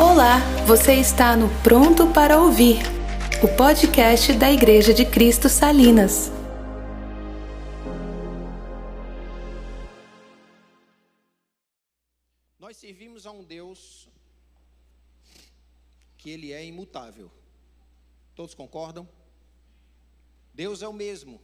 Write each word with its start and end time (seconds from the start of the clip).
Olá, 0.00 0.38
você 0.64 0.94
está 0.94 1.36
no 1.36 1.48
Pronto 1.60 2.12
para 2.12 2.40
Ouvir, 2.40 2.76
o 3.42 3.56
podcast 3.56 4.32
da 4.32 4.48
Igreja 4.48 4.94
de 4.94 5.04
Cristo 5.04 5.48
Salinas. 5.48 6.30
Nós 12.60 12.76
servimos 12.76 13.26
a 13.26 13.32
um 13.32 13.42
Deus 13.42 14.08
que 16.16 16.30
ele 16.30 16.52
é 16.52 16.64
imutável. 16.64 17.28
Todos 18.36 18.54
concordam? 18.54 19.08
Deus 20.54 20.80
é 20.80 20.86
o 20.86 20.92
mesmo. 20.92 21.40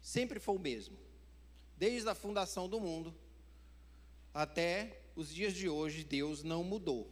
Sempre 0.00 0.40
foi 0.40 0.56
o 0.56 0.58
mesmo. 0.60 0.98
Desde 1.76 2.08
a 2.08 2.16
fundação 2.16 2.68
do 2.68 2.80
mundo 2.80 3.14
até 4.34 5.01
os 5.14 5.34
dias 5.34 5.54
de 5.54 5.68
hoje, 5.68 6.04
Deus 6.04 6.42
não 6.42 6.64
mudou. 6.64 7.10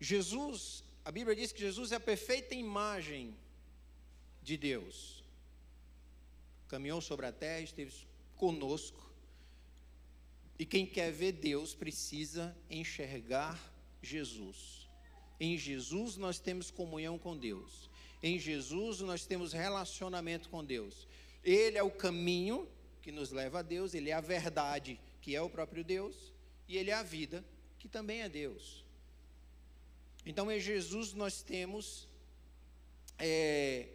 Jesus, 0.00 0.84
a 1.04 1.10
Bíblia 1.10 1.34
diz 1.34 1.52
que 1.52 1.60
Jesus 1.60 1.92
é 1.92 1.96
a 1.96 2.00
perfeita 2.00 2.54
imagem 2.54 3.36
de 4.42 4.56
Deus. 4.56 5.24
Caminhou 6.68 7.00
sobre 7.00 7.26
a 7.26 7.32
terra, 7.32 7.60
esteve 7.60 7.94
conosco. 8.36 9.02
E 10.58 10.66
quem 10.66 10.86
quer 10.86 11.10
ver 11.10 11.32
Deus 11.32 11.74
precisa 11.74 12.56
enxergar 12.70 13.58
Jesus. 14.02 14.88
Em 15.40 15.56
Jesus 15.56 16.16
nós 16.16 16.38
temos 16.38 16.70
comunhão 16.70 17.18
com 17.18 17.36
Deus. 17.36 17.90
Em 18.22 18.38
Jesus 18.38 19.00
nós 19.00 19.26
temos 19.26 19.52
relacionamento 19.52 20.48
com 20.48 20.64
Deus. 20.64 21.08
Ele 21.42 21.76
é 21.76 21.82
o 21.82 21.90
caminho 21.90 22.68
que 23.02 23.12
nos 23.12 23.30
leva 23.30 23.58
a 23.58 23.62
Deus, 23.62 23.92
ele 23.92 24.10
é 24.10 24.14
a 24.14 24.20
verdade, 24.20 24.98
que 25.24 25.34
é 25.34 25.40
o 25.40 25.48
próprio 25.48 25.82
Deus, 25.82 26.34
e 26.68 26.76
ele 26.76 26.90
é 26.90 26.92
a 26.94 27.02
vida, 27.02 27.42
que 27.78 27.88
também 27.88 28.20
é 28.20 28.28
Deus. 28.28 28.84
Então, 30.26 30.52
em 30.52 30.60
Jesus 30.60 31.14
nós 31.14 31.40
temos 31.40 32.06
é, 33.18 33.88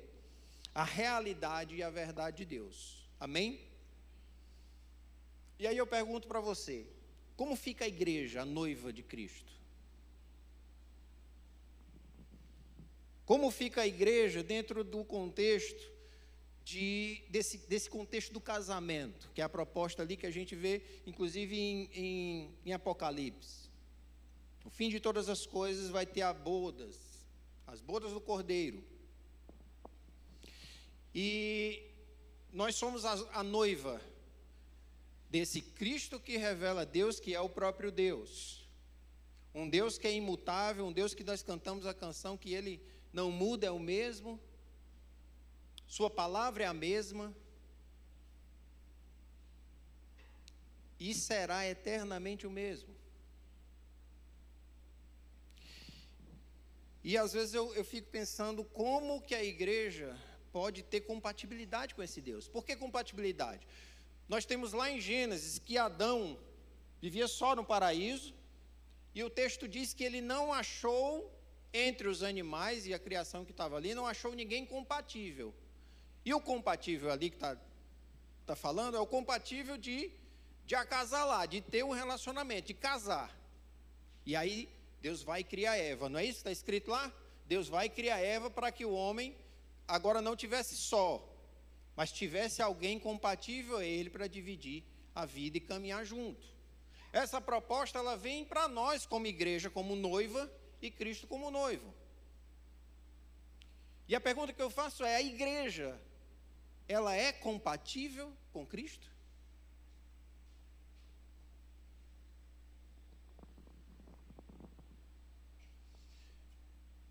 a 0.73 0.83
realidade 0.83 1.75
e 1.75 1.83
a 1.83 1.89
verdade 1.91 2.38
de 2.38 2.45
Deus. 2.45 3.08
Amém? 3.19 3.61
E 5.59 5.67
aí 5.67 5.77
eu 5.77 5.86
pergunto 5.86 6.27
para 6.27 6.39
você: 6.39 6.88
como 7.38 7.55
fica 7.55 7.86
a 7.86 7.88
igreja, 7.88 8.41
a 8.41 8.45
noiva 8.45 8.91
de 8.91 9.03
Cristo? 9.03 9.53
Como 13.23 13.52
fica 13.52 13.81
a 13.81 13.88
igreja 13.88 14.41
dentro 14.41 14.83
do 14.83 15.05
contexto 15.05 15.91
de, 16.69 17.23
desse, 17.29 17.57
desse 17.57 17.89
contexto 17.89 18.31
do 18.31 18.39
casamento, 18.39 19.31
que 19.33 19.41
é 19.41 19.43
a 19.43 19.49
proposta 19.49 20.03
ali 20.03 20.15
que 20.15 20.27
a 20.27 20.31
gente 20.31 20.55
vê, 20.55 20.83
inclusive 21.03 21.57
em, 21.57 21.89
em, 21.91 22.55
em 22.63 22.73
Apocalipse. 22.73 23.67
O 24.63 24.69
fim 24.69 24.87
de 24.87 24.99
todas 24.99 25.29
as 25.29 25.47
coisas 25.47 25.89
vai 25.89 26.05
ter 26.05 26.21
as 26.21 26.37
bodas, 26.37 26.95
as 27.65 27.81
bodas 27.81 28.11
do 28.11 28.21
cordeiro. 28.21 28.83
E 31.13 31.81
nós 32.53 32.75
somos 32.75 33.03
a, 33.03 33.13
a 33.33 33.41
noiva 33.41 33.99
desse 35.27 35.61
Cristo 35.61 36.19
que 36.19 36.37
revela 36.37 36.85
Deus, 36.85 37.19
que 37.19 37.33
é 37.33 37.41
o 37.41 37.49
próprio 37.49 37.91
Deus. 37.91 38.69
Um 39.55 39.67
Deus 39.67 39.97
que 39.97 40.05
é 40.05 40.13
imutável, 40.13 40.85
um 40.85 40.93
Deus 40.93 41.15
que 41.15 41.23
nós 41.23 41.41
cantamos 41.41 41.87
a 41.87 41.95
canção 41.95 42.37
que 42.37 42.53
ele 42.53 42.79
não 43.11 43.31
muda, 43.31 43.65
é 43.65 43.71
o 43.71 43.79
mesmo. 43.79 44.39
Sua 45.95 46.09
palavra 46.21 46.63
é 46.63 46.67
a 46.67 46.73
mesma. 46.73 47.35
E 50.99 51.13
será 51.15 51.59
eternamente 51.67 52.45
o 52.45 52.51
mesmo. 52.51 52.93
E 57.03 57.17
às 57.17 57.33
vezes 57.33 57.53
eu, 57.55 57.73
eu 57.73 57.83
fico 57.83 58.09
pensando 58.09 58.63
como 58.63 59.21
que 59.21 59.33
a 59.33 59.43
igreja 59.43 60.15
pode 60.52 60.83
ter 60.83 61.02
compatibilidade 61.02 61.95
com 61.95 62.03
esse 62.03 62.21
Deus. 62.21 62.47
Por 62.47 62.64
que 62.64 62.75
compatibilidade? 62.75 63.65
Nós 64.27 64.45
temos 64.45 64.73
lá 64.73 64.91
em 64.91 65.02
Gênesis 65.02 65.58
que 65.58 65.75
Adão 65.77 66.37
vivia 67.02 67.27
só 67.27 67.55
no 67.55 67.65
paraíso, 67.65 68.35
e 69.15 69.23
o 69.23 69.30
texto 69.30 69.67
diz 69.67 69.93
que 69.93 70.03
ele 70.03 70.21
não 70.21 70.53
achou 70.53 71.09
entre 71.73 72.08
os 72.08 72.21
animais 72.21 72.85
e 72.85 72.93
a 72.93 72.99
criação 72.99 73.43
que 73.43 73.52
estava 73.52 73.75
ali, 73.77 73.95
não 73.95 74.05
achou 74.05 74.35
ninguém 74.35 74.65
compatível. 74.65 75.53
E 76.25 76.33
o 76.33 76.41
compatível 76.41 77.11
ali 77.11 77.30
que 77.30 77.35
está 77.35 77.57
tá 78.45 78.55
falando 78.55 78.97
é 78.97 78.99
o 78.99 79.07
compatível 79.07 79.77
de, 79.77 80.11
de 80.65 80.75
acasalar, 80.75 81.47
de 81.47 81.61
ter 81.61 81.83
um 81.83 81.91
relacionamento, 81.91 82.67
de 82.67 82.73
casar. 82.73 83.35
E 84.25 84.35
aí 84.35 84.69
Deus 85.02 85.23
vai 85.23 85.43
criar 85.43 85.77
Eva, 85.77 86.09
não 86.09 86.19
é 86.19 86.23
isso 86.23 86.33
que 86.33 86.49
está 86.49 86.52
escrito 86.52 86.91
lá? 86.91 87.11
Deus 87.45 87.67
vai 87.67 87.89
criar 87.89 88.19
Eva 88.19 88.49
para 88.49 88.71
que 88.71 88.85
o 88.85 88.93
homem 88.93 89.35
agora 89.87 90.21
não 90.21 90.35
tivesse 90.35 90.75
só, 90.75 91.27
mas 91.95 92.11
tivesse 92.11 92.61
alguém 92.61 92.99
compatível 92.99 93.77
a 93.77 93.85
ele 93.85 94.09
para 94.09 94.27
dividir 94.27 94.83
a 95.15 95.25
vida 95.25 95.58
e 95.58 95.61
caminhar 95.61 96.05
junto. 96.05 96.45
Essa 97.11 97.41
proposta 97.41 97.97
ela 97.97 98.15
vem 98.15 98.45
para 98.45 98.67
nós 98.67 99.05
como 99.05 99.25
igreja, 99.25 99.69
como 99.69 99.95
noiva 99.95 100.52
e 100.81 100.91
Cristo 100.91 101.25
como 101.25 101.49
noivo. 101.49 101.93
E 104.08 104.15
a 104.15 104.21
pergunta 104.21 104.53
que 104.53 104.61
eu 104.61 104.69
faço 104.69 105.03
é: 105.03 105.15
a 105.15 105.21
igreja 105.21 105.99
ela 106.89 107.16
é 107.16 107.32
compatível 107.32 108.33
com 108.52 108.66
Cristo? 108.66 109.08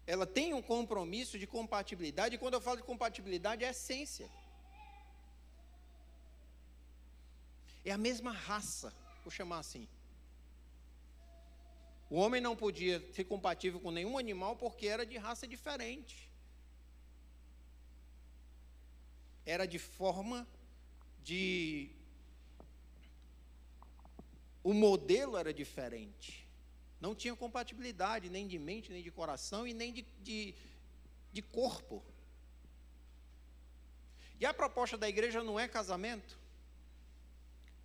Ela 0.04 0.26
tem 0.26 0.52
um 0.52 0.60
compromisso 0.60 1.38
de 1.38 1.46
compatibilidade, 1.46 2.34
e 2.34 2.38
quando 2.38 2.54
eu 2.54 2.60
falo 2.60 2.78
de 2.78 2.82
compatibilidade, 2.82 3.64
é 3.64 3.70
essência. 3.70 4.28
É 7.84 7.92
a 7.92 7.98
mesma 7.98 8.32
raça, 8.32 8.92
vou 9.22 9.30
chamar 9.30 9.60
assim. 9.60 9.86
O 12.10 12.16
homem 12.16 12.40
não 12.40 12.56
podia 12.56 13.00
ser 13.12 13.24
compatível 13.24 13.78
com 13.78 13.90
nenhum 13.92 14.18
animal 14.18 14.56
porque 14.56 14.88
era 14.88 15.06
de 15.06 15.16
raça 15.18 15.46
diferente. 15.46 16.27
Era 19.48 19.66
de 19.66 19.78
forma 19.78 20.46
de. 21.24 21.90
O 24.62 24.74
modelo 24.74 25.38
era 25.38 25.54
diferente. 25.54 26.46
Não 27.00 27.14
tinha 27.14 27.34
compatibilidade 27.34 28.28
nem 28.28 28.46
de 28.46 28.58
mente, 28.58 28.92
nem 28.92 29.02
de 29.02 29.10
coração 29.10 29.66
e 29.66 29.72
nem 29.72 29.92
de, 29.92 30.02
de, 30.20 30.54
de 31.32 31.40
corpo. 31.40 32.04
E 34.38 34.44
a 34.44 34.52
proposta 34.52 34.98
da 34.98 35.08
igreja 35.08 35.42
não 35.42 35.58
é 35.58 35.66
casamento. 35.66 36.38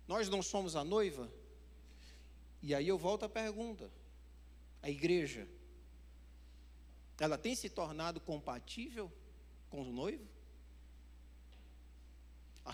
Nós 0.06 0.28
não 0.28 0.42
somos 0.42 0.76
a 0.76 0.84
noiva. 0.84 1.32
E 2.60 2.74
aí 2.74 2.86
eu 2.86 2.98
volto 2.98 3.24
à 3.24 3.28
pergunta: 3.28 3.90
a 4.82 4.90
igreja, 4.90 5.48
ela 7.18 7.38
tem 7.38 7.54
se 7.54 7.70
tornado 7.70 8.20
compatível 8.20 9.10
com 9.70 9.80
o 9.80 9.92
noivo? 9.92 10.33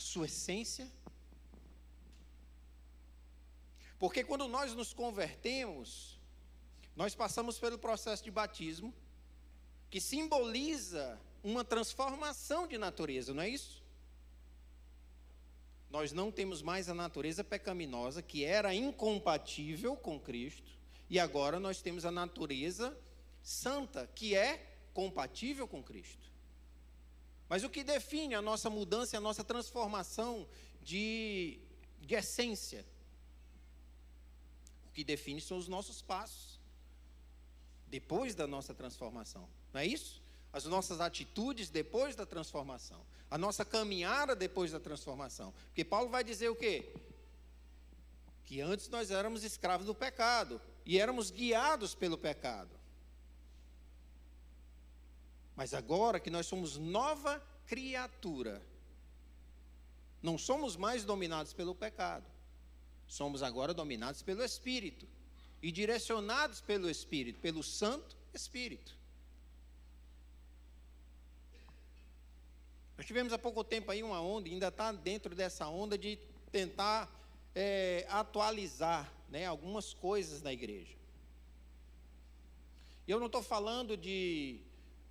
Sua 0.00 0.26
essência. 0.26 0.90
Porque 3.98 4.24
quando 4.24 4.48
nós 4.48 4.74
nos 4.74 4.92
convertemos, 4.92 6.18
nós 6.96 7.14
passamos 7.14 7.58
pelo 7.58 7.78
processo 7.78 8.24
de 8.24 8.30
batismo, 8.30 8.94
que 9.90 10.00
simboliza 10.00 11.20
uma 11.42 11.64
transformação 11.64 12.66
de 12.66 12.78
natureza, 12.78 13.34
não 13.34 13.42
é 13.42 13.48
isso? 13.48 13.82
Nós 15.90 16.12
não 16.12 16.30
temos 16.30 16.62
mais 16.62 16.88
a 16.88 16.94
natureza 16.94 17.42
pecaminosa, 17.42 18.22
que 18.22 18.44
era 18.44 18.74
incompatível 18.74 19.96
com 19.96 20.20
Cristo, 20.20 20.70
e 21.08 21.18
agora 21.18 21.58
nós 21.58 21.82
temos 21.82 22.04
a 22.04 22.10
natureza 22.10 22.96
santa, 23.42 24.06
que 24.14 24.34
é 24.34 24.64
compatível 24.94 25.66
com 25.66 25.82
Cristo. 25.82 26.29
Mas 27.50 27.64
o 27.64 27.68
que 27.68 27.82
define 27.82 28.36
a 28.36 28.40
nossa 28.40 28.70
mudança 28.70 29.16
e 29.16 29.18
a 29.18 29.20
nossa 29.20 29.42
transformação 29.42 30.46
de, 30.80 31.58
de 32.00 32.14
essência? 32.14 32.86
O 34.88 34.92
que 34.92 35.02
define 35.02 35.40
são 35.40 35.58
os 35.58 35.66
nossos 35.66 36.00
passos. 36.00 36.60
Depois 37.88 38.36
da 38.36 38.46
nossa 38.46 38.72
transformação. 38.72 39.48
Não 39.72 39.80
é 39.80 39.86
isso? 39.86 40.22
As 40.52 40.64
nossas 40.64 41.00
atitudes 41.00 41.70
depois 41.70 42.14
da 42.14 42.24
transformação. 42.24 43.04
A 43.28 43.36
nossa 43.36 43.64
caminhada 43.64 44.36
depois 44.36 44.70
da 44.70 44.78
transformação. 44.78 45.52
Porque 45.66 45.84
Paulo 45.84 46.08
vai 46.08 46.22
dizer 46.22 46.50
o 46.50 46.54
quê? 46.54 46.94
Que 48.44 48.60
antes 48.60 48.88
nós 48.88 49.10
éramos 49.10 49.42
escravos 49.42 49.86
do 49.86 49.94
pecado. 49.94 50.60
E 50.86 51.00
éramos 51.00 51.32
guiados 51.32 51.96
pelo 51.96 52.16
pecado. 52.16 52.79
Mas 55.56 55.74
agora 55.74 56.20
que 56.20 56.30
nós 56.30 56.46
somos 56.46 56.76
nova 56.76 57.42
criatura, 57.66 58.62
não 60.22 60.36
somos 60.38 60.76
mais 60.76 61.04
dominados 61.04 61.52
pelo 61.52 61.74
pecado, 61.74 62.26
somos 63.06 63.42
agora 63.42 63.74
dominados 63.74 64.22
pelo 64.22 64.42
Espírito. 64.42 65.06
e 65.62 65.70
direcionados 65.70 66.62
pelo 66.62 66.88
Espírito, 66.88 67.38
pelo 67.38 67.62
Santo 67.62 68.16
Espírito. 68.32 68.96
Nós 72.96 73.06
tivemos 73.06 73.32
há 73.32 73.38
pouco 73.38 73.64
tempo 73.64 73.90
aí 73.90 74.02
uma 74.02 74.20
onda, 74.20 74.48
ainda 74.48 74.68
está 74.68 74.92
dentro 74.92 75.34
dessa 75.34 75.66
onda 75.68 75.96
de 75.96 76.18
tentar 76.50 77.08
é, 77.54 78.06
atualizar 78.08 79.10
né, 79.28 79.46
algumas 79.46 79.94
coisas 79.94 80.42
na 80.42 80.52
igreja. 80.52 80.94
E 83.06 83.10
eu 83.10 83.18
não 83.18 83.26
estou 83.26 83.42
falando 83.42 83.96
de, 83.96 84.60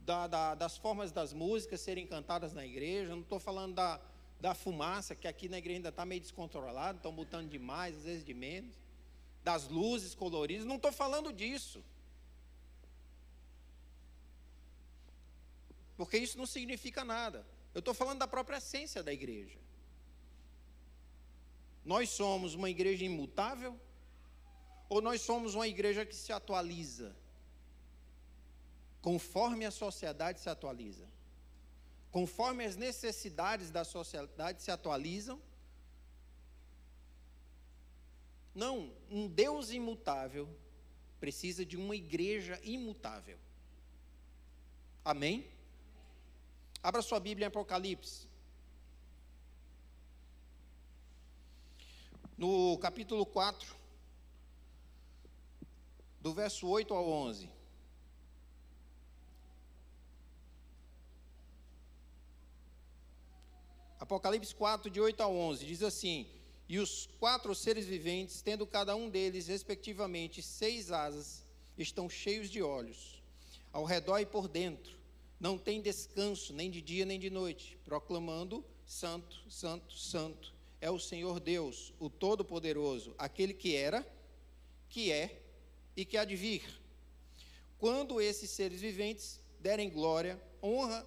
da, 0.01 0.27
da, 0.27 0.55
das 0.55 0.77
formas 0.77 1.11
das 1.11 1.33
músicas 1.33 1.81
serem 1.81 2.07
cantadas 2.07 2.53
na 2.53 2.65
igreja, 2.65 3.09
não 3.09 3.21
estou 3.21 3.39
falando 3.39 3.75
da, 3.75 4.01
da 4.39 4.53
fumaça, 4.53 5.15
que 5.15 5.27
aqui 5.27 5.49
na 5.49 5.57
igreja 5.57 5.77
ainda 5.77 5.89
está 5.89 6.05
meio 6.05 6.21
descontrolado, 6.21 6.97
estão 6.97 7.13
botando 7.13 7.49
demais, 7.49 7.95
às 7.97 8.03
vezes 8.03 8.23
de 8.23 8.33
menos, 8.33 8.75
das 9.43 9.67
luzes 9.67 10.15
coloridas, 10.15 10.65
não 10.65 10.77
estou 10.77 10.91
falando 10.91 11.31
disso. 11.33 11.83
Porque 15.97 16.17
isso 16.17 16.37
não 16.37 16.45
significa 16.45 17.03
nada. 17.03 17.45
Eu 17.73 17.79
estou 17.79 17.93
falando 17.93 18.19
da 18.19 18.27
própria 18.27 18.57
essência 18.57 19.03
da 19.03 19.11
igreja. 19.11 19.59
Nós 21.83 22.09
somos 22.09 22.53
uma 22.53 22.69
igreja 22.69 23.03
imutável? 23.03 23.77
Ou 24.87 25.01
nós 25.01 25.21
somos 25.21 25.55
uma 25.55 25.67
igreja 25.67 26.05
que 26.05 26.15
se 26.15 26.31
atualiza? 26.31 27.15
Conforme 29.01 29.65
a 29.65 29.71
sociedade 29.71 30.39
se 30.39 30.49
atualiza. 30.49 31.07
Conforme 32.11 32.65
as 32.65 32.75
necessidades 32.75 33.71
da 33.71 33.83
sociedade 33.83 34.61
se 34.61 34.71
atualizam. 34.71 35.41
Não, 38.53 38.91
um 39.09 39.27
Deus 39.27 39.71
imutável 39.71 40.49
precisa 41.19 41.65
de 41.65 41.77
uma 41.77 41.95
igreja 41.95 42.59
imutável. 42.63 43.37
Amém? 45.03 45.47
Abra 46.81 47.01
sua 47.01 47.19
Bíblia 47.19 47.45
em 47.45 47.47
Apocalipse. 47.47 48.27
No 52.37 52.77
capítulo 52.77 53.25
4, 53.25 53.75
do 56.21 56.33
verso 56.33 56.67
8 56.67 56.93
ao 56.93 57.07
11. 57.07 57.58
Apocalipse 64.09 64.55
4, 64.55 64.89
de 64.89 64.99
8 64.99 65.21
a 65.21 65.27
11, 65.27 65.67
diz 65.67 65.83
assim: 65.83 66.25
E 66.67 66.79
os 66.79 67.07
quatro 67.19 67.53
seres 67.53 67.85
viventes, 67.85 68.41
tendo 68.41 68.65
cada 68.65 68.95
um 68.95 69.07
deles, 69.07 69.45
respectivamente, 69.45 70.41
seis 70.41 70.91
asas, 70.91 71.43
estão 71.77 72.09
cheios 72.09 72.49
de 72.49 72.59
olhos, 72.59 73.21
ao 73.71 73.83
redor 73.83 74.17
e 74.17 74.25
por 74.25 74.47
dentro 74.47 74.97
não 75.39 75.59
tem 75.59 75.79
descanso, 75.79 76.51
nem 76.53 76.71
de 76.71 76.81
dia 76.81 77.05
nem 77.05 77.19
de 77.19 77.29
noite, 77.29 77.77
proclamando: 77.85 78.65
Santo, 78.83 79.43
Santo, 79.47 79.93
Santo 79.93 80.55
é 80.81 80.89
o 80.89 80.97
Senhor 80.97 81.39
Deus, 81.39 81.93
o 81.99 82.09
Todo-Poderoso, 82.09 83.13
aquele 83.15 83.53
que 83.53 83.75
era, 83.75 84.03
que 84.89 85.11
é 85.11 85.39
e 85.95 86.03
que 86.03 86.17
há 86.17 86.25
de 86.25 86.35
vir. 86.35 86.63
Quando 87.77 88.19
esses 88.19 88.49
seres 88.49 88.81
viventes 88.81 89.39
derem 89.59 89.87
glória, 89.87 90.41
honra 90.63 91.05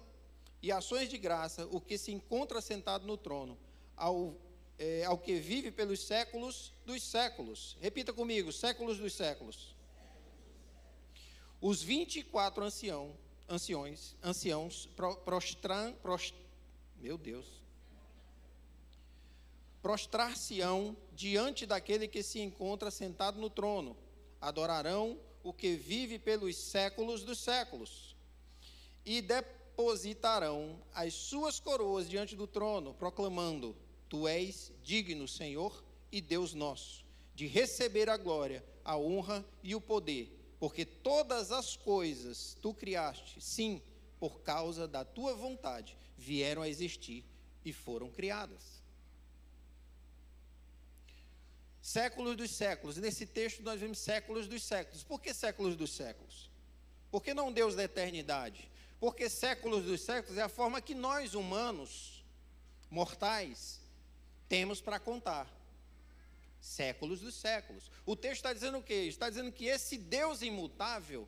e 0.63 0.71
ações 0.71 1.09
de 1.09 1.17
graça, 1.17 1.67
o 1.71 1.79
que 1.79 1.97
se 1.97 2.11
encontra 2.11 2.61
sentado 2.61 3.05
no 3.05 3.17
trono, 3.17 3.55
ao, 3.95 4.35
é, 4.79 5.03
ao 5.03 5.17
que 5.17 5.35
vive 5.35 5.69
pelos 5.69 5.99
séculos 5.99 6.73
dos 6.85 7.03
séculos. 7.03 7.77
Repita 7.79 8.11
comigo: 8.11 8.51
séculos 8.51 8.97
dos 8.97 9.13
séculos. 9.13 9.75
Os 11.61 11.83
24 11.83 12.63
anciãos 12.63 13.23
anciões, 13.49 14.15
anciãos 14.23 14.89
prostram, 15.25 15.93
prost, 16.01 16.33
meu 16.97 17.17
Deus, 17.17 17.45
prostrar-se-ão 19.81 20.95
diante 21.13 21.65
daquele 21.65 22.07
que 22.07 22.23
se 22.23 22.39
encontra 22.39 22.89
sentado 22.89 23.39
no 23.39 23.49
trono, 23.49 23.95
adorarão 24.39 25.19
o 25.43 25.53
que 25.53 25.75
vive 25.75 26.17
pelos 26.17 26.55
séculos 26.55 27.23
dos 27.23 27.39
séculos, 27.39 28.15
e 29.05 29.21
depositarão 29.73 30.79
as 30.93 31.13
suas 31.13 31.59
coroas 31.59 32.07
diante 32.07 32.35
do 32.35 32.45
trono, 32.45 32.93
proclamando: 32.93 33.75
Tu 34.07 34.27
és 34.27 34.71
digno, 34.83 35.27
Senhor 35.27 35.83
e 36.11 36.21
Deus 36.21 36.53
nosso, 36.53 37.03
de 37.33 37.47
receber 37.47 38.09
a 38.09 38.17
glória, 38.17 38.63
a 38.85 38.97
honra 38.97 39.43
e 39.63 39.73
o 39.73 39.81
poder 39.81 40.43
porque 40.63 40.85
todas 40.85 41.51
as 41.51 41.75
coisas 41.75 42.55
tu 42.61 42.73
criaste, 42.73 43.41
sim, 43.41 43.81
por 44.17 44.39
causa 44.43 44.87
da 44.87 45.03
tua 45.03 45.35
vontade, 45.35 45.97
vieram 46.17 46.61
a 46.61 46.69
existir 46.69 47.25
e 47.65 47.73
foram 47.73 48.09
criadas. 48.09 48.81
Séculos 51.81 52.37
dos 52.37 52.49
séculos. 52.51 52.95
Nesse 52.95 53.25
texto 53.25 53.61
nós 53.61 53.77
vemos 53.77 53.97
séculos 53.99 54.47
dos 54.47 54.63
séculos. 54.63 55.03
Por 55.03 55.19
que 55.19 55.33
séculos 55.33 55.75
dos 55.75 55.91
séculos? 55.91 56.49
Por 57.11 57.21
que 57.21 57.33
não 57.33 57.51
Deus 57.51 57.75
da 57.75 57.83
eternidade? 57.83 58.71
Porque 59.03 59.29
séculos 59.29 59.83
dos 59.83 59.99
séculos 59.99 60.37
é 60.37 60.43
a 60.43 60.47
forma 60.47 60.79
que 60.79 60.95
nós, 60.95 61.33
humanos, 61.33 62.23
mortais, 62.89 63.81
temos 64.47 64.79
para 64.79 64.97
contar 64.97 65.45
séculos 66.61 67.19
dos 67.19 67.35
séculos. 67.35 67.91
O 68.05 68.15
texto 68.15 68.35
está 68.37 68.53
dizendo 68.53 68.77
o 68.77 68.81
quê? 68.81 68.93
Está 68.93 69.29
dizendo 69.29 69.51
que 69.51 69.65
esse 69.65 69.97
Deus 69.97 70.41
imutável, 70.41 71.27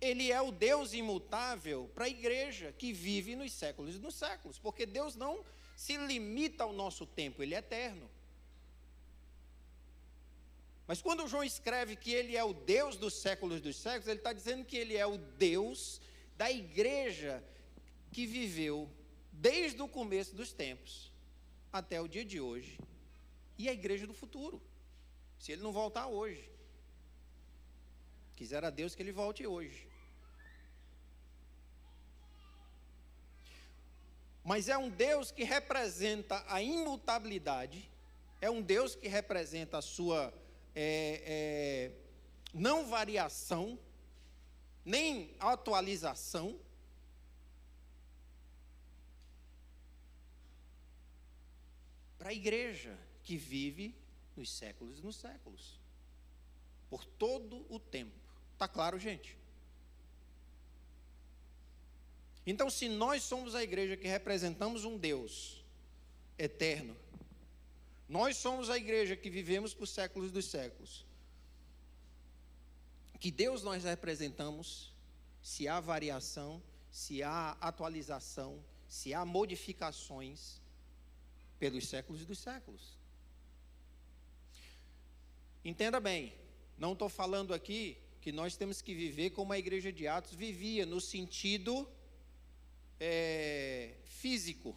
ele 0.00 0.30
é 0.30 0.40
o 0.40 0.52
Deus 0.52 0.92
imutável 0.92 1.90
para 1.92 2.04
a 2.04 2.08
igreja 2.08 2.72
que 2.78 2.92
vive 2.92 3.34
nos 3.34 3.50
séculos 3.50 3.96
e 3.96 3.98
nos 3.98 4.14
séculos, 4.14 4.60
porque 4.60 4.86
Deus 4.86 5.16
não 5.16 5.44
se 5.74 5.96
limita 5.96 6.62
ao 6.62 6.72
nosso 6.72 7.04
tempo, 7.04 7.42
ele 7.42 7.56
é 7.56 7.58
eterno. 7.58 8.08
Mas 10.86 11.00
quando 11.00 11.26
João 11.26 11.42
escreve 11.42 11.96
que 11.96 12.12
ele 12.12 12.36
é 12.36 12.44
o 12.44 12.52
Deus 12.52 12.96
dos 12.96 13.14
séculos 13.14 13.60
dos 13.60 13.76
séculos, 13.76 14.08
ele 14.08 14.18
está 14.18 14.32
dizendo 14.32 14.64
que 14.64 14.76
ele 14.76 14.96
é 14.96 15.06
o 15.06 15.16
Deus 15.16 16.00
da 16.36 16.50
igreja 16.50 17.42
que 18.12 18.26
viveu 18.26 18.90
desde 19.32 19.80
o 19.80 19.88
começo 19.88 20.34
dos 20.34 20.52
tempos 20.52 21.12
até 21.72 22.00
o 22.00 22.08
dia 22.08 22.24
de 22.24 22.40
hoje 22.40 22.78
e 23.56 23.68
a 23.68 23.72
igreja 23.72 24.06
do 24.06 24.14
futuro. 24.14 24.60
Se 25.38 25.52
ele 25.52 25.62
não 25.62 25.72
voltar 25.72 26.06
hoje. 26.06 26.50
Quisera 28.36 28.70
Deus 28.70 28.94
que 28.94 29.02
ele 29.02 29.12
volte 29.12 29.46
hoje. 29.46 29.88
Mas 34.44 34.68
é 34.68 34.76
um 34.76 34.90
Deus 34.90 35.30
que 35.30 35.44
representa 35.44 36.44
a 36.46 36.60
imutabilidade, 36.60 37.90
é 38.40 38.50
um 38.50 38.60
Deus 38.60 38.94
que 38.94 39.08
representa 39.08 39.78
a 39.78 39.82
sua 39.82 40.32
é, 40.74 41.22
é, 41.24 41.92
não 42.52 42.86
variação, 42.86 43.78
nem 44.84 45.34
atualização, 45.38 46.58
para 52.18 52.30
a 52.30 52.34
igreja 52.34 52.98
que 53.22 53.36
vive 53.36 53.94
nos 54.36 54.50
séculos 54.50 54.98
e 54.98 55.02
nos 55.02 55.16
séculos. 55.16 55.78
Por 56.88 57.04
todo 57.04 57.66
o 57.68 57.78
tempo. 57.78 58.18
Está 58.54 58.66
claro, 58.66 58.98
gente? 58.98 59.36
Então, 62.46 62.68
se 62.68 62.88
nós 62.88 63.22
somos 63.22 63.54
a 63.54 63.62
igreja 63.62 63.96
que 63.96 64.06
representamos 64.06 64.84
um 64.84 64.96
Deus 64.96 65.64
eterno, 66.38 66.96
nós 68.08 68.36
somos 68.36 68.70
a 68.70 68.76
igreja 68.76 69.16
que 69.16 69.30
vivemos 69.30 69.72
por 69.72 69.86
séculos 69.86 70.30
dos 70.30 70.46
séculos. 70.46 71.04
Que 73.18 73.30
Deus 73.30 73.62
nós 73.62 73.84
representamos, 73.84 74.92
se 75.42 75.66
há 75.66 75.80
variação, 75.80 76.62
se 76.90 77.22
há 77.22 77.52
atualização, 77.60 78.62
se 78.88 79.14
há 79.14 79.24
modificações, 79.24 80.60
pelos 81.58 81.88
séculos 81.88 82.26
dos 82.26 82.38
séculos. 82.38 82.98
Entenda 85.64 85.98
bem, 85.98 86.34
não 86.76 86.92
estou 86.92 87.08
falando 87.08 87.54
aqui 87.54 87.96
que 88.20 88.30
nós 88.30 88.56
temos 88.56 88.82
que 88.82 88.94
viver 88.94 89.30
como 89.30 89.52
a 89.52 89.58
igreja 89.58 89.90
de 89.92 90.06
Atos 90.06 90.34
vivia, 90.34 90.84
no 90.84 91.00
sentido 91.00 91.88
é, 93.00 93.94
físico. 94.04 94.76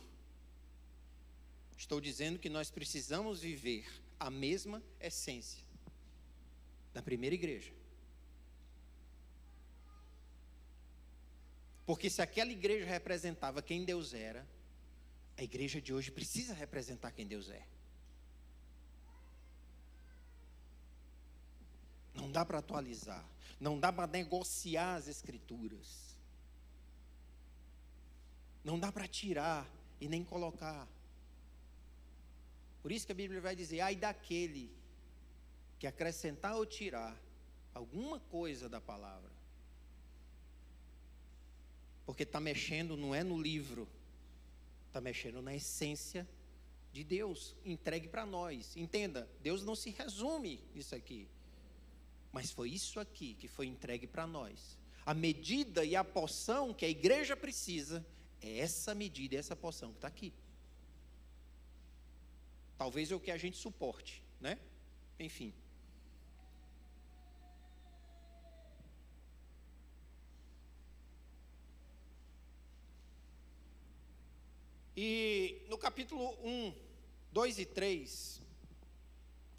Estou 1.78 2.02
dizendo 2.02 2.40
que 2.40 2.50
nós 2.50 2.70
precisamos 2.70 3.42
viver 3.42 3.86
a 4.20 4.30
mesma 4.30 4.82
essência 5.00 5.64
da 6.94 7.02
primeira 7.02 7.36
igreja. 7.36 7.72
Porque 11.86 12.10
se 12.10 12.22
aquela 12.22 12.52
igreja 12.52 12.86
representava 12.86 13.62
quem 13.62 13.86
Deus 13.86 14.14
era, 14.14 14.46
a 15.38 15.44
igreja 15.44 15.80
de 15.80 15.94
hoje 15.94 16.12
precisa 16.12 16.54
representar 16.54 17.12
quem 17.12 17.28
Deus 17.28 17.50
é. 17.50 17.66
dá 22.38 22.46
para 22.46 22.60
atualizar, 22.60 23.26
não 23.60 23.80
dá 23.80 23.92
para 23.92 24.06
negociar 24.06 24.94
as 24.94 25.08
escrituras. 25.08 26.16
Não 28.64 28.78
dá 28.80 28.92
para 28.92 29.08
tirar 29.08 29.68
e 30.00 30.08
nem 30.08 30.24
colocar. 30.24 30.88
Por 32.88 32.94
isso 32.94 33.06
que 33.06 33.12
a 33.12 33.16
Bíblia 33.16 33.42
vai 33.42 33.54
dizer: 33.54 33.82
ai 33.82 33.98
daquele 33.98 34.72
que 35.78 35.86
acrescentar 35.86 36.56
ou 36.56 36.66
tirar 36.66 37.22
alguma 37.74 38.18
coisa 38.18 38.70
da 38.70 38.80
palavra. 38.80 39.30
Porque 42.06 42.24
está 42.24 42.40
mexendo 42.40 42.96
não 42.96 43.14
é 43.14 43.26
no 43.26 43.38
livro, 43.38 43.90
está 44.88 45.02
mexendo 45.02 45.42
na 45.42 45.54
essência 45.54 46.26
de 46.94 47.04
Deus, 47.04 47.58
entregue 47.66 48.08
para 48.08 48.26
nós. 48.26 48.78
Entenda, 48.78 49.30
Deus 49.42 49.66
não 49.66 49.76
se 49.76 49.90
resume 49.90 50.64
isso 50.74 50.96
aqui. 50.96 51.28
Mas 52.32 52.52
foi 52.52 52.70
isso 52.70 53.02
aqui 53.02 53.34
que 53.34 53.50
foi 53.50 53.66
entregue 53.68 54.08
para 54.08 54.26
nós. 54.26 54.78
A 55.06 55.14
medida 55.14 55.84
e 55.84 55.94
a 55.94 56.06
porção 56.06 56.74
que 56.74 56.86
a 56.86 56.90
igreja 56.90 57.36
precisa 57.36 58.08
é 58.42 58.60
essa 58.60 58.96
medida 58.96 59.36
e 59.36 59.38
essa 59.38 59.58
porção 59.58 59.90
que 59.90 59.98
está 59.98 60.08
aqui. 60.08 60.32
Talvez 62.78 63.12
é 63.12 63.16
o 63.16 63.20
que 63.20 63.32
a 63.32 63.38
gente 63.38 63.58
suporte, 63.58 64.24
né? 64.40 64.60
Enfim. 65.20 65.54
E 75.00 75.62
no 75.70 75.78
capítulo 75.78 76.36
1, 76.44 76.74
2 77.32 77.60
e 77.60 77.66
3, 77.68 78.42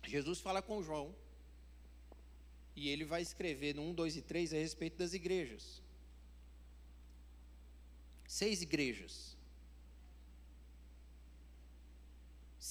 Jesus 0.05 0.41
fala 0.41 0.61
com 0.61 0.83
João. 0.83 1.15
E 2.75 2.89
ele 2.89 3.05
vai 3.05 3.23
escrever 3.23 3.73
no 3.73 3.83
1, 3.83 3.95
2 3.95 4.17
e 4.17 4.23
3 4.23 4.53
a 4.53 4.57
respeito 4.57 4.97
das 4.97 5.13
igrejas. 5.13 5.81
Seis 8.27 8.63
igrejas. 8.63 9.38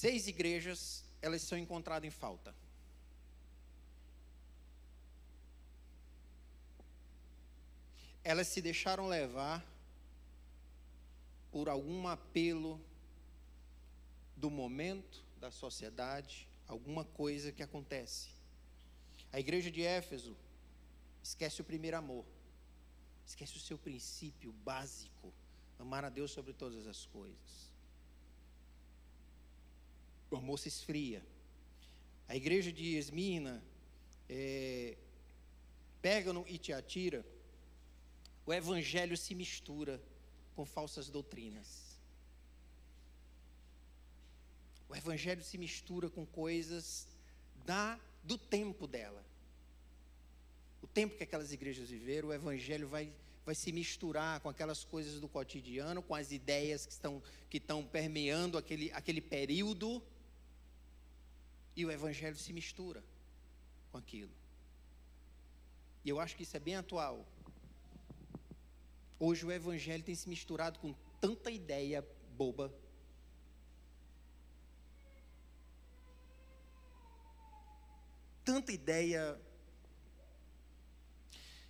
Seis 0.00 0.28
igrejas, 0.28 1.04
elas 1.20 1.42
são 1.42 1.58
encontradas 1.58 2.06
em 2.06 2.10
falta. 2.12 2.54
Elas 8.22 8.46
se 8.46 8.62
deixaram 8.62 9.08
levar 9.08 9.60
por 11.50 11.68
algum 11.68 12.06
apelo 12.06 12.80
do 14.36 14.48
momento, 14.48 15.24
da 15.40 15.50
sociedade, 15.50 16.46
alguma 16.68 17.04
coisa 17.04 17.50
que 17.50 17.64
acontece. 17.64 18.28
A 19.32 19.40
igreja 19.40 19.68
de 19.68 19.82
Éfeso 19.82 20.36
esquece 21.20 21.60
o 21.60 21.64
primeiro 21.64 21.96
amor, 21.96 22.24
esquece 23.26 23.56
o 23.56 23.60
seu 23.60 23.76
princípio 23.76 24.52
básico, 24.52 25.34
amar 25.76 26.04
a 26.04 26.08
Deus 26.08 26.30
sobre 26.30 26.52
todas 26.52 26.86
as 26.86 27.04
coisas. 27.06 27.67
O 30.30 30.36
amor 30.36 30.58
se 30.58 30.68
esfria. 30.68 31.24
A 32.28 32.36
igreja 32.36 32.70
de 32.70 32.96
Esmina, 32.96 33.62
é, 34.28 34.96
Pérgamo 36.02 36.44
e 36.46 36.58
Tiatira, 36.58 37.24
o 38.44 38.52
evangelho 38.52 39.16
se 39.16 39.34
mistura 39.34 40.00
com 40.54 40.64
falsas 40.64 41.08
doutrinas. 41.08 41.98
O 44.88 44.96
evangelho 44.96 45.42
se 45.42 45.58
mistura 45.58 46.08
com 46.08 46.24
coisas 46.24 47.06
da 47.64 47.98
do 48.24 48.36
tempo 48.36 48.86
dela. 48.86 49.24
O 50.82 50.86
tempo 50.86 51.16
que 51.16 51.24
aquelas 51.24 51.52
igrejas 51.52 51.90
viveram, 51.90 52.28
o 52.28 52.32
evangelho 52.32 52.88
vai 52.88 53.12
vai 53.44 53.54
se 53.54 53.72
misturar 53.72 54.40
com 54.40 54.50
aquelas 54.50 54.84
coisas 54.84 55.20
do 55.20 55.26
cotidiano, 55.26 56.02
com 56.02 56.14
as 56.14 56.32
ideias 56.32 56.84
que 56.84 56.92
estão 56.92 57.22
que 57.48 57.56
estão 57.56 57.82
permeando 57.84 58.58
aquele 58.58 58.92
aquele 58.92 59.20
período. 59.20 60.02
E 61.78 61.84
o 61.86 61.92
evangelho 61.92 62.34
se 62.34 62.52
mistura 62.52 63.00
com 63.92 63.98
aquilo. 63.98 64.32
E 66.04 66.08
eu 66.08 66.18
acho 66.18 66.34
que 66.36 66.42
isso 66.42 66.56
é 66.56 66.60
bem 66.68 66.74
atual. 66.74 67.24
Hoje 69.16 69.46
o 69.46 69.52
evangelho 69.52 70.02
tem 70.02 70.16
se 70.16 70.28
misturado 70.28 70.76
com 70.80 70.92
tanta 71.20 71.52
ideia 71.52 72.04
boba. 72.36 72.74
Tanta 78.44 78.72
ideia 78.72 79.40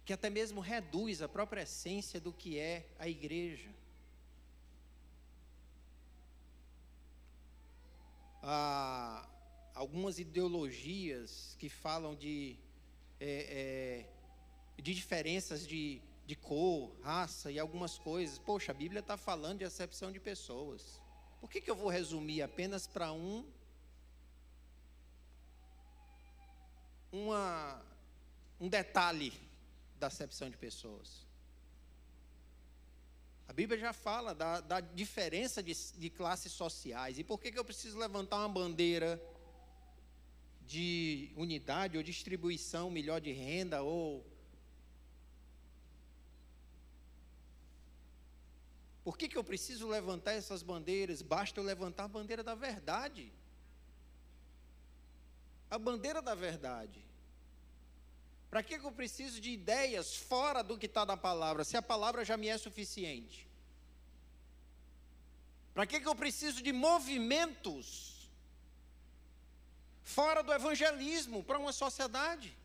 que 0.06 0.12
até 0.14 0.30
mesmo 0.30 0.62
reduz 0.62 1.20
a 1.20 1.28
própria 1.28 1.64
essência 1.64 2.18
do 2.18 2.32
que 2.32 2.58
é 2.58 2.88
a 2.98 3.06
igreja. 3.06 3.70
Há 8.42 9.28
algumas 9.78 10.18
ideologias 10.18 11.56
que 11.58 11.68
falam 11.68 12.14
de, 12.14 12.56
é, 13.20 14.06
é, 14.76 14.82
de 14.82 14.94
diferenças 14.94 15.66
de 15.66 16.02
de 16.28 16.36
cor, 16.36 16.94
raça 17.00 17.50
e 17.50 17.58
algumas 17.58 17.98
coisas. 17.98 18.38
Poxa, 18.38 18.70
a 18.70 18.74
Bíblia 18.74 19.00
está 19.00 19.16
falando 19.16 19.60
de 19.60 19.64
acepção 19.64 20.12
de 20.12 20.20
pessoas. 20.20 21.00
Por 21.40 21.48
que, 21.48 21.58
que 21.58 21.70
eu 21.70 21.74
vou 21.74 21.88
resumir 21.88 22.42
apenas 22.42 22.86
para 22.86 23.10
um 23.10 23.50
uma, 27.10 27.82
um 28.60 28.68
detalhe 28.68 29.32
da 29.98 30.08
acepção 30.08 30.50
de 30.50 30.58
pessoas? 30.58 31.26
A 33.48 33.52
Bíblia 33.54 33.80
já 33.80 33.94
fala 33.94 34.34
da, 34.34 34.60
da 34.60 34.80
diferença 34.80 35.62
de, 35.62 35.72
de, 35.96 36.10
classes 36.10 36.52
sociais. 36.52 37.18
E 37.18 37.24
por 37.24 37.40
que, 37.40 37.50
que 37.50 37.58
eu 37.58 37.64
preciso 37.64 37.96
levantar 37.96 38.36
uma 38.36 38.50
bandeira 38.50 39.18
de 40.68 41.32
unidade 41.34 41.96
ou 41.96 42.02
distribuição 42.02 42.90
melhor 42.90 43.20
de 43.20 43.32
renda 43.32 43.82
ou 43.82 44.24
Por 49.02 49.16
que, 49.16 49.26
que 49.26 49.38
eu 49.38 49.42
preciso 49.42 49.88
levantar 49.88 50.32
essas 50.32 50.62
bandeiras? 50.62 51.22
Basta 51.22 51.58
eu 51.58 51.64
levantar 51.64 52.04
a 52.04 52.08
bandeira 52.08 52.42
da 52.44 52.54
verdade. 52.54 53.32
A 55.70 55.78
bandeira 55.78 56.20
da 56.20 56.34
verdade. 56.34 57.02
Para 58.50 58.62
que, 58.62 58.78
que 58.78 58.84
eu 58.84 58.92
preciso 58.92 59.40
de 59.40 59.50
ideias 59.50 60.14
fora 60.14 60.62
do 60.62 60.76
que 60.76 60.84
está 60.84 61.06
na 61.06 61.16
palavra, 61.16 61.64
se 61.64 61.74
a 61.74 61.80
palavra 61.80 62.22
já 62.22 62.36
me 62.36 62.48
é 62.48 62.58
suficiente? 62.58 63.48
Para 65.72 65.86
que, 65.86 66.00
que 66.00 66.08
eu 66.08 66.14
preciso 66.14 66.62
de 66.62 66.70
movimentos 66.70 68.17
fora 70.16 70.42
do 70.42 70.52
evangelismo 70.52 71.44
para 71.44 71.58
uma 71.58 71.72
sociedade? 71.72 72.56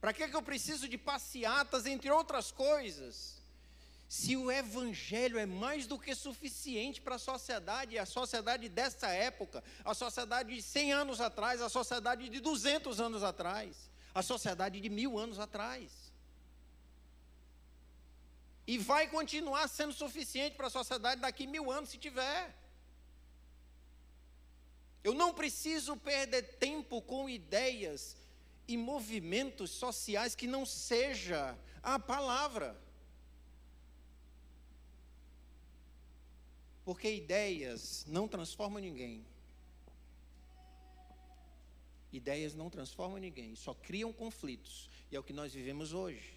Para 0.00 0.12
que, 0.12 0.28
que 0.28 0.36
eu 0.36 0.42
preciso 0.42 0.88
de 0.88 0.98
passeatas, 0.98 1.86
entre 1.86 2.10
outras 2.10 2.50
coisas? 2.50 3.36
Se 4.08 4.36
o 4.36 4.52
Evangelho 4.52 5.38
é 5.38 5.46
mais 5.46 5.86
do 5.86 5.98
que 5.98 6.14
suficiente 6.14 7.00
para 7.00 7.16
a 7.16 7.18
sociedade, 7.18 7.98
a 7.98 8.06
sociedade 8.06 8.68
dessa 8.68 9.08
época, 9.08 9.64
a 9.84 9.94
sociedade 9.94 10.54
de 10.54 10.62
100 10.62 10.92
anos 10.92 11.20
atrás, 11.20 11.60
a 11.60 11.68
sociedade 11.68 12.28
de 12.28 12.40
200 12.40 13.00
anos 13.00 13.24
atrás, 13.24 13.90
a 14.14 14.22
sociedade 14.22 14.80
de 14.80 14.88
mil 14.88 15.18
anos 15.18 15.40
atrás. 15.40 15.90
E 18.66 18.78
vai 18.78 19.08
continuar 19.08 19.66
sendo 19.68 19.92
suficiente 19.92 20.56
para 20.56 20.68
a 20.68 20.70
sociedade 20.70 21.20
daqui 21.20 21.46
mil 21.46 21.70
anos, 21.70 21.90
se 21.90 21.98
tiver. 21.98 22.65
Eu 25.06 25.14
não 25.14 25.32
preciso 25.32 25.96
perder 25.96 26.56
tempo 26.56 27.00
com 27.00 27.30
ideias 27.30 28.16
e 28.66 28.76
movimentos 28.76 29.70
sociais 29.70 30.34
que 30.34 30.48
não 30.48 30.66
seja 30.66 31.56
a 31.80 31.96
palavra. 31.96 32.76
Porque 36.84 37.08
ideias 37.08 38.04
não 38.08 38.26
transformam 38.26 38.82
ninguém. 38.82 39.24
Ideias 42.12 42.56
não 42.56 42.68
transformam 42.68 43.18
ninguém, 43.18 43.54
só 43.54 43.74
criam 43.74 44.12
conflitos. 44.12 44.90
E 45.08 45.14
é 45.14 45.20
o 45.20 45.22
que 45.22 45.32
nós 45.32 45.52
vivemos 45.52 45.92
hoje. 45.92 46.34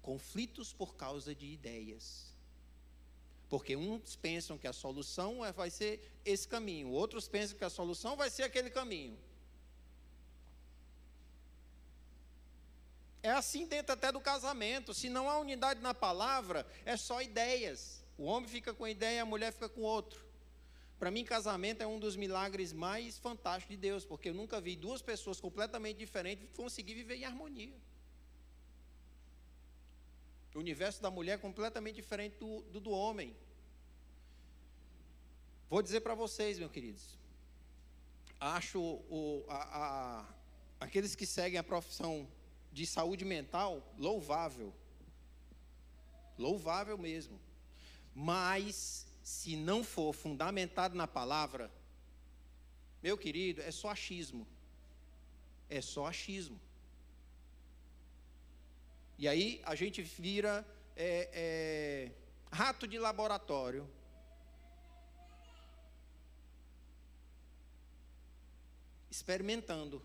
Conflitos 0.00 0.72
por 0.72 0.94
causa 0.94 1.34
de 1.34 1.46
ideias. 1.46 2.29
Porque 3.50 3.74
uns 3.74 4.14
pensam 4.14 4.56
que 4.56 4.68
a 4.68 4.72
solução 4.72 5.44
é, 5.44 5.52
vai 5.52 5.68
ser 5.68 6.00
esse 6.24 6.46
caminho, 6.46 6.88
outros 6.90 7.26
pensam 7.26 7.58
que 7.58 7.64
a 7.64 7.68
solução 7.68 8.16
vai 8.16 8.30
ser 8.30 8.44
aquele 8.44 8.70
caminho. 8.70 9.18
É 13.22 13.30
assim 13.30 13.66
dentro 13.66 13.92
até 13.92 14.10
do 14.10 14.20
casamento. 14.20 14.94
Se 14.94 15.10
não 15.10 15.28
há 15.28 15.38
unidade 15.38 15.80
na 15.80 15.92
palavra, 15.92 16.64
é 16.86 16.96
só 16.96 17.20
ideias. 17.20 18.02
O 18.16 18.24
homem 18.24 18.48
fica 18.48 18.72
com 18.72 18.86
ideia, 18.86 19.22
a 19.22 19.26
mulher 19.26 19.52
fica 19.52 19.68
com 19.68 19.82
outro. 19.82 20.24
Para 20.98 21.10
mim, 21.10 21.24
casamento 21.24 21.82
é 21.82 21.86
um 21.86 21.98
dos 21.98 22.14
milagres 22.14 22.72
mais 22.72 23.18
fantásticos 23.18 23.74
de 23.74 23.80
Deus, 23.80 24.04
porque 24.04 24.28
eu 24.28 24.34
nunca 24.34 24.60
vi 24.60 24.76
duas 24.76 25.02
pessoas 25.02 25.40
completamente 25.40 25.96
diferentes 25.96 26.48
conseguir 26.54 26.94
viver 26.94 27.16
em 27.16 27.24
harmonia. 27.24 27.74
O 30.54 30.58
universo 30.58 31.00
da 31.00 31.10
mulher 31.10 31.34
é 31.34 31.38
completamente 31.38 31.96
diferente 31.96 32.36
do, 32.38 32.62
do, 32.62 32.80
do 32.80 32.90
homem. 32.90 33.36
Vou 35.68 35.80
dizer 35.80 36.00
para 36.00 36.14
vocês, 36.14 36.58
meus 36.58 36.72
queridos, 36.72 37.16
acho 38.40 38.80
o, 38.80 39.44
a, 39.48 39.78
a, 39.78 40.26
aqueles 40.80 41.14
que 41.14 41.24
seguem 41.24 41.58
a 41.58 41.62
profissão 41.62 42.28
de 42.72 42.84
saúde 42.86 43.24
mental 43.24 43.94
louvável. 43.96 44.74
Louvável 46.36 46.98
mesmo. 46.98 47.38
Mas, 48.12 49.06
se 49.22 49.54
não 49.56 49.84
for 49.84 50.12
fundamentado 50.12 50.96
na 50.96 51.06
palavra, 51.06 51.70
meu 53.02 53.16
querido, 53.16 53.62
é 53.62 53.70
só 53.70 53.90
achismo. 53.90 54.46
É 55.68 55.80
só 55.80 56.06
achismo. 56.06 56.60
E 59.20 59.28
aí 59.28 59.60
a 59.66 59.74
gente 59.74 60.00
vira 60.00 60.66
é, 60.96 61.28
é, 61.34 62.12
rato 62.50 62.88
de 62.88 62.98
laboratório 62.98 63.86
experimentando. 69.10 70.02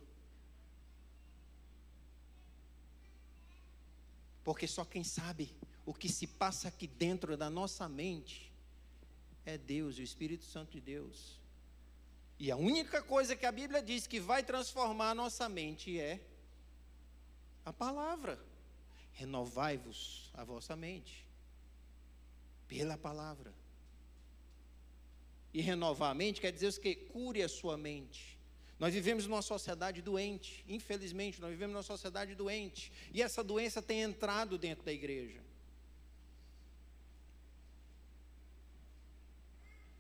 Porque 4.44 4.68
só 4.68 4.84
quem 4.84 5.02
sabe 5.02 5.56
o 5.86 5.94
que 5.94 6.10
se 6.10 6.28
passa 6.28 6.68
aqui 6.68 6.86
dentro 6.86 7.38
da 7.38 7.50
nossa 7.50 7.88
mente 7.88 8.54
é 9.46 9.58
Deus, 9.58 9.98
o 9.98 10.02
Espírito 10.02 10.44
Santo 10.44 10.74
de 10.74 10.82
Deus. 10.82 11.40
E 12.38 12.52
a 12.52 12.58
única 12.58 13.02
coisa 13.02 13.34
que 13.34 13.46
a 13.46 13.52
Bíblia 13.54 13.82
diz 13.82 14.06
que 14.08 14.20
vai 14.20 14.44
transformar 14.44 15.12
a 15.12 15.16
nossa 15.16 15.48
mente 15.48 15.98
é 15.98 16.20
a 17.64 17.72
palavra. 17.72 18.38
Renovai-vos 19.16 20.30
a 20.34 20.44
vossa 20.44 20.76
mente 20.76 21.26
pela 22.68 22.98
palavra. 22.98 23.54
E 25.54 25.62
renovar 25.62 26.12
a 26.12 26.14
mente 26.14 26.42
quer 26.42 26.52
dizer 26.52 26.78
que? 26.80 26.96
Cure 26.96 27.42
a 27.42 27.50
sua 27.50 27.78
mente. 27.78 28.38
Nós 28.78 28.94
vivemos 28.94 29.26
numa 29.26 29.42
sociedade 29.42 30.02
doente, 30.02 30.66
infelizmente, 30.68 31.40
nós 31.40 31.50
vivemos 31.50 31.74
numa 31.74 31.84
sociedade 31.84 32.36
doente, 32.36 32.92
e 33.14 33.22
essa 33.22 33.42
doença 33.42 33.82
tem 33.82 34.02
entrado 34.02 34.58
dentro 34.58 34.84
da 34.84 34.92
igreja. 34.92 35.42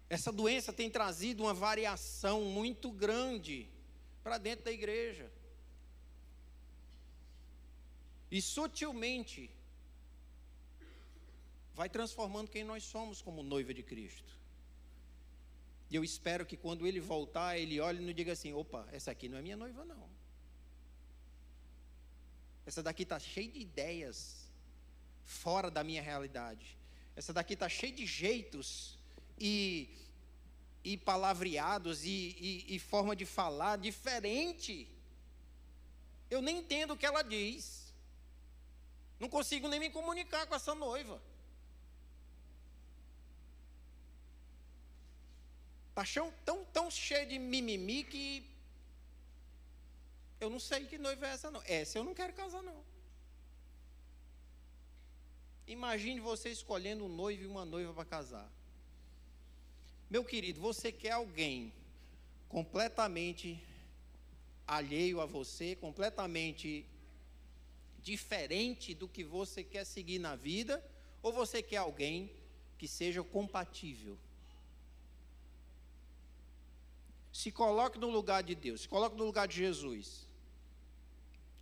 Essa 0.10 0.31
doença 0.31 0.74
tem 0.74 0.89
trazido 0.89 1.43
uma 1.43 1.53
variação 1.53 2.43
muito 2.43 2.91
grande 2.91 3.67
para 4.22 4.38
dentro 4.38 4.65
da 4.65 4.72
igreja. 4.72 5.31
E 8.36 8.42
sutilmente 8.42 9.50
vai 11.74 11.88
transformando 11.88 12.50
quem 12.50 12.65
nós 12.65 12.84
somos 12.84 13.22
como 13.22 13.42
noiva 13.42 13.74
de 13.74 13.82
Cristo. 13.82 14.32
E 15.89 15.96
eu 15.96 16.04
espero 16.04 16.46
que 16.46 16.58
quando 16.58 16.86
ele 16.86 17.00
voltar, 17.00 17.58
ele 17.58 17.80
olhe 17.80 18.01
e 18.01 18.06
não 18.06 18.12
diga 18.12 18.34
assim: 18.34 18.51
opa, 18.51 18.86
essa 18.92 19.10
aqui 19.10 19.30
não 19.30 19.38
é 19.38 19.42
minha 19.42 19.56
noiva, 19.56 19.86
não. 19.86 20.10
Essa 22.65 22.84
daqui 22.84 23.04
está 23.04 23.18
cheia 23.18 23.50
de 23.50 23.60
ideias 23.60 24.50
fora 25.24 25.72
da 25.72 25.82
minha 25.82 26.01
realidade. 26.01 26.77
Essa 27.15 27.32
daqui 27.32 27.54
está 27.54 27.70
cheia 27.70 27.94
de 27.94 28.06
jeitos 28.06 29.00
e, 29.39 29.98
e 30.84 30.98
palavreados 30.98 32.04
e, 32.04 32.36
e, 32.38 32.75
e 32.75 32.80
forma 32.80 33.15
de 33.15 33.25
falar 33.25 33.77
diferente. 33.77 34.89
Eu 36.30 36.41
nem 36.41 36.58
entendo 36.58 36.95
o 36.95 36.98
que 36.98 37.06
ela 37.06 37.21
diz. 37.21 37.85
Não 39.19 39.30
consigo 39.30 39.67
nem 39.67 39.80
me 39.80 39.89
comunicar 39.89 40.45
com 40.47 40.56
essa 40.56 40.75
noiva. 40.75 41.21
Paixão 45.93 46.34
tão, 46.43 46.65
tão 46.65 46.91
cheio 46.91 47.28
de 47.28 47.39
mimimi 47.39 48.04
que 48.04 48.45
eu 50.39 50.49
não 50.49 50.60
sei 50.60 50.86
que 50.86 50.97
noiva 50.97 51.28
é 51.28 51.32
essa 51.32 51.49
não. 51.49 51.62
Essa 51.65 51.97
eu 51.97 52.04
não 52.04 52.13
quero 52.13 52.34
casar 52.34 52.62
não. 52.62 52.84
Imagine 55.67 56.19
você 56.19 56.49
escolhendo 56.49 57.06
um 57.06 57.10
noivo 57.10 57.43
e 57.43 57.47
uma 57.47 57.65
noiva 57.65 57.93
para 57.93 58.06
casar. 58.06 58.47
Meu 60.10 60.23
querido, 60.23 60.60
você 60.62 60.91
quer 60.91 61.12
alguém 61.12 61.73
completamente 62.47 63.60
alheio 64.67 65.19
a 65.19 65.25
você, 65.25 65.75
completamente 65.75 66.86
diferente 68.10 68.94
do 68.94 69.08
que 69.08 69.24
você 69.24 69.62
quer 69.63 69.86
seguir 69.86 70.20
na 70.20 70.36
vida, 70.36 70.74
ou 71.22 71.34
você 71.34 71.58
quer 71.62 71.78
alguém 71.78 72.32
que 72.78 72.88
seja 72.88 73.22
compatível? 73.24 74.18
se 77.36 77.52
coloque 77.52 78.00
no 78.00 78.10
lugar 78.10 78.41
de 78.41 78.56
Deus, 78.56 78.84
se 78.84 78.88
coloque 78.88 79.18
no 79.18 79.26
lugar 79.26 79.46
de 79.46 79.58
Jesus. 79.58 80.26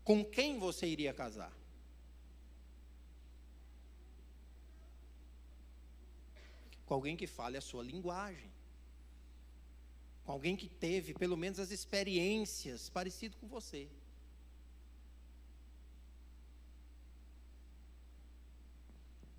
Com 0.03 0.23
quem 0.23 0.59
você 0.59 0.85
iria 0.85 1.11
casar? 1.11 1.51
Com 6.85 6.93
alguém 6.93 7.17
que 7.17 7.25
fale 7.25 7.57
a 7.57 7.61
sua 7.69 7.81
linguagem. 7.81 8.51
Com 10.23 10.31
alguém 10.31 10.55
que 10.55 10.69
teve 10.69 11.15
pelo 11.15 11.35
menos 11.35 11.59
as 11.59 11.71
experiências 11.71 12.87
parecido 12.87 13.35
com 13.37 13.47
você. 13.47 13.89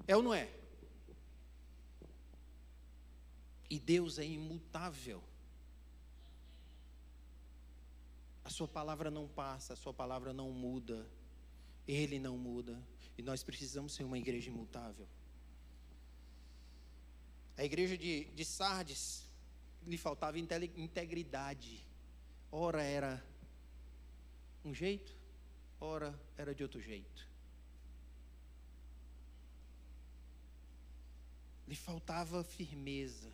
É 0.06 0.16
ou 0.16 0.22
não 0.22 0.34
é? 0.34 0.50
E 3.70 3.78
Deus 3.78 4.18
é 4.18 4.24
imutável. 4.24 5.22
A 8.44 8.50
sua 8.50 8.68
palavra 8.68 9.10
não 9.10 9.26
passa, 9.26 9.72
a 9.72 9.76
sua 9.76 9.92
palavra 9.92 10.32
não 10.32 10.50
muda. 10.50 11.06
Ele 11.88 12.18
não 12.18 12.36
muda. 12.36 12.80
E 13.16 13.22
nós 13.22 13.42
precisamos 13.42 13.94
ser 13.94 14.04
uma 14.04 14.18
igreja 14.18 14.50
imutável. 14.50 15.08
A 17.56 17.64
igreja 17.64 17.96
de, 17.96 18.24
de 18.26 18.44
Sardes 18.44 19.28
lhe 19.86 19.96
faltava 19.96 20.38
integridade. 20.38 21.86
Ora 22.50 22.82
era 22.82 23.24
um 24.64 24.74
jeito, 24.74 25.16
ora 25.80 26.18
era 26.36 26.54
de 26.54 26.62
outro 26.62 26.80
jeito. 26.80 27.28
Lhe 31.66 31.74
faltava 31.74 32.44
firmeza. 32.44 33.30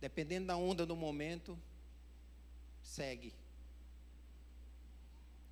Dependendo 0.00 0.48
da 0.48 0.56
onda 0.56 0.84
do 0.84 0.96
momento, 0.96 1.58
segue. 2.82 3.32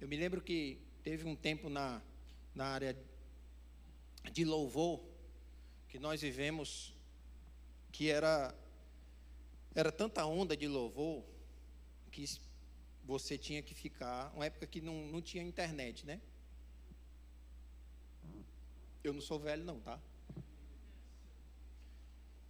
Eu 0.01 0.09
me 0.09 0.17
lembro 0.17 0.43
que 0.43 0.79
teve 1.03 1.25
um 1.27 1.37
tempo 1.37 1.69
na, 1.69 2.03
na 2.55 2.67
área 2.67 2.97
de 4.33 4.45
louvor 4.45 5.01
que 5.89 5.99
nós 5.99 6.21
vivemos 6.21 6.95
que 7.93 8.11
era 8.11 8.55
era 9.75 9.91
tanta 9.91 10.25
onda 10.25 10.57
de 10.57 10.69
louvor 10.69 11.25
que 12.13 12.25
você 13.05 13.37
tinha 13.37 13.61
que 13.61 13.75
ficar, 13.75 14.33
uma 14.35 14.47
época 14.47 14.67
que 14.67 14.81
não, 14.81 15.07
não 15.09 15.21
tinha 15.21 15.43
internet, 15.43 16.07
né? 16.07 16.21
Eu 19.05 19.13
não 19.13 19.21
sou 19.21 19.39
velho 19.39 19.63
não, 19.63 19.79
tá? 19.81 20.01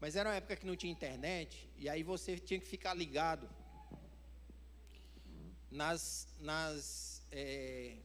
Mas 0.01 0.14
era 0.14 0.29
uma 0.29 0.37
época 0.37 0.55
que 0.55 0.64
não 0.64 0.77
tinha 0.77 0.93
internet, 0.93 1.69
e 1.77 1.88
aí 1.88 2.05
você 2.05 2.38
tinha 2.38 2.61
que 2.61 2.67
ficar 2.67 2.95
ligado 2.95 3.51
nas, 5.69 6.29
nas, 6.38 7.27
é, 7.33 7.97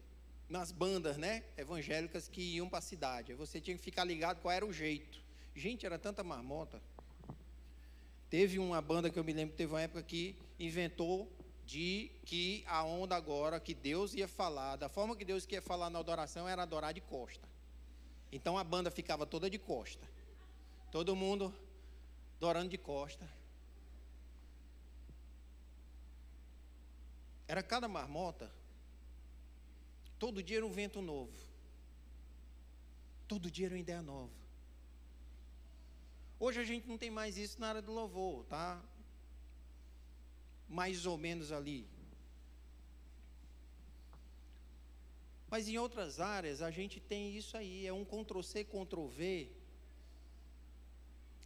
nas 0.50 0.72
bandas 0.72 1.16
né, 1.16 1.44
evangélicas 1.58 2.28
que 2.28 2.42
iam 2.42 2.68
para 2.68 2.80
a 2.80 2.82
cidade. 2.82 3.32
Aí 3.32 3.38
você 3.38 3.62
tinha 3.62 3.78
que 3.78 3.84
ficar 3.84 4.04
ligado 4.04 4.42
qual 4.42 4.52
era 4.52 4.66
o 4.66 4.74
jeito. 4.74 5.22
Gente, 5.56 5.86
era 5.86 6.00
tanta 6.00 6.24
marmota. 6.24 6.82
Teve 8.32 8.58
uma 8.58 8.82
banda 8.82 9.12
que 9.12 9.20
eu 9.20 9.24
me 9.24 9.34
lembro, 9.34 9.56
teve 9.56 9.72
uma 9.72 9.82
época 9.82 10.02
que 10.02 10.36
inventou 10.60 11.32
de 11.68 12.10
que 12.26 12.64
a 12.66 12.84
onda 12.84 13.16
agora, 13.16 13.60
que 13.60 13.76
Deus 13.76 14.16
ia 14.16 14.28
falar, 14.28 14.76
da 14.76 14.90
forma 14.90 15.16
que 15.16 15.24
Deus 15.24 15.46
queria 15.46 15.62
falar 15.62 15.92
na 15.92 16.00
adoração, 16.00 16.50
era 16.50 16.64
adorar 16.64 16.96
de 16.96 17.02
costa. 17.02 17.48
Então 18.32 18.58
a 18.58 18.64
banda 18.64 18.92
ficava 18.92 19.26
toda 19.26 19.50
de 19.50 19.58
costa. 19.58 20.08
Todo 20.92 21.16
mundo 21.16 21.54
adorando 22.38 22.70
de 22.70 22.78
costa. 22.78 23.28
Era 27.48 27.64
cada 27.64 27.88
marmota. 27.88 28.52
Todo 30.20 30.44
dia 30.44 30.58
era 30.58 30.66
um 30.66 30.72
vento 30.72 31.02
novo. 31.02 31.34
Todo 33.28 33.50
dia 33.50 33.68
era 33.68 33.76
uma 33.76 33.82
ideia 33.82 34.02
nova. 34.02 34.40
Hoje 36.40 36.60
a 36.60 36.64
gente 36.64 36.88
não 36.88 36.98
tem 36.98 37.12
mais 37.12 37.38
isso 37.38 37.60
na 37.60 37.70
área 37.70 37.82
do 37.82 37.92
louvor, 37.92 38.46
tá? 38.46 38.82
Mais 40.68 41.06
ou 41.06 41.18
menos 41.18 41.52
ali. 41.52 41.88
Mas 45.50 45.68
em 45.68 45.78
outras 45.78 46.20
áreas 46.20 46.62
a 46.62 46.70
gente 46.70 47.00
tem 47.00 47.36
isso 47.36 47.58
aí, 47.58 47.88
é 47.88 47.94
um 47.94 48.06
Ctrl-C, 48.06 48.64
Ctrl-V. 48.66 49.50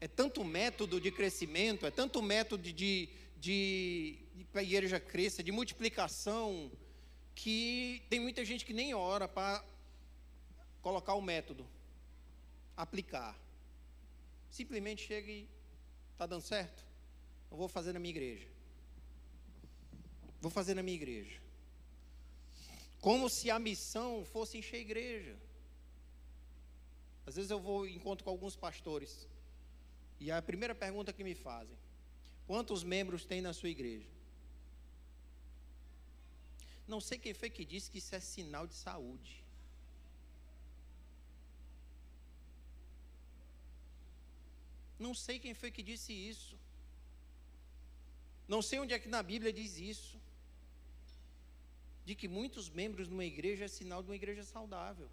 É 0.02 0.08
tanto 0.08 0.44
método 0.44 1.00
de 1.00 1.10
crescimento, 1.10 1.86
é 1.86 1.92
tanto 1.92 2.22
método 2.22 2.64
de, 2.64 2.74
de, 2.74 4.20
de, 4.36 4.48
a 4.54 4.62
igreja 4.62 5.00
cresça, 5.00 5.42
de 5.42 5.52
multiplicação, 5.52 6.70
que 7.34 8.04
tem 8.10 8.20
muita 8.20 8.44
gente 8.44 8.66
que 8.66 8.74
nem 8.74 8.94
ora 8.94 9.28
para 9.28 9.64
colocar 10.82 11.14
o 11.14 11.22
método, 11.22 11.66
aplicar. 12.76 13.40
Simplesmente 14.52 15.08
chega 15.08 15.32
e 15.32 15.48
está 16.12 16.26
dando 16.26 16.42
certo? 16.42 16.84
Eu 17.50 17.56
vou 17.56 17.70
fazer 17.70 17.94
na 17.94 18.00
minha 18.00 18.12
igreja. 18.12 18.48
Vou 20.42 20.52
fazer 20.52 20.74
na 20.74 20.84
minha 20.84 20.96
igreja. 20.96 21.43
Como 23.08 23.30
se 23.30 23.52
a 23.52 23.60
missão 23.60 24.24
fosse 24.34 24.58
encher 24.58 24.78
a 24.78 24.86
igreja. 24.88 25.36
Às 27.28 27.36
vezes 27.36 27.52
eu 27.52 27.60
vou 27.60 27.86
encontro 27.86 28.24
com 28.24 28.30
alguns 28.30 28.56
pastores. 28.56 29.28
E 30.22 30.32
a 30.32 30.42
primeira 30.42 30.74
pergunta 30.74 31.12
que 31.12 31.22
me 31.22 31.36
fazem: 31.36 31.78
quantos 32.48 32.82
membros 32.82 33.26
tem 33.26 33.42
na 33.42 33.52
sua 33.52 33.68
igreja? 33.68 34.08
Não 36.88 37.02
sei 37.02 37.18
quem 37.20 37.34
foi 37.34 37.50
que 37.50 37.66
disse 37.66 37.92
que 37.92 37.98
isso 37.98 38.16
é 38.16 38.22
sinal 38.22 38.66
de 38.66 38.76
saúde. 38.76 39.44
Não 44.98 45.14
sei 45.14 45.40
quem 45.40 45.54
foi 45.54 45.72
que 45.72 45.84
disse 45.84 46.14
isso. 46.14 46.56
Não 48.48 48.62
sei 48.62 48.80
onde 48.80 48.94
é 48.94 49.00
que 49.00 49.10
na 49.10 49.22
Bíblia 49.22 49.52
diz 49.52 49.78
isso 49.78 50.24
de 52.06 52.16
que 52.16 52.28
muitos 52.28 52.70
membros 52.70 53.08
de 53.08 53.14
uma 53.14 53.26
igreja 53.26 53.66
é 53.66 53.68
sinal 53.68 54.02
de 54.02 54.10
uma 54.10 54.16
igreja 54.16 54.44
saudável. 54.44 55.10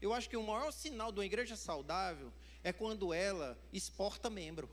Eu 0.00 0.12
acho 0.14 0.28
que 0.30 0.36
o 0.36 0.42
maior 0.42 0.72
sinal 0.72 1.12
de 1.12 1.18
uma 1.18 1.26
igreja 1.26 1.56
saudável 1.56 2.32
é 2.64 2.72
quando 2.72 3.12
ela 3.12 3.58
exporta 3.72 4.30
membro. 4.30 4.68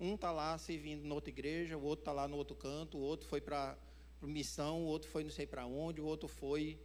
Um 0.00 0.14
está 0.14 0.30
lá 0.30 0.56
servindo 0.58 1.04
na 1.04 1.14
outra 1.14 1.30
igreja, 1.30 1.76
o 1.76 1.82
outro 1.82 2.02
está 2.02 2.12
lá 2.12 2.28
no 2.28 2.36
outro 2.36 2.54
canto, 2.54 2.96
o 2.96 3.00
outro 3.00 3.28
foi 3.28 3.40
para 3.40 3.76
missão, 4.22 4.82
o 4.82 4.86
outro 4.86 5.08
foi 5.10 5.24
não 5.24 5.30
sei 5.30 5.46
para 5.46 5.66
onde, 5.66 6.00
o 6.00 6.04
outro 6.04 6.28
foi 6.28 6.78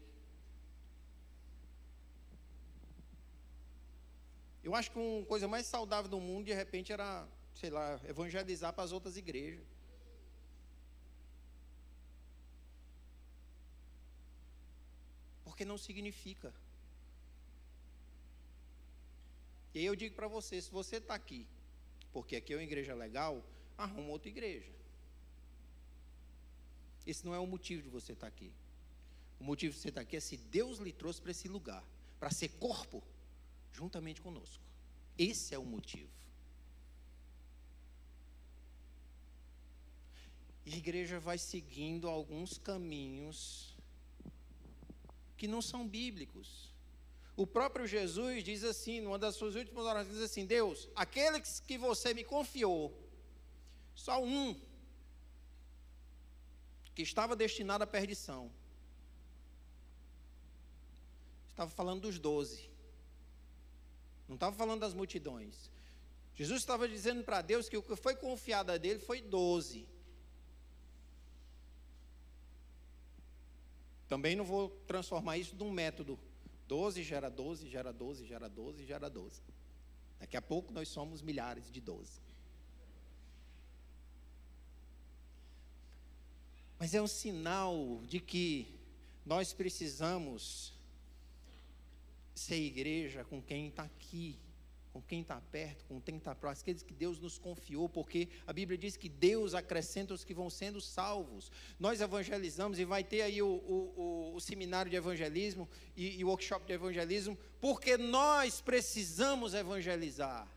Eu 4.63 4.73
acho 4.73 4.91
que 4.91 4.97
uma 4.97 5.25
coisa 5.25 5.47
mais 5.47 5.65
saudável 5.65 6.09
do 6.09 6.19
mundo, 6.21 6.45
de 6.45 6.53
repente, 6.53 6.93
era, 6.93 7.27
sei 7.53 7.69
lá, 7.69 7.99
evangelizar 8.07 8.71
para 8.71 8.85
as 8.85 8.93
outras 8.93 9.17
igrejas. 9.17 9.65
Porque 15.43 15.65
não 15.65 15.77
significa. 15.77 16.53
E 19.73 19.79
aí 19.79 19.85
eu 19.85 19.95
digo 19.95 20.15
para 20.15 20.29
você, 20.29 20.61
se 20.61 20.71
você 20.71 20.95
está 20.95 21.13
aqui, 21.13 21.45
porque 22.13 22.37
aqui 22.37 22.53
é 22.53 22.55
uma 22.55 22.63
igreja 22.63 22.95
legal, 22.95 23.43
arruma 23.77 24.09
outra 24.11 24.29
igreja. 24.29 24.71
Esse 27.05 27.25
não 27.25 27.35
é 27.35 27.39
o 27.39 27.45
motivo 27.45 27.81
de 27.81 27.89
você 27.89 28.13
estar 28.13 28.27
tá 28.27 28.33
aqui. 28.33 28.49
O 29.41 29.43
motivo 29.43 29.73
de 29.73 29.79
você 29.81 29.89
estar 29.89 29.99
tá 29.99 30.03
aqui 30.07 30.15
é 30.15 30.21
se 30.21 30.37
Deus 30.37 30.77
lhe 30.77 30.93
trouxe 30.93 31.21
para 31.21 31.31
esse 31.31 31.49
lugar, 31.49 31.83
para 32.17 32.31
ser 32.31 32.47
corpo 32.59 33.03
juntamente 33.73 34.21
conosco. 34.21 34.63
Esse 35.17 35.53
é 35.53 35.59
o 35.59 35.65
motivo. 35.65 36.11
E 40.65 40.73
a 40.73 40.77
igreja 40.77 41.19
vai 41.19 41.37
seguindo 41.37 42.07
alguns 42.07 42.57
caminhos 42.57 43.75
que 45.35 45.47
não 45.47 45.61
são 45.61 45.85
bíblicos. 45.85 46.71
O 47.35 47.45
próprio 47.45 47.85
Jesus 47.85 48.43
diz 48.43 48.63
assim, 48.63 49.01
numa 49.01 49.19
das 49.19 49.35
suas 49.35 49.55
últimas 49.55 49.83
orações, 49.83 50.15
diz 50.15 50.23
assim: 50.23 50.45
Deus, 50.45 50.87
aqueles 50.95 51.59
que 51.59 51.77
você 51.77 52.13
me 52.13 52.23
confiou, 52.23 52.97
só 53.93 54.23
um 54.23 54.59
que 56.93 57.01
estava 57.01 57.35
destinado 57.35 57.83
à 57.83 57.87
perdição. 57.87 58.51
Estava 61.49 61.69
falando 61.69 62.01
dos 62.01 62.19
doze. 62.19 62.72
Não 64.27 64.35
estava 64.35 64.55
falando 64.55 64.81
das 64.81 64.93
multidões. 64.93 65.69
Jesus 66.35 66.61
estava 66.61 66.87
dizendo 66.87 67.23
para 67.23 67.41
Deus 67.41 67.69
que 67.69 67.77
o 67.77 67.83
que 67.83 67.95
foi 67.95 68.15
confiado 68.15 68.71
a 68.71 68.77
dele 68.77 68.99
foi 68.99 69.21
doze. 69.21 69.87
Também 74.07 74.35
não 74.35 74.45
vou 74.45 74.69
transformar 74.87 75.37
isso 75.37 75.55
num 75.55 75.71
método. 75.71 76.19
12 76.67 77.03
gera 77.03 77.29
12, 77.29 77.69
gera 77.69 77.91
12, 77.91 78.25
gera 78.25 78.49
12, 78.49 78.85
gera 78.85 79.09
12. 79.09 79.41
Daqui 80.19 80.37
a 80.37 80.41
pouco 80.41 80.71
nós 80.71 80.87
somos 80.87 81.21
milhares 81.21 81.71
de 81.71 81.81
12. 81.81 82.21
Mas 86.79 86.93
é 86.93 87.01
um 87.01 87.07
sinal 87.07 88.01
de 88.05 88.19
que 88.19 88.79
nós 89.25 89.53
precisamos 89.53 90.73
ser 92.33 92.55
igreja 92.55 93.23
com 93.23 93.41
quem 93.41 93.67
está 93.67 93.83
aqui, 93.83 94.39
com 94.93 95.01
quem 95.01 95.21
está 95.21 95.41
perto, 95.51 95.85
com 95.85 95.99
quem 95.99 96.17
está 96.17 96.35
próximo, 96.35 96.61
aqueles 96.61 96.83
que 96.83 96.93
Deus 96.93 97.19
nos 97.19 97.39
confiou, 97.39 97.89
porque 97.89 98.29
a 98.45 98.53
Bíblia 98.53 98.77
diz 98.77 98.95
que 98.95 99.09
Deus 99.09 99.55
acrescenta 99.55 100.13
os 100.13 100.23
que 100.23 100.35
vão 100.35 100.51
sendo 100.51 100.79
salvos. 100.79 101.51
Nós 101.79 101.99
evangelizamos 101.99 102.77
e 102.77 102.85
vai 102.85 103.03
ter 103.03 103.23
aí 103.23 103.41
o, 103.41 103.47
o, 103.47 103.93
o, 103.95 104.35
o 104.35 104.39
seminário 104.39 104.91
de 104.91 104.95
evangelismo 104.95 105.67
e, 105.97 106.23
o 106.23 106.27
workshop 106.27 106.67
de 106.67 106.73
evangelismo, 106.73 107.35
porque 107.59 107.97
nós 107.97 108.61
precisamos 108.61 109.55
evangelizar. 109.55 110.47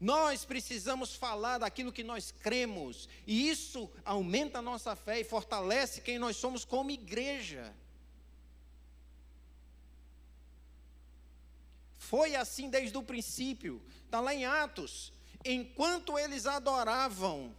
Nós 0.00 0.46
precisamos 0.46 1.14
falar 1.14 1.58
daquilo 1.58 1.92
que 1.92 2.04
nós 2.04 2.30
cremos, 2.30 3.06
e 3.26 3.50
isso 3.50 3.90
aumenta 4.02 4.60
a 4.60 4.62
nossa 4.62 4.96
fé 4.96 5.20
e 5.20 5.24
fortalece 5.24 6.00
quem 6.00 6.18
nós 6.18 6.36
somos 6.36 6.64
como 6.64 6.90
igreja. 6.90 7.74
Foi 12.08 12.34
assim 12.34 12.70
desde 12.70 12.96
o 12.96 13.02
princípio. 13.02 13.82
Está 14.06 14.18
lá 14.18 14.34
em 14.34 14.46
Atos. 14.46 15.12
Enquanto 15.44 16.18
eles 16.18 16.46
adoravam, 16.46 17.54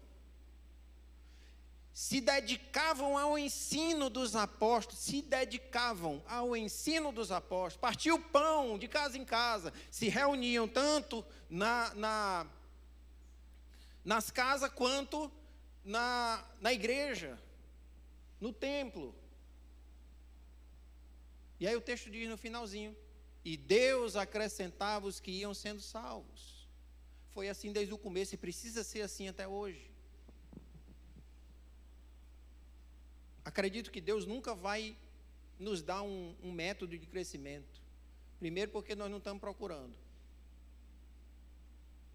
se 1.93 2.19
dedicavam 2.19 3.15
ao 3.15 3.37
ensino 3.37 4.09
dos 4.09 4.35
apóstolos, 4.35 5.01
se 5.01 5.21
dedicavam 5.21 6.23
ao 6.27 6.57
ensino 6.57 7.11
dos 7.11 7.31
apóstolos, 7.31 7.77
partiam 7.77 8.17
o 8.17 8.21
pão 8.21 8.79
de 8.79 8.87
casa 8.87 9.19
em 9.19 9.23
casa, 9.23 9.71
se 9.91 10.09
reuniam 10.09 10.67
tanto 10.67 11.23
na, 11.47 11.93
na 11.93 12.47
nas 14.03 14.31
casas 14.31 14.71
quanto 14.71 15.31
na, 15.85 16.43
na 16.59 16.73
igreja, 16.73 17.39
no 18.41 18.51
templo. 18.51 19.13
E 21.59 21.67
aí 21.67 21.75
o 21.75 21.81
texto 21.81 22.09
diz 22.09 22.27
no 22.27 22.35
finalzinho: 22.35 22.97
e 23.49 23.57
Deus 23.57 24.15
acrescentava 24.15 25.07
os 25.07 25.19
que 25.19 25.31
iam 25.31 25.55
sendo 25.55 25.81
salvos. 25.81 26.67
Foi 27.31 27.49
assim 27.49 27.71
desde 27.71 27.91
o 27.91 27.97
começo 27.97 28.35
e 28.35 28.37
precisa 28.37 28.83
ser 28.83 29.01
assim 29.01 29.27
até 29.27 29.47
hoje. 29.47 29.89
Acredito 33.43 33.89
que 33.89 33.99
Deus 33.99 34.27
nunca 34.27 34.53
vai 34.53 34.95
nos 35.57 35.81
dar 35.81 36.03
um, 36.03 36.35
um 36.43 36.51
método 36.51 36.95
de 36.95 37.07
crescimento. 37.07 37.81
Primeiro, 38.37 38.69
porque 38.69 38.93
nós 38.93 39.09
não 39.09 39.17
estamos 39.17 39.41
procurando. 39.41 39.95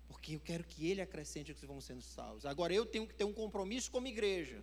Porque 0.06 0.36
eu 0.36 0.40
quero 0.40 0.62
que 0.62 0.88
Ele 0.88 1.00
acrescente 1.00 1.50
os 1.50 1.58
que 1.58 1.66
vão 1.66 1.80
sendo 1.80 2.02
salvos. 2.02 2.46
Agora, 2.46 2.72
eu 2.72 2.86
tenho 2.86 3.08
que 3.08 3.14
ter 3.14 3.24
um 3.24 3.32
compromisso 3.32 3.90
como 3.90 4.06
igreja 4.06 4.62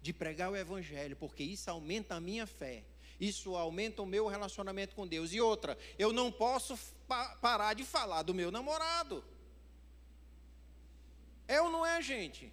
de 0.00 0.12
pregar 0.12 0.48
o 0.52 0.56
Evangelho, 0.56 1.16
porque 1.16 1.42
isso 1.42 1.68
aumenta 1.68 2.14
a 2.14 2.20
minha 2.20 2.46
fé 2.46 2.84
isso 3.20 3.56
aumenta 3.56 4.02
o 4.02 4.06
meu 4.06 4.26
relacionamento 4.26 4.94
com 4.94 5.06
Deus. 5.06 5.32
E 5.32 5.40
outra, 5.40 5.76
eu 5.98 6.12
não 6.12 6.30
posso 6.30 6.78
pa 7.06 7.36
parar 7.36 7.74
de 7.74 7.84
falar 7.84 8.22
do 8.22 8.34
meu 8.34 8.50
namorado. 8.50 9.24
É 11.46 11.60
ou 11.60 11.70
não 11.70 11.84
é, 11.84 12.00
gente? 12.02 12.52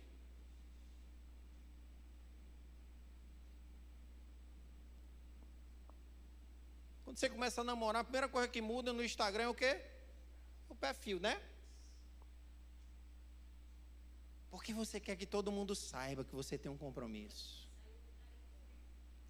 Quando 7.04 7.18
você 7.18 7.30
começa 7.30 7.62
a 7.62 7.64
namorar, 7.64 8.02
a 8.02 8.04
primeira 8.04 8.28
coisa 8.28 8.48
que 8.48 8.62
muda 8.62 8.92
no 8.92 9.04
Instagram 9.04 9.44
é 9.44 9.50
o 9.50 9.54
quê? 9.54 9.82
O 10.70 10.76
perfil, 10.76 11.20
né? 11.20 11.42
Porque 14.50 14.74
você 14.74 15.00
quer 15.00 15.16
que 15.16 15.26
todo 15.26 15.52
mundo 15.52 15.76
saiba 15.76 16.24
que 16.24 16.34
você 16.34 16.58
tem 16.58 16.72
um 16.72 16.78
compromisso. 16.78 17.70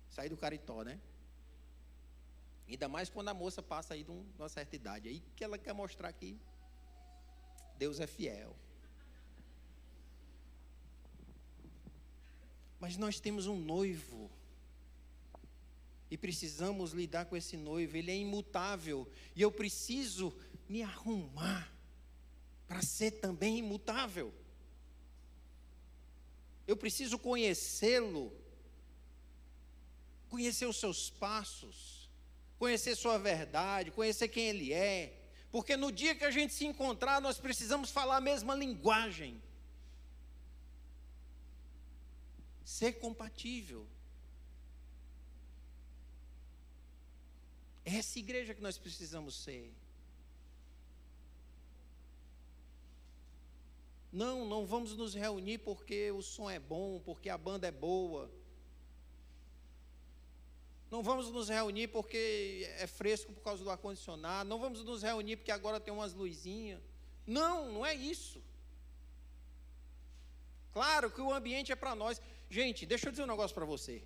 Sair 0.09 0.29
do 0.29 0.37
caritó, 0.37 0.83
né? 0.83 0.99
Ainda 2.67 2.87
mais 2.87 3.09
quando 3.09 3.29
a 3.29 3.33
moça 3.33 3.61
passa 3.61 3.93
aí 3.93 4.03
de 4.03 4.11
uma 4.11 4.49
certa 4.49 4.75
idade. 4.75 5.07
Aí 5.07 5.21
que 5.35 5.43
ela 5.43 5.57
quer 5.57 5.73
mostrar 5.73 6.11
que 6.11 6.39
Deus 7.77 7.99
é 7.99 8.07
fiel. 8.07 8.55
Mas 12.79 12.97
nós 12.97 13.19
temos 13.19 13.47
um 13.47 13.59
noivo. 13.59 14.31
E 16.09 16.17
precisamos 16.17 16.91
lidar 16.91 17.25
com 17.25 17.35
esse 17.35 17.55
noivo. 17.55 17.97
Ele 17.97 18.11
é 18.11 18.17
imutável. 18.17 19.07
E 19.35 19.41
eu 19.41 19.51
preciso 19.51 20.35
me 20.67 20.81
arrumar 20.81 21.71
para 22.67 22.81
ser 22.81 23.11
também 23.11 23.59
imutável. 23.59 24.33
Eu 26.67 26.75
preciso 26.75 27.19
conhecê-lo, 27.19 28.33
conhecer 30.29 30.65
os 30.65 30.77
seus 30.77 31.11
passos, 31.11 31.94
conhecer 32.57 32.95
sua 32.95 33.17
verdade, 33.17 33.91
conhecer 33.91 34.27
quem 34.27 34.47
ele 34.47 34.73
é. 34.73 35.21
Porque 35.51 35.77
no 35.77 35.91
dia 35.91 36.15
que 36.15 36.25
a 36.25 36.31
gente 36.31 36.53
se 36.53 36.65
encontrar, 36.65 37.21
nós 37.21 37.37
precisamos 37.37 37.89
falar 37.89 38.17
a 38.17 38.21
mesma 38.21 38.53
linguagem. 38.55 39.41
Ser 42.63 42.93
compatível. 42.93 43.87
É 47.85 47.97
essa 47.97 48.17
igreja 48.17 48.53
que 48.53 48.61
nós 48.61 48.77
precisamos 48.77 49.35
ser. 49.35 49.71
Não, 54.11 54.45
não 54.45 54.65
vamos 54.65 54.95
nos 54.95 55.13
reunir 55.13 55.57
porque 55.59 56.09
o 56.11 56.21
som 56.21 56.49
é 56.49 56.57
bom, 56.57 57.01
porque 57.03 57.29
a 57.29 57.37
banda 57.37 57.67
é 57.67 57.71
boa. 57.71 58.31
Não 60.95 61.03
vamos 61.03 61.29
nos 61.29 61.49
reunir 61.49 61.89
porque 61.89 62.65
é 62.77 62.87
fresco 62.87 63.33
por 63.33 63.43
causa 63.43 63.61
do 63.61 63.69
ar-condicionado. 63.69 64.47
Não 64.47 64.57
vamos 64.57 64.81
nos 64.81 65.03
reunir 65.03 65.35
porque 65.35 65.51
agora 65.51 65.77
tem 65.77 65.93
umas 65.93 66.13
luzinhas. 66.13 66.79
Não, 67.27 67.69
não 67.69 67.85
é 67.85 67.93
isso. 67.93 68.41
Claro 70.71 71.11
que 71.11 71.19
o 71.19 71.33
ambiente 71.33 71.69
é 71.69 71.75
para 71.75 71.93
nós. 71.95 72.21
Gente, 72.49 72.85
deixa 72.85 73.07
eu 73.07 73.11
dizer 73.11 73.23
um 73.23 73.27
negócio 73.27 73.53
para 73.53 73.65
você. 73.65 74.01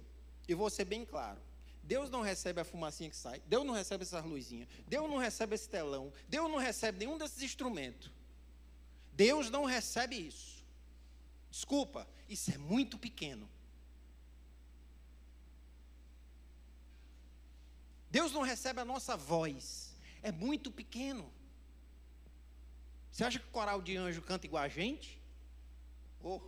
E 0.47 0.55
vou 0.55 0.67
ser 0.67 0.85
bem 0.85 1.05
claro. 1.05 1.39
Deus 1.83 2.09
não 2.09 2.21
recebe 2.21 2.59
a 2.59 2.65
fumacinha 2.65 3.11
que 3.11 3.15
sai. 3.15 3.39
Deus 3.45 3.63
não 3.63 3.75
recebe 3.75 4.01
essas 4.01 4.25
luzinhas. 4.25 4.67
Deus 4.87 5.07
não 5.07 5.17
recebe 5.17 5.53
esse 5.53 5.69
telão. 5.69 6.11
Deus 6.27 6.49
não 6.49 6.57
recebe 6.57 6.97
nenhum 6.97 7.19
desses 7.19 7.43
instrumentos. 7.43 8.09
Deus 9.13 9.51
não 9.51 9.63
recebe 9.63 10.15
isso. 10.15 10.65
Desculpa, 11.51 12.07
isso 12.27 12.49
é 12.49 12.57
muito 12.57 12.97
pequeno. 12.97 13.47
Deus 18.09 18.31
não 18.31 18.41
recebe 18.41 18.81
a 18.81 18.85
nossa 18.85 19.15
voz, 19.15 19.95
é 20.21 20.31
muito 20.31 20.71
pequeno. 20.71 21.31
Você 23.11 23.23
acha 23.23 23.39
que 23.39 23.45
o 23.45 23.51
coral 23.51 23.81
de 23.81 23.97
anjo 23.97 24.21
canta 24.21 24.45
igual 24.45 24.63
a 24.63 24.67
gente? 24.67 25.21
Oh. 26.21 26.41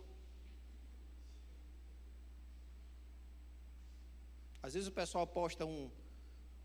Às 4.62 4.74
vezes 4.74 4.88
o 4.88 4.92
pessoal 4.92 5.26
posta 5.26 5.66
um, 5.66 5.90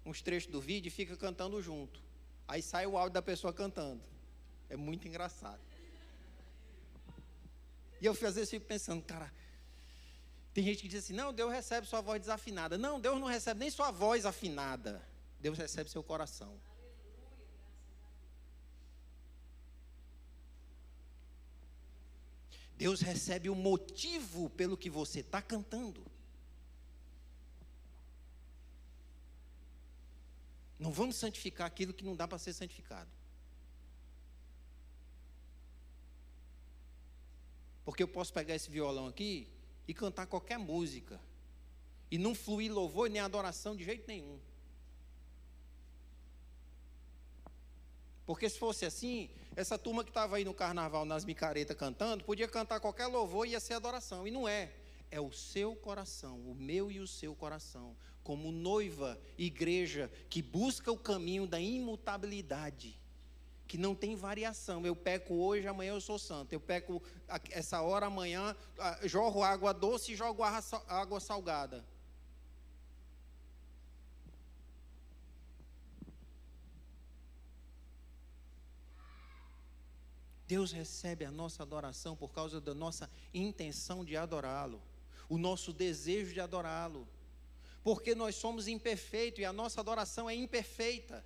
uns 0.06 0.22
trechos 0.22 0.52
do 0.52 0.62
vídeo 0.62 0.88
e 0.88 0.92
fica 0.92 1.18
cantando 1.18 1.62
junto. 1.62 2.00
Aí 2.48 2.62
sai 2.62 2.86
o 2.86 2.98
áudio 2.98 3.14
da 3.14 3.22
pessoa 3.22 3.52
cantando. 3.52 4.04
É 4.70 4.76
muito 4.76 5.08
engraçado. 5.08 5.60
E 8.00 8.06
eu 8.06 8.12
às 8.12 8.20
vezes 8.20 8.50
fico 8.50 8.66
pensando, 8.66 9.04
cara, 9.04 9.34
tem 10.58 10.66
gente 10.66 10.82
que 10.82 10.88
diz 10.88 11.04
assim: 11.04 11.14
não, 11.14 11.32
Deus 11.32 11.52
recebe 11.54 11.86
sua 11.86 12.02
voz 12.02 12.20
desafinada. 12.20 12.80
Não, 12.80 13.00
Deus 13.00 13.20
não 13.20 13.28
recebe 13.28 13.60
nem 13.60 13.70
sua 13.70 13.92
voz 13.92 14.26
afinada. 14.26 15.08
Deus 15.40 15.56
recebe 15.56 15.88
seu 15.88 16.02
coração. 16.02 16.60
Deus 22.76 23.02
recebe 23.02 23.52
o 23.52 23.54
motivo 23.54 24.50
pelo 24.50 24.76
que 24.76 24.90
você 24.90 25.20
está 25.20 25.44
cantando. 25.44 26.04
Não 30.80 30.92
vamos 30.92 31.18
santificar 31.18 31.68
aquilo 31.68 31.94
que 31.94 32.04
não 32.04 32.16
dá 32.16 32.28
para 32.28 32.40
ser 32.40 32.54
santificado. 32.54 33.12
Porque 37.86 38.02
eu 38.02 38.08
posso 38.08 38.34
pegar 38.34 38.56
esse 38.56 38.72
violão 38.72 39.06
aqui 39.06 39.56
e 39.88 39.94
cantar 39.94 40.28
qualquer 40.28 40.58
música. 40.58 41.20
E 42.10 42.18
não 42.18 42.36
fluir 42.36 42.72
louvor 42.72 43.10
nem 43.10 43.22
adoração 43.22 43.76
de 43.76 43.84
jeito 43.84 44.08
nenhum. 44.08 44.40
Porque 48.26 48.50
se 48.50 48.60
fosse 48.60 48.86
assim, 48.86 49.30
essa 49.56 49.78
turma 49.78 50.04
que 50.04 50.10
estava 50.10 50.36
aí 50.36 50.44
no 50.44 50.54
carnaval, 50.54 51.06
nas 51.06 51.24
micaretas 51.24 51.76
cantando, 51.76 52.24
podia 52.24 52.48
cantar 52.48 52.80
qualquer 52.80 53.08
louvor 53.08 53.48
e 53.48 53.52
ia 53.52 53.60
ser 53.60 53.74
adoração. 53.74 54.28
E 54.28 54.32
não 54.32 54.48
é. 54.48 54.74
É 55.10 55.22
o 55.22 55.32
seu 55.32 55.74
coração, 55.76 56.38
o 56.42 56.54
meu 56.54 56.92
e 56.92 57.00
o 57.00 57.08
seu 57.08 57.34
coração. 57.34 57.96
Como 58.24 58.52
noiva, 58.52 59.18
igreja 59.38 60.12
que 60.30 60.42
busca 60.42 60.92
o 60.92 60.98
caminho 60.98 61.48
da 61.48 61.62
imutabilidade 61.62 63.00
que 63.68 63.78
não 63.78 63.94
tem 63.94 64.16
variação. 64.16 64.86
Eu 64.86 64.96
peco 64.96 65.34
hoje, 65.36 65.68
amanhã 65.68 65.94
eu 65.94 66.02
sou 66.02 66.18
santo. 66.18 66.54
Eu 66.54 66.60
peco 66.60 67.02
essa 67.52 67.82
hora, 67.82 68.06
amanhã, 68.06 68.56
jorro 69.04 69.44
água 69.44 69.74
doce 69.74 70.14
e 70.14 70.16
jogo 70.16 70.42
água 70.44 71.20
salgada. 71.20 71.86
Deus 80.48 80.72
recebe 80.72 81.26
a 81.26 81.32
nossa 81.32 81.62
adoração 81.62 82.16
por 82.16 82.32
causa 82.32 82.62
da 82.62 82.74
nossa 82.74 83.10
intenção 83.34 84.06
de 84.06 84.16
adorá-lo, 84.16 84.82
o 85.28 85.38
nosso 85.38 85.74
desejo 85.74 86.34
de 86.34 86.40
adorá-lo, 86.40 87.06
porque 87.84 88.16
nós 88.16 88.36
somos 88.36 88.66
imperfeitos 88.66 89.42
e 89.42 89.46
a 89.46 89.52
nossa 89.52 89.82
adoração 89.82 90.30
é 90.30 90.34
imperfeita. 90.34 91.26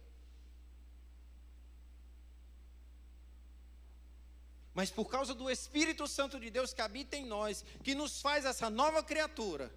Mas 4.74 4.90
por 4.90 5.10
causa 5.10 5.34
do 5.34 5.50
Espírito 5.50 6.08
Santo 6.08 6.40
de 6.40 6.50
Deus 6.50 6.74
que 6.74 6.82
habita 6.82 7.18
em 7.18 7.26
nós, 7.26 7.66
que 7.84 7.94
nos 7.94 8.22
faz 8.22 8.46
essa 8.46 8.70
nova 8.70 9.04
criatura, 9.04 9.72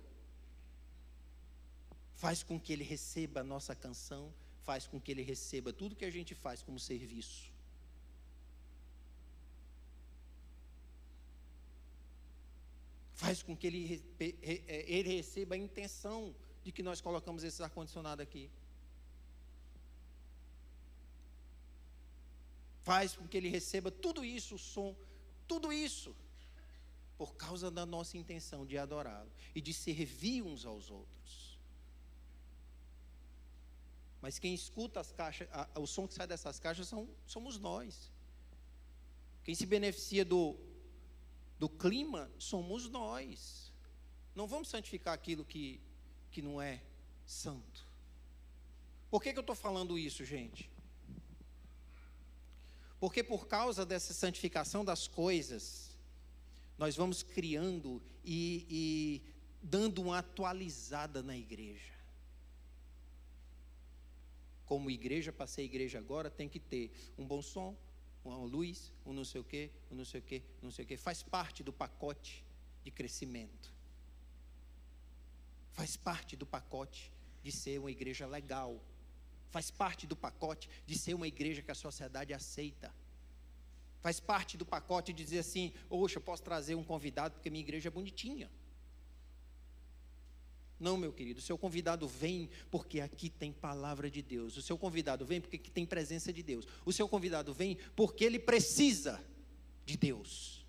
faz 2.15 2.43
com 2.43 2.61
que 2.61 2.73
ele 2.73 2.85
receba 2.85 3.41
a 3.41 3.45
nossa 3.45 3.75
canção, 3.75 4.33
faz 4.63 4.87
com 4.87 5.01
que 5.01 5.11
ele 5.11 5.23
receba 5.23 5.73
tudo 5.73 5.97
que 5.97 6.05
a 6.05 6.11
gente 6.11 6.35
faz 6.35 6.63
como 6.63 6.79
serviço. 6.79 7.53
Faz 13.15 13.43
com 13.43 13.57
que 13.57 13.67
ele, 13.67 14.03
é, 14.21 14.85
ele 14.91 15.17
receba 15.17 15.55
a 15.55 15.59
intenção 15.59 16.35
de 16.63 16.73
que 16.73 16.83
nós 16.83 17.01
colocamos 17.01 17.45
esse 17.45 17.63
ar-condicionado 17.63 18.23
aqui. 18.23 18.51
Faz 22.85 23.17
com 23.17 23.27
que 23.27 23.37
ele 23.37 23.49
receba 23.49 23.91
tudo 23.91 24.25
isso, 24.25 24.55
o 24.55 24.59
som, 24.59 24.95
tudo 25.49 25.73
isso, 25.73 26.15
por 27.17 27.35
causa 27.35 27.71
da 27.71 27.87
nossa 27.87 28.17
intenção 28.19 28.65
de 28.67 28.77
adorá-lo 28.77 29.31
e 29.55 29.61
de 29.61 29.73
servir 29.73 30.43
uns 30.43 30.65
aos 30.67 30.91
outros. 30.91 31.59
Mas 34.21 34.39
quem 34.39 34.55
escuta 34.55 35.01
as 35.01 35.11
caixas, 35.13 35.49
a, 35.51 35.81
o 35.81 35.87
som 35.87 36.07
que 36.07 36.15
sai 36.15 36.27
dessas 36.27 36.61
caixas 36.61 36.87
são, 36.87 37.09
somos 37.27 37.59
nós. 37.59 38.13
Quem 39.43 39.55
se 39.55 39.67
beneficia 39.67 40.25
do, 40.25 40.57
do 41.59 41.69
clima 41.69 42.31
somos 42.39 42.89
nós. 42.89 43.73
Não 44.35 44.47
vamos 44.47 44.69
santificar 44.69 45.15
aquilo 45.15 45.45
que, 45.45 45.81
que 46.31 46.43
não 46.43 46.61
é 46.61 46.83
santo. 47.25 47.87
Por 49.11 49.23
que, 49.23 49.33
que 49.33 49.39
eu 49.39 49.43
estou 49.43 49.57
falando 49.57 49.99
isso, 49.99 50.25
gente? 50.25 50.74
Porque 53.05 53.23
por 53.23 53.47
causa 53.47 53.85
dessa 53.85 54.15
santificação 54.15 54.83
das 54.83 55.07
coisas, 55.07 55.91
nós 56.79 56.97
vamos 56.97 57.23
criando 57.23 58.03
e, 58.25 58.67
e 58.71 59.23
dando 59.63 60.01
uma 60.01 60.21
atualizada 60.21 61.23
na 61.23 61.37
igreja. 61.37 61.93
Como 64.65 64.91
igreja, 64.91 65.31
para 65.35 65.47
ser 65.47 65.65
igreja 65.65 65.99
agora, 65.99 66.31
tem 66.31 66.49
que 66.49 66.59
ter 66.59 66.91
um 67.19 67.27
bom 67.27 67.43
som, 67.43 67.77
uma 68.25 68.39
luz, 68.39 68.91
um 69.05 69.13
não 69.13 69.23
sei 69.23 69.43
o 69.43 69.45
quê, 69.45 69.71
um 69.91 69.97
não 69.97 70.07
sei 70.07 70.21
o 70.21 70.23
quê, 70.23 70.43
não 70.63 70.71
sei 70.71 70.87
o 70.87 70.89
quê. 70.89 70.97
Faz 70.97 71.23
parte 71.23 71.63
do 71.63 71.75
pacote 71.75 72.43
de 72.83 72.91
crescimento. 72.91 73.71
Faz 75.73 75.95
parte 75.95 76.37
do 76.37 76.47
pacote 76.47 77.13
de 77.43 77.53
ser 77.53 77.79
uma 77.79 77.91
igreja 77.91 78.27
legal, 78.27 78.83
faz 79.51 79.71
parte 79.71 80.07
do 80.07 80.17
pacote 80.17 80.69
de 80.87 80.99
ser 80.99 81.15
uma 81.15 81.29
igreja 81.29 81.63
que 81.63 81.71
a 81.71 81.75
sociedade 81.75 82.33
aceita. 82.33 82.95
Faz 84.01 84.21
parte 84.21 84.57
do 84.57 84.67
pacote 84.67 85.13
de 85.13 85.25
dizer 85.25 85.39
assim: 85.39 85.73
Oxa, 85.89 86.19
eu 86.19 86.23
posso 86.23 86.43
trazer 86.43 86.75
um 86.75 86.85
convidado 86.85 87.35
porque 87.35 87.51
minha 87.51 87.63
igreja 87.63 87.89
é 87.89 87.91
bonitinha. 87.91 88.51
Não, 90.79 90.97
meu 90.99 91.13
querido, 91.13 91.39
o 91.39 91.43
seu 91.43 91.57
convidado 91.57 92.07
vem 92.07 92.51
porque 92.71 93.01
aqui 93.01 93.31
tem 93.31 93.53
palavra 93.53 94.11
de 94.11 94.21
Deus. 94.21 94.57
O 94.57 94.63
seu 94.63 94.77
convidado 94.77 95.25
vem 95.25 95.41
porque 95.41 95.57
aqui 95.57 95.71
tem 95.71 95.87
presença 95.87 96.33
de 96.33 96.43
Deus. 96.43 96.67
O 96.85 96.93
seu 96.93 97.09
convidado 97.09 97.55
vem 97.55 97.79
porque 97.97 98.25
ele 98.25 98.39
precisa 98.39 99.25
de 99.87 99.97
Deus. 99.97 100.67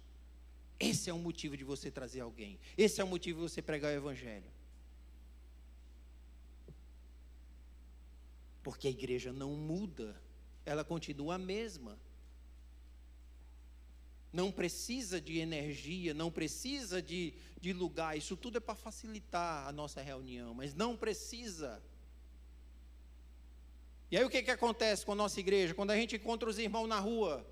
Esse 0.79 1.09
é 1.09 1.13
o 1.13 1.19
motivo 1.19 1.57
de 1.57 1.63
você 1.63 1.89
trazer 1.89 2.21
alguém. 2.21 2.59
Esse 2.77 3.01
é 3.01 3.03
o 3.03 3.07
motivo 3.07 3.41
de 3.41 3.51
você 3.51 3.61
pregar 3.61 3.91
o 3.91 3.95
Evangelho. 3.95 4.54
Porque 8.65 8.87
a 8.87 8.89
igreja 8.89 9.31
não 9.31 9.51
muda, 9.51 10.19
ela 10.65 10.83
continua 10.83 11.35
a 11.35 11.37
mesma. 11.37 11.99
Não 14.33 14.51
precisa 14.51 15.21
de 15.21 15.37
energia, 15.37 16.15
não 16.15 16.31
precisa 16.31 16.99
de, 16.99 17.35
de 17.61 17.71
lugar, 17.71 18.17
isso 18.17 18.35
tudo 18.35 18.57
é 18.57 18.59
para 18.59 18.73
facilitar 18.73 19.67
a 19.67 19.71
nossa 19.71 20.01
reunião, 20.01 20.55
mas 20.55 20.73
não 20.73 20.97
precisa. 20.97 21.79
E 24.09 24.17
aí 24.17 24.25
o 24.25 24.31
que, 24.31 24.41
que 24.41 24.49
acontece 24.49 25.05
com 25.05 25.11
a 25.11 25.21
nossa 25.23 25.39
igreja? 25.39 25.75
Quando 25.75 25.91
a 25.91 25.95
gente 25.95 26.15
encontra 26.15 26.49
os 26.49 26.57
irmãos 26.57 26.87
na 26.87 26.99
rua, 26.99 27.45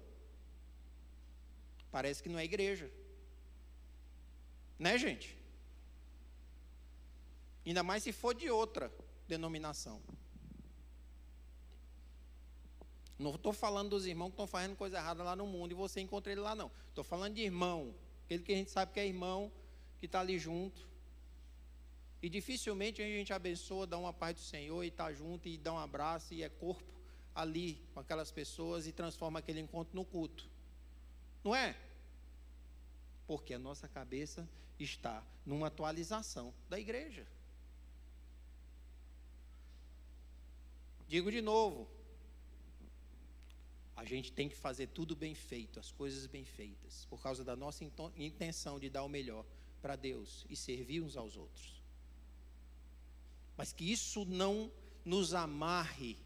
parece 1.91 2.23
que 2.23 2.29
não 2.29 2.39
é 2.39 2.43
igreja. 2.43 2.89
Né, 4.79 4.97
gente? 4.97 5.37
Ainda 7.63 7.83
mais 7.83 8.01
se 8.01 8.11
for 8.11 8.33
de 8.33 8.49
outra 8.49 8.91
denominação. 9.27 10.01
Não 13.17 13.35
estou 13.35 13.53
falando 13.53 13.91
dos 13.91 14.05
irmãos 14.05 14.27
que 14.27 14.33
estão 14.33 14.47
fazendo 14.47 14.75
coisa 14.75 14.97
errada 14.97 15.23
lá 15.23 15.35
no 15.35 15.45
mundo 15.45 15.71
e 15.71 15.75
você 15.75 16.01
encontra 16.01 16.31
ele 16.31 16.41
lá, 16.41 16.55
não. 16.55 16.71
Estou 16.89 17.03
falando 17.03 17.35
de 17.35 17.41
irmão, 17.41 17.93
aquele 18.25 18.43
que 18.43 18.51
a 18.51 18.55
gente 18.55 18.71
sabe 18.71 18.91
que 18.91 18.99
é 18.99 19.07
irmão, 19.07 19.51
que 19.99 20.05
está 20.05 20.19
ali 20.19 20.39
junto. 20.39 20.87
E 22.21 22.29
dificilmente 22.29 23.01
a 23.01 23.05
gente 23.05 23.33
abençoa, 23.33 23.85
dá 23.85 23.97
uma 23.97 24.13
paz 24.13 24.35
do 24.35 24.41
Senhor 24.41 24.83
e 24.83 24.87
está 24.87 25.11
junto 25.13 25.47
e 25.47 25.57
dá 25.57 25.73
um 25.73 25.77
abraço 25.77 26.33
e 26.33 26.41
é 26.41 26.49
corpo 26.49 26.93
ali 27.35 27.81
com 27.93 27.99
aquelas 27.99 28.31
pessoas 28.31 28.87
e 28.87 28.91
transforma 28.91 29.39
aquele 29.39 29.59
encontro 29.59 29.95
no 29.95 30.05
culto. 30.05 30.49
Não 31.43 31.55
é? 31.55 31.75
Porque 33.27 33.53
a 33.53 33.59
nossa 33.59 33.87
cabeça 33.87 34.47
está 34.79 35.23
numa 35.45 35.67
atualização 35.67 36.53
da 36.69 36.79
igreja. 36.79 37.27
Digo 41.07 41.31
de 41.31 41.41
novo, 41.41 41.87
a 44.03 44.05
gente 44.05 44.33
tem 44.33 44.49
que 44.49 44.55
fazer 44.57 44.87
tudo 44.87 45.15
bem 45.15 45.33
feito, 45.33 45.79
as 45.79 45.89
coisas 45.89 46.27
bem 46.27 46.43
feitas, 46.43 47.05
por 47.09 47.21
causa 47.21 47.41
da 47.41 47.55
nossa 47.55 47.85
intenção 48.17 48.77
de 48.77 48.89
dar 48.89 49.01
o 49.01 49.07
melhor 49.07 49.45
para 49.81 49.95
Deus 49.95 50.45
e 50.49 50.57
servir 50.57 50.99
uns 51.01 51.15
aos 51.15 51.37
outros. 51.37 51.81
Mas 53.55 53.71
que 53.71 53.89
isso 53.89 54.25
não 54.25 54.69
nos 55.05 55.33
amarre 55.33 56.17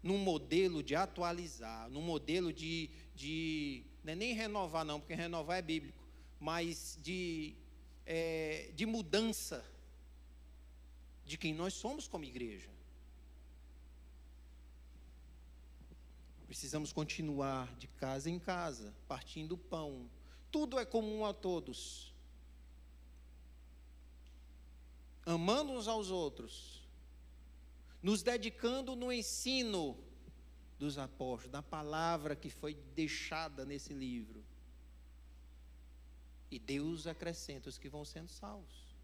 num 0.00 0.18
modelo 0.18 0.80
de 0.80 0.94
atualizar, 0.94 1.90
num 1.90 2.00
modelo 2.00 2.52
de, 2.52 2.88
de 3.12 3.82
é 4.06 4.14
nem 4.14 4.32
renovar 4.32 4.84
não, 4.84 5.00
porque 5.00 5.14
renovar 5.14 5.58
é 5.58 5.62
bíblico, 5.62 6.06
mas 6.38 6.96
de, 7.02 7.56
é, 8.06 8.70
de 8.72 8.86
mudança 8.86 9.68
de 11.24 11.36
quem 11.36 11.52
nós 11.52 11.74
somos 11.74 12.06
como 12.06 12.24
igreja. 12.24 12.70
Precisamos 16.48 16.94
continuar 16.94 17.76
de 17.76 17.86
casa 17.86 18.30
em 18.30 18.38
casa, 18.38 18.94
partindo 19.06 19.58
pão. 19.58 20.10
Tudo 20.50 20.78
é 20.78 20.86
comum 20.86 21.26
a 21.26 21.34
todos. 21.34 22.10
Amando 25.26 25.72
uns 25.72 25.86
aos 25.86 26.10
outros, 26.10 26.82
nos 28.02 28.22
dedicando 28.22 28.96
no 28.96 29.12
ensino 29.12 29.94
dos 30.78 30.96
apóstolos, 30.96 31.52
da 31.52 31.62
palavra 31.62 32.34
que 32.34 32.48
foi 32.48 32.72
deixada 32.94 33.66
nesse 33.66 33.92
livro. 33.92 34.42
E 36.50 36.58
Deus 36.58 37.06
acrescenta 37.06 37.68
os 37.68 37.76
que 37.76 37.90
vão 37.90 38.06
sendo 38.06 38.30
salvos. 38.30 38.96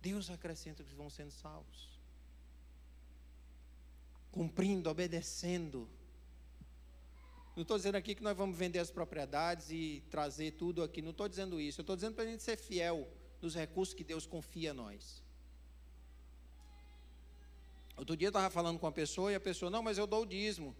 Deus 0.00 0.30
acrescenta 0.30 0.82
os 0.82 0.88
que 0.88 0.94
vão 0.94 1.10
sendo 1.10 1.30
salvos 1.30 1.91
cumprindo, 4.32 4.90
obedecendo. 4.90 5.88
Não 7.54 7.62
estou 7.62 7.76
dizendo 7.76 7.96
aqui 7.96 8.14
que 8.14 8.22
nós 8.22 8.36
vamos 8.36 8.56
vender 8.56 8.78
as 8.78 8.90
propriedades 8.90 9.70
e 9.70 10.02
trazer 10.10 10.52
tudo 10.52 10.82
aqui. 10.82 11.02
Não 11.02 11.10
estou 11.10 11.28
dizendo 11.28 11.60
isso. 11.60 11.80
Eu 11.80 11.82
estou 11.82 11.94
dizendo 11.94 12.14
para 12.14 12.24
a 12.24 12.26
gente 12.26 12.42
ser 12.42 12.56
fiel 12.56 13.06
nos 13.42 13.54
recursos 13.54 13.94
que 13.94 14.02
Deus 14.02 14.26
confia 14.26 14.70
a 14.70 14.74
nós. 14.74 15.22
Outro 17.94 18.16
dia 18.16 18.26
eu 18.26 18.30
estava 18.30 18.48
falando 18.48 18.78
com 18.78 18.86
uma 18.86 18.92
pessoa 18.92 19.30
e 19.30 19.34
a 19.34 19.40
pessoa, 19.40 19.70
não, 19.70 19.82
mas 19.82 19.98
eu 19.98 20.06
dou 20.06 20.22
o 20.22 20.26
dízimo. 20.26 20.74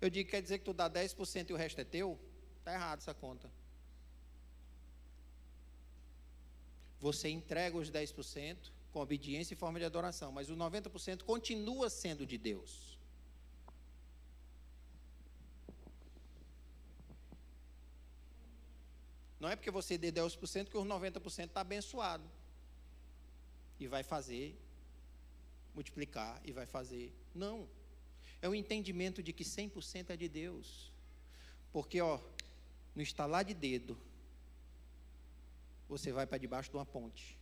Eu 0.00 0.10
digo, 0.10 0.28
quer 0.28 0.42
dizer 0.42 0.58
que 0.58 0.64
tu 0.64 0.72
dá 0.72 0.90
10% 0.90 1.50
e 1.50 1.52
o 1.52 1.56
resto 1.56 1.80
é 1.80 1.84
teu? 1.84 2.18
Está 2.58 2.74
errado 2.74 2.98
essa 2.98 3.14
conta. 3.14 3.48
Você 6.98 7.28
entrega 7.28 7.76
os 7.76 7.90
10%, 7.90 8.72
com 8.92 9.00
obediência 9.00 9.54
e 9.54 9.56
forma 9.56 9.78
de 9.78 9.84
adoração, 9.84 10.30
mas 10.30 10.50
o 10.50 10.56
90% 10.56 11.22
continua 11.22 11.88
sendo 11.88 12.26
de 12.26 12.36
Deus. 12.36 12.98
Não 19.40 19.48
é 19.48 19.56
porque 19.56 19.72
você 19.72 19.98
dê 19.98 20.12
10% 20.12 20.68
que 20.68 20.76
os 20.76 20.86
90% 20.86 21.46
está 21.46 21.62
abençoado. 21.62 22.22
E 23.80 23.88
vai 23.88 24.04
fazer, 24.04 24.56
multiplicar 25.74 26.40
e 26.44 26.52
vai 26.52 26.66
fazer. 26.66 27.12
Não. 27.34 27.68
É 28.40 28.48
o 28.48 28.54
entendimento 28.54 29.20
de 29.20 29.32
que 29.32 29.42
100% 29.42 30.10
é 30.10 30.16
de 30.16 30.28
Deus. 30.28 30.92
Porque, 31.72 32.00
ó, 32.00 32.20
no 32.94 33.02
estalar 33.02 33.44
de 33.44 33.54
dedo, 33.54 33.98
você 35.88 36.12
vai 36.12 36.26
para 36.26 36.38
debaixo 36.38 36.70
de 36.70 36.76
uma 36.76 36.86
ponte. 36.86 37.41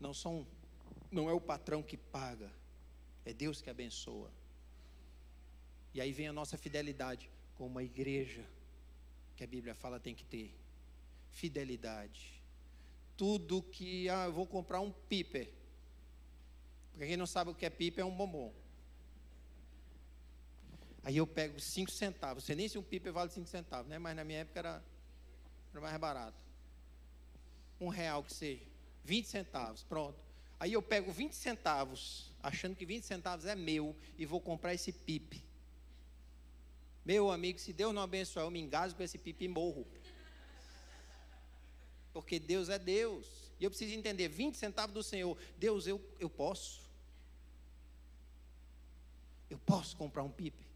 Não 0.00 0.14
são, 0.14 0.46
não 1.10 1.28
é 1.28 1.32
o 1.32 1.40
patrão 1.40 1.82
que 1.82 1.96
paga, 1.96 2.50
é 3.24 3.32
Deus 3.32 3.60
que 3.60 3.68
abençoa. 3.68 4.30
E 5.92 6.00
aí 6.00 6.12
vem 6.12 6.28
a 6.28 6.32
nossa 6.32 6.56
fidelidade 6.56 7.30
como 7.54 7.78
a 7.78 7.84
igreja 7.84 8.44
que 9.36 9.44
a 9.44 9.46
Bíblia 9.46 9.74
fala 9.74 10.00
tem 10.00 10.14
que 10.14 10.24
ter. 10.24 10.54
Fidelidade. 11.30 12.42
Tudo 13.16 13.62
que, 13.62 14.08
ah, 14.08 14.24
eu 14.26 14.32
vou 14.32 14.46
comprar 14.46 14.80
um 14.80 14.90
piper. 14.90 15.52
Porque 16.90 17.06
quem 17.06 17.16
não 17.16 17.26
sabe 17.26 17.50
o 17.50 17.54
que 17.54 17.66
é 17.66 17.70
piper 17.70 18.02
é 18.02 18.06
um 18.06 18.16
bombom. 18.16 18.52
Aí 21.02 21.16
eu 21.16 21.26
pego 21.26 21.58
cinco 21.60 21.90
centavos. 21.90 22.44
Você 22.44 22.54
nem 22.54 22.68
se 22.68 22.78
um 22.78 22.82
piper 22.82 23.12
vale 23.12 23.30
cinco 23.30 23.48
centavos, 23.48 23.88
né? 23.88 23.98
Mas 23.98 24.14
na 24.16 24.24
minha 24.24 24.40
época 24.40 24.58
era, 24.58 24.84
era 25.72 25.80
mais 25.80 25.96
barato. 25.98 26.38
Um 27.80 27.88
real 27.88 28.22
que 28.22 28.34
seja. 28.34 28.69
20 29.04 29.26
centavos, 29.26 29.82
pronto. 29.82 30.18
Aí 30.58 30.72
eu 30.74 30.82
pego 30.82 31.10
20 31.10 31.32
centavos, 31.32 32.30
achando 32.42 32.76
que 32.76 32.84
20 32.84 33.04
centavos 33.04 33.46
é 33.46 33.54
meu, 33.54 33.96
e 34.18 34.26
vou 34.26 34.40
comprar 34.40 34.74
esse 34.74 34.92
pipe. 34.92 35.42
Meu 37.04 37.30
amigo, 37.30 37.58
se 37.58 37.72
Deus 37.72 37.94
não 37.94 38.02
abençoar, 38.02 38.44
eu 38.44 38.50
me 38.50 38.60
engasgo 38.60 38.98
com 38.98 39.02
esse 39.02 39.16
pipe 39.16 39.46
e 39.46 39.48
morro. 39.48 39.86
Porque 42.12 42.38
Deus 42.38 42.68
é 42.68 42.78
Deus. 42.78 43.26
E 43.58 43.64
eu 43.64 43.70
preciso 43.70 43.94
entender, 43.94 44.28
20 44.28 44.56
centavos 44.56 44.94
do 44.94 45.02
Senhor, 45.02 45.36
Deus, 45.58 45.86
eu, 45.86 46.00
eu 46.18 46.28
posso. 46.28 46.80
Eu 49.48 49.58
posso 49.58 49.96
comprar 49.96 50.22
um 50.22 50.30
pipe. 50.30 50.66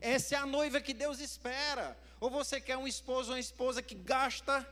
Essa 0.00 0.36
é 0.36 0.38
a 0.38 0.46
noiva 0.46 0.80
que 0.80 0.94
Deus 0.94 1.18
espera. 1.18 1.98
Ou 2.20 2.30
você 2.30 2.60
quer 2.60 2.76
um 2.76 2.86
esposo 2.86 3.30
ou 3.30 3.34
uma 3.34 3.40
esposa 3.40 3.82
que 3.82 3.94
gasta 3.94 4.66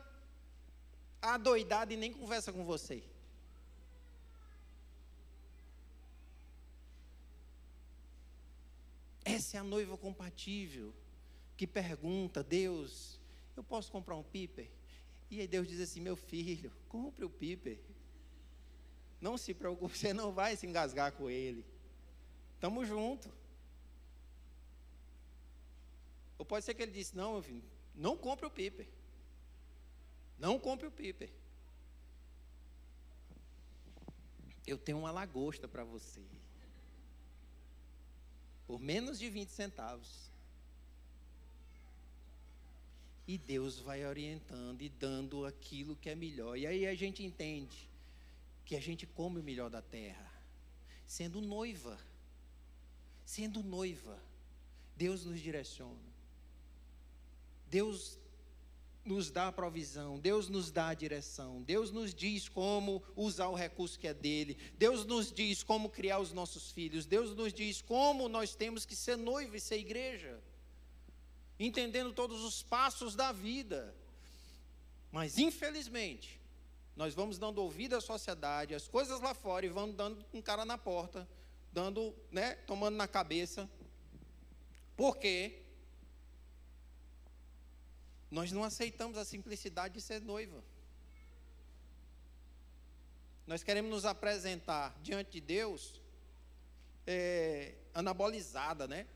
adoidado 1.23 1.93
e 1.93 1.97
nem 1.97 2.13
conversa 2.13 2.53
com 2.53 2.65
você. 2.65 3.03
Essa 9.25 9.57
é 9.57 9.61
a 9.61 9.65
noiva 9.65 9.97
compatível 9.97 10.93
que 11.57 11.67
pergunta: 11.67 12.43
Deus, 12.43 13.21
eu 13.57 13.63
posso 13.63 13.91
comprar 13.91 14.17
um 14.17 14.23
piper? 14.23 14.69
E 15.31 15.41
aí 15.41 15.47
Deus 15.47 15.69
diz 15.69 15.81
assim: 15.81 16.01
Meu 16.01 16.17
filho, 16.17 16.73
compre 16.89 17.25
o 17.25 17.31
piper. 17.31 17.79
Não 19.21 19.39
se 19.39 19.55
preocupe, 19.55 19.97
você 19.97 20.13
não 20.13 20.33
vai 20.33 20.57
se 20.57 20.67
engasgar 20.67 21.13
com 21.13 21.31
ele. 21.31 21.65
Estamos 22.55 22.89
juntos. 22.89 23.31
Ou 26.37 26.45
pode 26.45 26.65
ser 26.65 26.75
que 26.75 26.83
ele 26.83 26.91
disse: 26.91 27.17
Não, 27.17 27.35
meu 27.35 27.43
filho, 27.43 27.63
não 27.95 28.17
compre 28.17 28.45
o 28.45 28.51
piper. 28.51 28.89
Não 30.43 30.59
compre 30.59 30.89
o 30.89 30.91
piper. 30.91 31.31
Eu 34.67 34.77
tenho 34.77 34.99
uma 34.99 35.13
lagosta 35.13 35.69
para 35.69 35.85
você. 35.85 36.21
Por 38.67 38.81
menos 38.81 39.21
de 39.21 39.31
20 39.31 39.51
centavos. 39.51 40.33
E 43.25 43.39
Deus 43.39 43.79
vai 43.79 44.05
orientando 44.05 44.83
e 44.83 44.89
dando 44.89 45.47
aquilo 45.47 45.95
que 45.95 46.11
é 46.11 46.17
melhor. 46.17 46.59
E 46.59 46.67
aí 46.67 46.89
a 46.89 46.95
gente 46.97 47.23
entende 47.23 47.89
que 48.65 48.75
a 48.75 48.81
gente 48.81 49.07
come 49.07 49.39
o 49.39 49.45
melhor 49.45 49.71
da 49.71 49.81
terra, 49.81 50.29
sendo 51.07 51.41
noiva. 51.41 51.97
Sendo 53.25 53.63
noiva, 53.63 54.19
Deus 54.97 55.25
nos 55.25 55.41
direciona. 55.41 56.11
Deus 57.69 58.19
nos 59.05 59.31
dá 59.31 59.49
a 59.49 59.53
provisão, 59.53 60.19
Deus 60.19 60.49
nos 60.49 60.71
dá 60.71 60.89
a 60.89 60.95
direção, 60.95 61.63
Deus 61.63 61.91
nos 61.91 62.15
diz 62.15 62.49
como 62.49 63.03
usar 63.17 63.49
o 63.49 63.55
recurso 63.55 63.99
que 63.99 64.07
é 64.07 64.15
dele, 64.15 64.57
Deus 64.79 65.05
nos 65.05 65.33
diz 65.33 65.63
como 65.63 65.91
criar 65.91 66.21
os 66.21 66.33
nossos 66.33 66.71
filhos, 66.71 67.05
Deus 67.05 67.35
nos 67.35 67.53
diz 67.53 67.83
como 67.83 68.29
nós 68.29 68.55
temos 68.55 68.85
que 68.85 68.95
ser 68.95 69.17
noivo 69.17 69.57
e 69.57 69.61
ser 69.61 69.79
igreja, 69.79 70.41
entendendo 71.59 72.13
todos 72.13 72.43
os 72.43 72.63
passos 72.63 73.17
da 73.17 73.33
vida. 73.33 73.95
Mas 75.11 75.37
infelizmente, 75.37 76.41
nós 76.95 77.15
vamos 77.15 77.39
dando 77.39 77.59
ouvido 77.59 77.97
à 77.97 78.01
sociedade, 78.01 78.75
as 78.75 78.87
coisas 78.87 79.21
lá 79.21 79.35
fora 79.35 79.67
e 79.67 79.69
vamos 79.69 79.97
dando 79.97 80.25
um 80.33 80.41
cara 80.41 80.65
na 80.65 80.79
porta, 80.79 81.29
dando, 81.73 82.15
né, 82.31 82.55
tomando 82.55 82.97
na 82.97 83.09
cabeça. 83.09 83.69
Por 84.97 85.17
quê? 85.17 85.62
Nós 88.33 88.51
não 88.51 88.65
aceitamos 88.65 89.19
a 89.19 89.27
simplicidade 89.27 89.93
de 89.93 90.01
ser 90.01 90.23
noiva. 90.23 90.65
Nós 93.47 93.63
queremos 93.63 93.91
nos 93.91 94.07
apresentar 94.07 94.99
diante 95.03 95.33
de 95.33 95.41
Deus 95.43 96.01
é, 97.07 97.75
anabolizada, 97.93 98.89
né? 98.89 99.07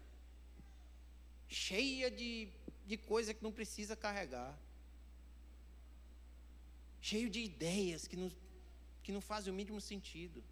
Cheia 1.49 2.11
de, 2.11 2.51
de 2.87 2.99
coisa 2.99 3.33
que 3.33 3.43
não 3.43 3.51
precisa 3.51 3.97
carregar. 3.97 4.55
Cheio 7.01 7.31
de 7.31 7.41
ideias 7.41 8.07
que 8.07 8.17
não, 8.17 8.31
que 9.03 9.13
não 9.13 9.23
fazem 9.23 9.51
o 9.51 9.57
mínimo 9.57 9.81
sentido. 9.81 10.45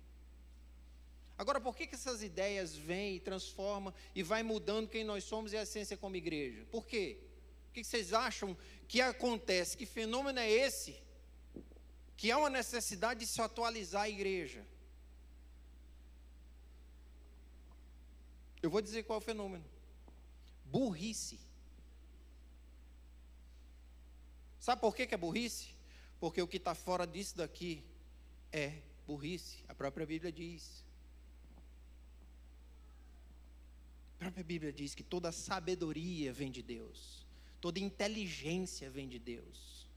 Agora, 1.37 1.61
por 1.61 1.77
que, 1.77 1.87
que 1.87 1.97
essas 1.97 2.23
ideias 2.23 2.75
vêm 2.75 3.17
e 3.17 3.21
transformam 3.21 3.93
e 4.15 4.23
vai 4.23 4.43
mudando 4.43 4.89
quem 4.89 5.05
nós 5.05 5.25
somos 5.25 5.53
e 5.53 5.57
a 5.59 5.65
essência 5.65 5.99
como 5.99 6.17
igreja? 6.17 6.65
Por 6.71 6.87
quê? 6.87 7.34
Que 7.75 7.83
vocês 7.83 8.13
acham 8.13 8.57
que 8.87 9.01
acontece? 9.01 9.77
Que 9.77 9.85
fenômeno 9.85 10.39
é 10.39 10.49
esse? 10.49 10.97
Que 12.17 12.31
há 12.31 12.39
uma 12.39 12.49
necessidade 12.49 13.21
de 13.21 13.27
se 13.27 13.41
atualizar 13.43 14.03
a 14.03 14.09
igreja. 14.09 14.65
Eu 18.63 18.71
vou 18.71 18.81
dizer 18.81 19.03
qual 19.03 19.19
é 19.19 19.23
o 19.23 19.25
fenômeno: 19.25 19.65
burrice. 20.65 21.41
Sabe 24.61 24.81
por 24.81 24.95
que, 24.95 25.07
que 25.07 25.15
é 25.15 25.19
burrice? 25.19 25.75
Porque 26.19 26.41
o 26.41 26.49
que 26.49 26.57
está 26.57 26.75
fora 26.75 27.07
disso 27.07 27.37
daqui 27.37 27.85
é 28.51 28.81
burrice. 29.07 29.63
A 29.69 29.75
própria 29.75 30.07
Bíblia 30.07 30.33
diz. 30.33 30.85
A 34.15 34.19
própria 34.21 34.45
Bíblia 34.45 34.73
diz 34.73 34.95
que 34.95 35.03
toda 35.03 35.31
sabedoria 35.33 36.33
vem 36.33 36.51
de 36.51 36.63
Deus. 36.63 37.24
Toda 37.65 37.81
inteligência 37.81 38.91
vem 38.91 39.09
de 39.09 39.19
Deus. 39.19 39.89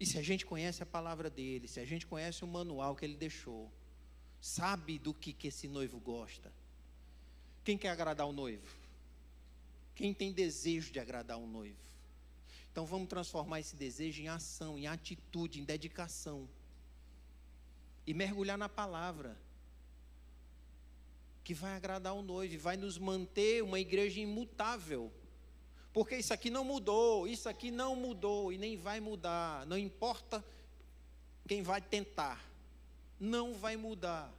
E 0.00 0.04
se 0.04 0.18
a 0.18 0.22
gente 0.22 0.44
conhece 0.44 0.82
a 0.82 0.86
palavra 0.86 1.30
dele, 1.30 1.68
se 1.68 1.78
a 1.78 1.84
gente 1.84 2.04
conhece 2.04 2.42
o 2.42 2.48
manual 2.48 2.96
que 2.96 3.04
ele 3.04 3.14
deixou, 3.14 3.70
sabe 4.40 4.98
do 4.98 5.14
que, 5.14 5.32
que 5.32 5.46
esse 5.46 5.68
noivo 5.68 6.00
gosta. 6.00 6.52
Quem 7.62 7.78
quer 7.78 7.90
agradar 7.90 8.26
o 8.26 8.32
noivo? 8.32 8.66
Quem 9.94 10.12
tem 10.12 10.32
desejo 10.32 10.90
de 10.90 10.98
agradar 10.98 11.38
o 11.38 11.46
noivo? 11.46 11.78
Então 12.72 12.84
vamos 12.84 13.08
transformar 13.08 13.60
esse 13.60 13.76
desejo 13.76 14.20
em 14.20 14.26
ação, 14.26 14.76
em 14.76 14.88
atitude, 14.88 15.60
em 15.60 15.64
dedicação. 15.64 16.48
E 18.04 18.12
mergulhar 18.12 18.58
na 18.58 18.68
palavra 18.68 19.38
que 21.46 21.54
vai 21.54 21.74
agradar 21.74 22.12
o 22.12 22.22
noivo, 22.22 22.58
vai 22.58 22.76
nos 22.76 22.98
manter 22.98 23.62
uma 23.62 23.78
igreja 23.78 24.18
imutável. 24.18 25.12
Porque 25.92 26.16
isso 26.16 26.34
aqui 26.34 26.50
não 26.50 26.64
mudou, 26.64 27.28
isso 27.28 27.48
aqui 27.48 27.70
não 27.70 27.94
mudou 27.94 28.52
e 28.52 28.58
nem 28.58 28.76
vai 28.76 28.98
mudar. 28.98 29.64
Não 29.64 29.78
importa 29.78 30.44
quem 31.46 31.62
vai 31.62 31.80
tentar, 31.80 32.44
não 33.20 33.54
vai 33.54 33.76
mudar. 33.76 34.34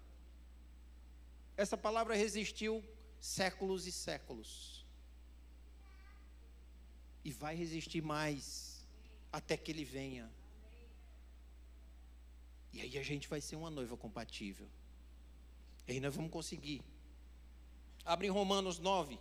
Essa 1.55 1.77
palavra 1.77 2.13
resistiu 2.13 2.83
séculos 3.21 3.87
e 3.87 3.91
séculos. 3.93 4.85
E 7.23 7.31
vai 7.31 7.55
resistir 7.55 8.01
mais 8.01 8.85
até 9.31 9.55
que 9.55 9.71
ele 9.71 9.85
venha. 9.85 10.29
E 12.73 12.81
aí 12.81 12.97
a 12.97 13.03
gente 13.03 13.29
vai 13.29 13.39
ser 13.39 13.55
uma 13.55 13.69
noiva 13.69 13.95
compatível. 13.95 14.67
E 15.87 15.93
aí 15.93 15.99
nós 16.01 16.13
vamos 16.13 16.31
conseguir 16.31 16.83
Abre 18.07 18.29
Romanos 18.29 18.79
9. 18.79 19.19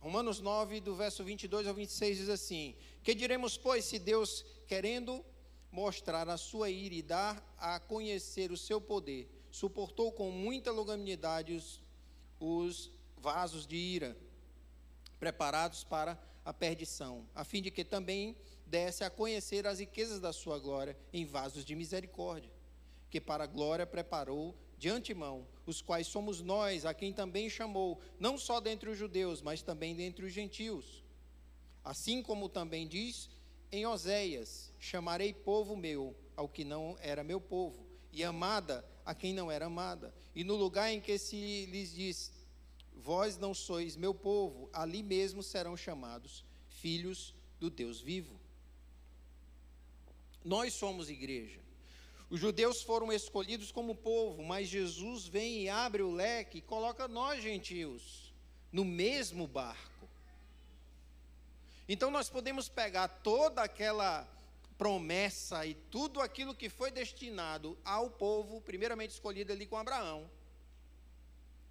Romanos 0.00 0.40
9, 0.40 0.80
do 0.80 0.94
verso 0.96 1.22
22 1.22 1.66
ao 1.66 1.74
26, 1.74 2.16
diz 2.16 2.28
assim: 2.30 2.74
Que 3.02 3.14
diremos, 3.14 3.58
pois, 3.58 3.84
se 3.84 3.98
Deus, 3.98 4.46
querendo 4.66 5.22
mostrar 5.70 6.26
a 6.30 6.38
sua 6.38 6.70
ira 6.70 6.94
e 6.94 7.02
dar 7.02 7.54
a 7.58 7.78
conhecer 7.78 8.50
o 8.50 8.56
seu 8.56 8.80
poder, 8.80 9.28
suportou 9.50 10.10
com 10.10 10.30
muita 10.30 10.72
longanimidade 10.72 11.52
os, 11.52 11.82
os 12.40 12.90
vasos 13.18 13.66
de 13.66 13.76
ira 13.76 14.23
preparados 15.18 15.84
para 15.84 16.18
a 16.44 16.52
perdição, 16.52 17.26
a 17.34 17.44
fim 17.44 17.62
de 17.62 17.70
que 17.70 17.84
também 17.84 18.36
desse 18.66 19.04
a 19.04 19.10
conhecer 19.10 19.66
as 19.66 19.78
riquezas 19.78 20.20
da 20.20 20.32
sua 20.32 20.58
glória 20.58 20.96
em 21.12 21.24
vasos 21.24 21.64
de 21.64 21.74
misericórdia, 21.74 22.50
que 23.10 23.20
para 23.20 23.44
a 23.44 23.46
glória 23.46 23.86
preparou 23.86 24.54
de 24.76 24.88
antemão, 24.88 25.46
os 25.64 25.80
quais 25.80 26.06
somos 26.06 26.42
nós, 26.42 26.84
a 26.84 26.92
quem 26.92 27.12
também 27.12 27.48
chamou, 27.48 28.00
não 28.18 28.36
só 28.36 28.60
dentre 28.60 28.90
os 28.90 28.98
judeus, 28.98 29.40
mas 29.40 29.62
também 29.62 29.94
dentre 29.94 30.26
os 30.26 30.32
gentios. 30.32 31.02
Assim 31.82 32.22
como 32.22 32.48
também 32.48 32.86
diz 32.86 33.30
em 33.70 33.86
Oséias: 33.86 34.72
Chamarei 34.78 35.32
povo 35.32 35.76
meu 35.76 36.14
ao 36.36 36.48
que 36.48 36.64
não 36.64 36.96
era 37.00 37.24
meu 37.24 37.40
povo, 37.40 37.86
e 38.12 38.22
amada 38.24 38.84
a 39.04 39.14
quem 39.14 39.32
não 39.32 39.50
era 39.50 39.66
amada. 39.66 40.14
E 40.34 40.42
no 40.42 40.56
lugar 40.56 40.92
em 40.92 41.00
que 41.00 41.16
se 41.18 41.66
lhes 41.66 41.94
diz: 41.94 42.32
Vós 42.94 43.36
não 43.36 43.52
sois 43.52 43.96
meu 43.96 44.14
povo, 44.14 44.70
ali 44.72 45.02
mesmo 45.02 45.42
serão 45.42 45.76
chamados 45.76 46.44
filhos 46.68 47.34
do 47.58 47.68
Deus 47.70 48.00
vivo. 48.00 48.38
Nós 50.44 50.74
somos 50.74 51.08
igreja. 51.08 51.60
Os 52.30 52.40
judeus 52.40 52.82
foram 52.82 53.12
escolhidos 53.12 53.70
como 53.70 53.94
povo, 53.94 54.42
mas 54.42 54.68
Jesus 54.68 55.26
vem 55.26 55.62
e 55.62 55.68
abre 55.68 56.02
o 56.02 56.10
leque 56.10 56.58
e 56.58 56.62
coloca 56.62 57.06
nós, 57.06 57.42
gentios, 57.42 58.32
no 58.72 58.84
mesmo 58.84 59.46
barco. 59.46 60.08
Então 61.88 62.10
nós 62.10 62.28
podemos 62.28 62.68
pegar 62.68 63.08
toda 63.08 63.62
aquela 63.62 64.26
promessa 64.76 65.64
e 65.66 65.74
tudo 65.74 66.20
aquilo 66.20 66.54
que 66.54 66.68
foi 66.68 66.90
destinado 66.90 67.78
ao 67.84 68.10
povo, 68.10 68.60
primeiramente 68.60 69.10
escolhido 69.10 69.52
ali 69.52 69.66
com 69.66 69.76
Abraão, 69.76 70.28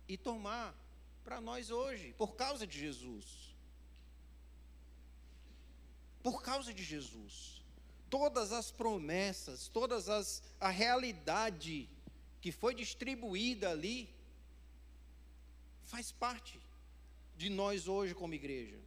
e 0.07 0.17
tomar 0.17 0.75
para 1.23 1.39
nós 1.39 1.69
hoje, 1.71 2.13
por 2.17 2.35
causa 2.35 2.67
de 2.67 2.77
Jesus. 2.77 3.55
Por 6.21 6.41
causa 6.41 6.73
de 6.73 6.83
Jesus. 6.83 7.63
Todas 8.09 8.51
as 8.51 8.71
promessas, 8.71 9.67
todas 9.67 10.07
as 10.09 10.43
a 10.59 10.69
realidade 10.69 11.89
que 12.41 12.51
foi 12.51 12.75
distribuída 12.75 13.71
ali 13.71 14.13
faz 15.85 16.11
parte 16.11 16.59
de 17.35 17.49
nós 17.49 17.87
hoje 17.87 18.13
como 18.13 18.33
igreja. 18.33 18.79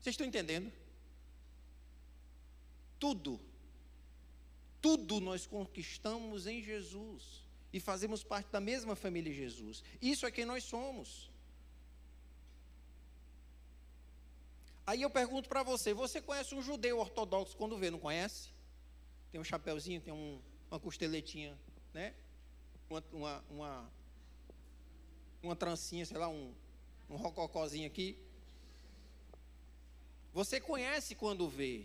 Vocês 0.00 0.14
estão 0.14 0.26
entendendo? 0.26 0.72
Tudo, 2.98 3.40
tudo 4.80 5.20
nós 5.20 5.46
conquistamos 5.46 6.46
em 6.46 6.62
Jesus 6.62 7.49
e 7.72 7.78
fazemos 7.78 8.22
parte 8.22 8.50
da 8.50 8.60
mesma 8.60 8.96
família 8.96 9.32
de 9.32 9.38
Jesus. 9.38 9.82
Isso 10.00 10.26
é 10.26 10.30
quem 10.30 10.44
nós 10.44 10.64
somos. 10.64 11.30
Aí 14.86 15.02
eu 15.02 15.10
pergunto 15.10 15.48
para 15.48 15.62
você: 15.62 15.94
você 15.94 16.20
conhece 16.20 16.54
um 16.54 16.62
judeu 16.62 16.98
ortodoxo 16.98 17.56
quando 17.56 17.78
vê, 17.78 17.90
não 17.90 17.98
conhece? 17.98 18.48
Tem 19.30 19.40
um 19.40 19.44
chapéuzinho, 19.44 20.00
tem 20.00 20.12
um, 20.12 20.40
uma 20.70 20.80
costeletinha, 20.80 21.56
né? 21.94 22.12
Uma, 22.88 23.04
uma, 23.12 23.44
uma, 23.48 23.90
uma 25.42 25.56
trancinha, 25.56 26.04
sei 26.04 26.18
lá, 26.18 26.28
um, 26.28 26.52
um 27.08 27.16
rococózinho 27.16 27.86
aqui. 27.86 28.18
Você 30.32 30.60
conhece 30.60 31.14
quando 31.14 31.48
vê. 31.48 31.84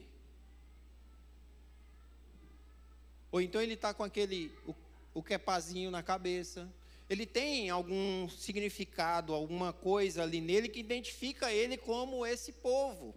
Ou 3.31 3.41
então 3.41 3.61
ele 3.61 3.73
está 3.73 3.93
com 3.93 4.03
aquele, 4.03 4.51
o, 4.65 4.73
o 5.15 5.23
quepazinho 5.23 5.89
na 5.89 6.03
cabeça. 6.03 6.71
Ele 7.09 7.25
tem 7.25 7.69
algum 7.69 8.27
significado, 8.29 9.33
alguma 9.33 9.71
coisa 9.71 10.21
ali 10.21 10.41
nele 10.41 10.67
que 10.67 10.79
identifica 10.79 11.51
ele 11.51 11.77
como 11.77 12.25
esse 12.25 12.51
povo. 12.51 13.15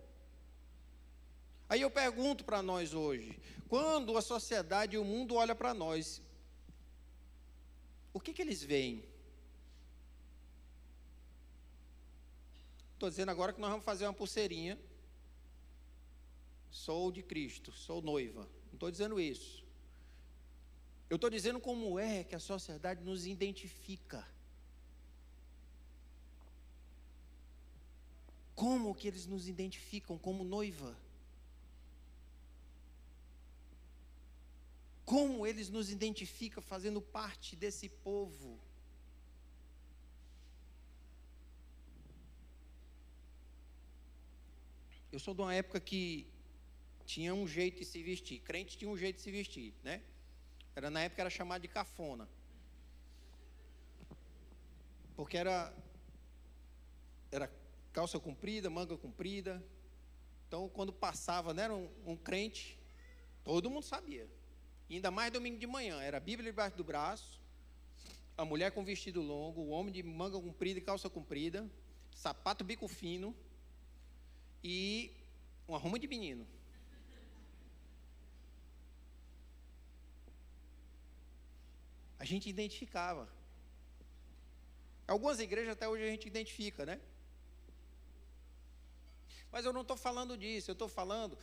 Aí 1.69 1.83
eu 1.83 1.91
pergunto 1.91 2.45
para 2.45 2.63
nós 2.63 2.95
hoje: 2.95 3.39
quando 3.69 4.17
a 4.17 4.23
sociedade 4.23 4.95
e 4.95 4.99
o 4.99 5.05
mundo 5.05 5.35
olha 5.35 5.55
para 5.55 5.75
nós, 5.75 6.23
o 8.13 8.21
que, 8.21 8.33
que 8.33 8.41
eles 8.41 8.63
veem? 8.63 9.05
Estou 12.95 13.11
dizendo 13.11 13.31
agora 13.31 13.53
que 13.53 13.61
nós 13.61 13.71
vamos 13.71 13.85
fazer 13.85 14.07
uma 14.07 14.15
pulseirinha. 14.15 14.79
Sou 16.71 17.11
de 17.11 17.23
Cristo, 17.23 17.73
sou 17.73 18.01
noiva. 18.03 18.43
Não 18.67 18.75
estou 18.75 18.91
dizendo 18.91 19.21
isso. 19.21 19.68
Eu 21.11 21.17
estou 21.17 21.31
dizendo 21.31 21.59
como 21.59 21.99
é 21.99 22.23
que 22.23 22.35
a 22.35 22.39
sociedade 22.39 23.03
nos 23.03 23.27
identifica. 23.27 24.27
Como 28.55 28.95
que 28.95 29.09
eles 29.09 29.25
nos 29.25 29.49
identificam 29.49 30.19
como 30.19 30.45
noiva? 30.45 30.95
Como 35.05 35.47
eles 35.47 35.71
nos 35.71 35.91
identificam 35.91 36.63
fazendo 36.63 37.01
parte 37.01 37.57
desse 37.57 37.89
povo? 37.89 38.61
Eu 45.11 45.19
sou 45.19 45.33
de 45.33 45.41
uma 45.41 45.55
época 45.55 45.81
que 45.81 46.27
tinha 47.07 47.35
um 47.35 47.49
jeito 47.49 47.79
de 47.79 47.87
se 47.87 48.03
vestir. 48.03 48.41
Crente 48.41 48.77
tinha 48.77 48.91
um 48.91 48.99
jeito 48.99 49.17
de 49.17 49.23
se 49.23 49.31
vestir, 49.31 49.73
né? 49.83 50.03
Era 50.75 50.91
na 50.91 51.01
época 51.01 51.23
era 51.23 51.31
chamado 51.31 51.63
de 51.63 51.69
cafona. 51.69 52.29
Porque 55.17 55.37
era 55.37 55.73
era 57.31 57.51
calça 57.93 58.19
comprida, 58.19 58.71
manga 58.71 58.97
comprida. 58.97 59.63
Então, 60.47 60.69
quando 60.69 60.93
passava, 60.93 61.53
né, 61.53 61.65
era 61.65 61.75
um, 61.75 61.91
um 62.07 62.17
crente, 62.17 62.79
todo 63.45 63.69
mundo 63.69 63.83
sabia. 63.83 64.27
E 64.89 64.95
ainda 64.95 65.11
mais 65.11 65.31
domingo 65.31 65.59
de 65.59 65.67
manhã, 65.67 66.01
era 66.01 66.17
a 66.17 66.21
Bíblia 66.21 66.51
debaixo 66.51 66.77
do 66.77 66.85
braço, 66.85 67.39
a 68.37 68.45
mulher 68.45 68.73
com 68.73 68.85
vestido 68.85 69.21
longo, 69.21 69.61
o 69.61 69.69
homem 69.69 69.93
de 69.93 70.03
manga 70.03 70.41
comprida 70.41 70.79
e 70.79 70.83
calça 70.83 71.11
comprida, 71.11 71.69
sapato 72.15 72.65
bico 72.65 72.89
fino 72.89 73.35
e 74.65 75.13
uma 75.67 75.77
ruma 75.77 75.99
de 75.99 76.07
menino. 76.07 76.47
A 82.19 82.25
gente 82.25 82.49
identificava. 82.49 83.29
Algumas 85.07 85.41
igrejas 85.41 85.73
até 85.73 85.89
hoje 85.89 86.03
a 86.03 86.11
gente 86.11 86.27
identifica, 86.27 86.85
né? 86.85 87.01
Mas 89.51 89.65
eu 89.65 89.73
não 89.73 89.81
estou 89.83 89.97
falando 89.97 90.37
disso, 90.37 90.71
eu 90.71 90.75
estou 90.75 90.89
falando 90.89 91.39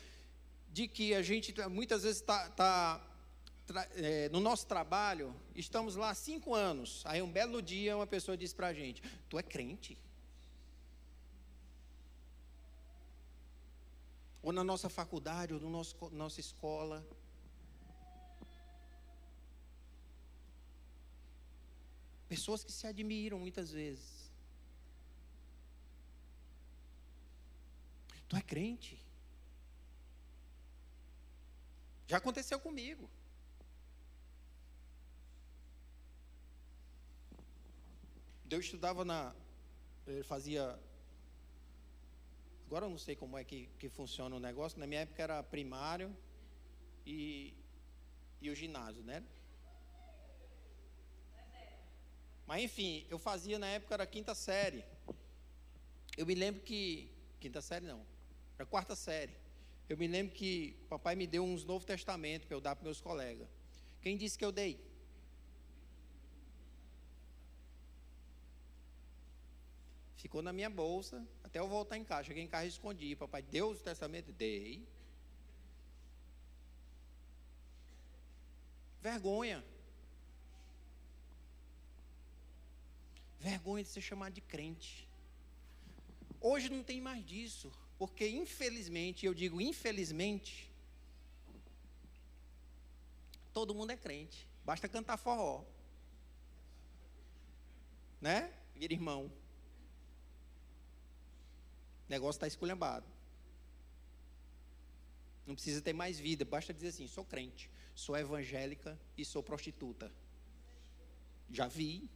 de 0.71 0.87
que 0.87 1.15
a 1.15 1.21
gente 1.21 1.53
muitas 1.69 2.03
vezes 2.03 2.21
está 2.21 2.49
tá 2.49 3.01
é, 3.95 4.29
no 4.29 4.39
nosso 4.39 4.67
trabalho, 4.67 5.33
estamos 5.55 5.95
lá 5.95 6.11
há 6.11 6.15
cinco 6.15 6.53
anos. 6.53 7.01
Aí 7.05 7.21
um 7.21 7.31
belo 7.31 7.61
dia 7.61 7.95
uma 7.95 8.05
pessoa 8.05 8.37
diz 8.37 8.53
para 8.53 8.67
a 8.67 8.73
gente: 8.73 9.01
Tu 9.29 9.39
é 9.39 9.43
crente? 9.43 9.97
Ou 14.43 14.51
na 14.51 14.63
nossa 14.63 14.89
faculdade, 14.89 15.53
ou 15.53 15.59
na 15.59 15.69
nosso, 15.69 15.95
nossa 16.11 16.39
escola. 16.39 17.03
Pessoas 22.35 22.65
que 22.65 22.71
se 22.77 22.85
admiram 22.85 23.39
muitas 23.39 23.71
vezes. 23.71 24.29
Tu 28.27 28.35
é 28.35 28.41
crente? 28.41 29.01
Já 32.07 32.17
aconteceu 32.17 32.59
comigo. 32.59 33.09
Eu 38.49 38.59
estudava 38.59 39.05
na. 39.05 39.33
Ele 40.05 40.23
fazia. 40.23 40.77
Agora 42.65 42.85
eu 42.85 42.89
não 42.89 42.97
sei 42.97 43.15
como 43.15 43.37
é 43.37 43.45
que, 43.45 43.69
que 43.79 43.87
funciona 43.87 44.35
o 44.35 44.41
negócio. 44.41 44.77
Na 44.77 44.87
minha 44.87 45.01
época 45.01 45.23
era 45.23 45.41
primário 45.41 46.09
e, 47.05 47.53
e 48.41 48.49
o 48.49 48.55
ginásio, 48.55 49.03
né? 49.03 49.23
Mas 52.47 52.63
enfim, 52.63 53.05
eu 53.09 53.17
fazia 53.17 53.57
na 53.57 53.67
época 53.67 53.93
era 53.93 54.05
quinta 54.05 54.35
série. 54.35 54.83
Eu 56.17 56.25
me 56.25 56.35
lembro 56.35 56.61
que. 56.61 57.11
Quinta 57.39 57.61
série 57.61 57.85
não. 57.85 58.05
Era 58.57 58.65
quarta 58.65 58.95
série. 58.95 59.33
Eu 59.89 59.97
me 59.97 60.07
lembro 60.07 60.33
que 60.33 60.75
papai 60.89 61.15
me 61.15 61.27
deu 61.27 61.43
uns 61.43 61.63
Novo 61.63 61.85
Testamento 61.85 62.47
para 62.47 62.55
eu 62.55 62.61
dar 62.61 62.75
para 62.75 62.83
meus 62.83 63.01
colegas. 63.01 63.47
Quem 64.01 64.17
disse 64.17 64.37
que 64.37 64.45
eu 64.45 64.51
dei? 64.51 64.79
Ficou 70.15 70.41
na 70.41 70.51
minha 70.51 70.69
bolsa 70.69 71.23
até 71.43 71.59
eu 71.59 71.67
voltar 71.67 71.97
em 71.97 72.03
casa. 72.03 72.23
Cheguei 72.23 72.43
em 72.43 72.47
casa 72.47 72.65
e 72.65 72.69
escondi. 72.69 73.15
Papai 73.15 73.43
deu 73.43 73.69
o 73.69 73.75
testamento? 73.75 74.31
Dei. 74.31 74.87
Vergonha. 79.01 79.63
Vergonha 83.39 83.83
de 83.83 83.89
ser 83.89 84.01
chamado 84.01 84.33
de 84.33 84.41
crente. 84.41 85.07
Hoje 86.39 86.69
não 86.69 86.83
tem 86.83 87.01
mais 87.01 87.25
disso, 87.25 87.71
porque 87.97 88.27
infelizmente, 88.27 89.25
eu 89.25 89.33
digo 89.33 89.61
infelizmente, 89.61 90.69
todo 93.53 93.73
mundo 93.73 93.91
é 93.91 93.97
crente. 93.97 94.47
Basta 94.63 94.89
cantar 94.89 95.17
forró. 95.17 95.63
Né? 98.19 98.51
Vira 98.75 98.93
irmão. 98.93 99.31
O 102.07 102.11
negócio 102.11 102.37
está 102.37 102.47
esculhambado. 102.47 103.05
Não 105.45 105.53
precisa 105.53 105.81
ter 105.81 105.93
mais 105.93 106.19
vida, 106.19 106.43
basta 106.43 106.73
dizer 106.73 106.89
assim: 106.89 107.07
sou 107.07 107.23
crente, 107.23 107.69
sou 107.93 108.17
evangélica 108.17 108.99
e 109.17 109.23
sou 109.23 109.43
prostituta. 109.43 110.11
Já 111.51 111.67
vi. 111.67 112.09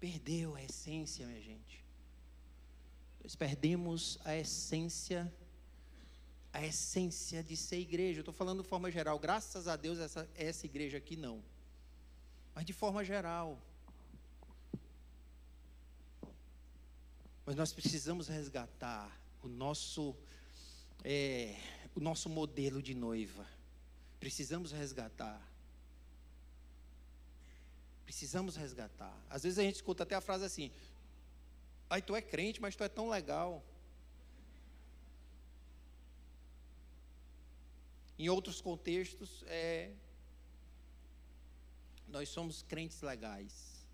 Perdeu 0.00 0.56
a 0.56 0.62
essência, 0.62 1.26
minha 1.26 1.40
gente. 1.40 1.84
Nós 3.22 3.36
perdemos 3.36 4.18
a 4.24 4.34
essência, 4.34 5.32
a 6.52 6.64
essência 6.66 7.44
de 7.44 7.56
ser 7.56 7.78
igreja. 7.78 8.18
Eu 8.18 8.22
estou 8.22 8.34
falando 8.34 8.62
de 8.62 8.68
forma 8.68 8.90
geral. 8.90 9.18
Graças 9.18 9.68
a 9.68 9.76
Deus, 9.76 9.98
essa, 9.98 10.28
essa 10.34 10.66
igreja 10.66 10.98
aqui 10.98 11.14
não 11.16 11.42
mas 12.54 12.64
de 12.64 12.72
forma 12.72 13.04
geral. 13.04 13.58
Mas 17.46 17.56
nós 17.56 17.72
precisamos 17.72 18.28
resgatar 18.28 19.18
o 19.42 19.48
nosso, 19.48 20.14
é, 21.02 21.56
o 21.94 22.00
nosso 22.00 22.28
modelo 22.28 22.82
de 22.82 22.94
noiva. 22.94 23.46
Precisamos 24.18 24.72
resgatar. 24.72 25.40
Precisamos 28.10 28.56
resgatar. 28.56 29.16
Às 29.30 29.44
vezes 29.44 29.56
a 29.56 29.62
gente 29.62 29.76
escuta 29.76 30.02
até 30.02 30.16
a 30.16 30.20
frase 30.20 30.44
assim: 30.44 30.72
Ai, 31.88 32.02
tu 32.02 32.16
é 32.16 32.20
crente, 32.20 32.60
mas 32.60 32.74
tu 32.74 32.82
é 32.82 32.88
tão 32.88 33.08
legal. 33.08 33.64
Em 38.18 38.28
outros 38.28 38.60
contextos, 38.60 39.44
é, 39.46 39.92
nós 42.08 42.28
somos 42.28 42.64
crentes 42.64 43.00
legais. 43.00 43.86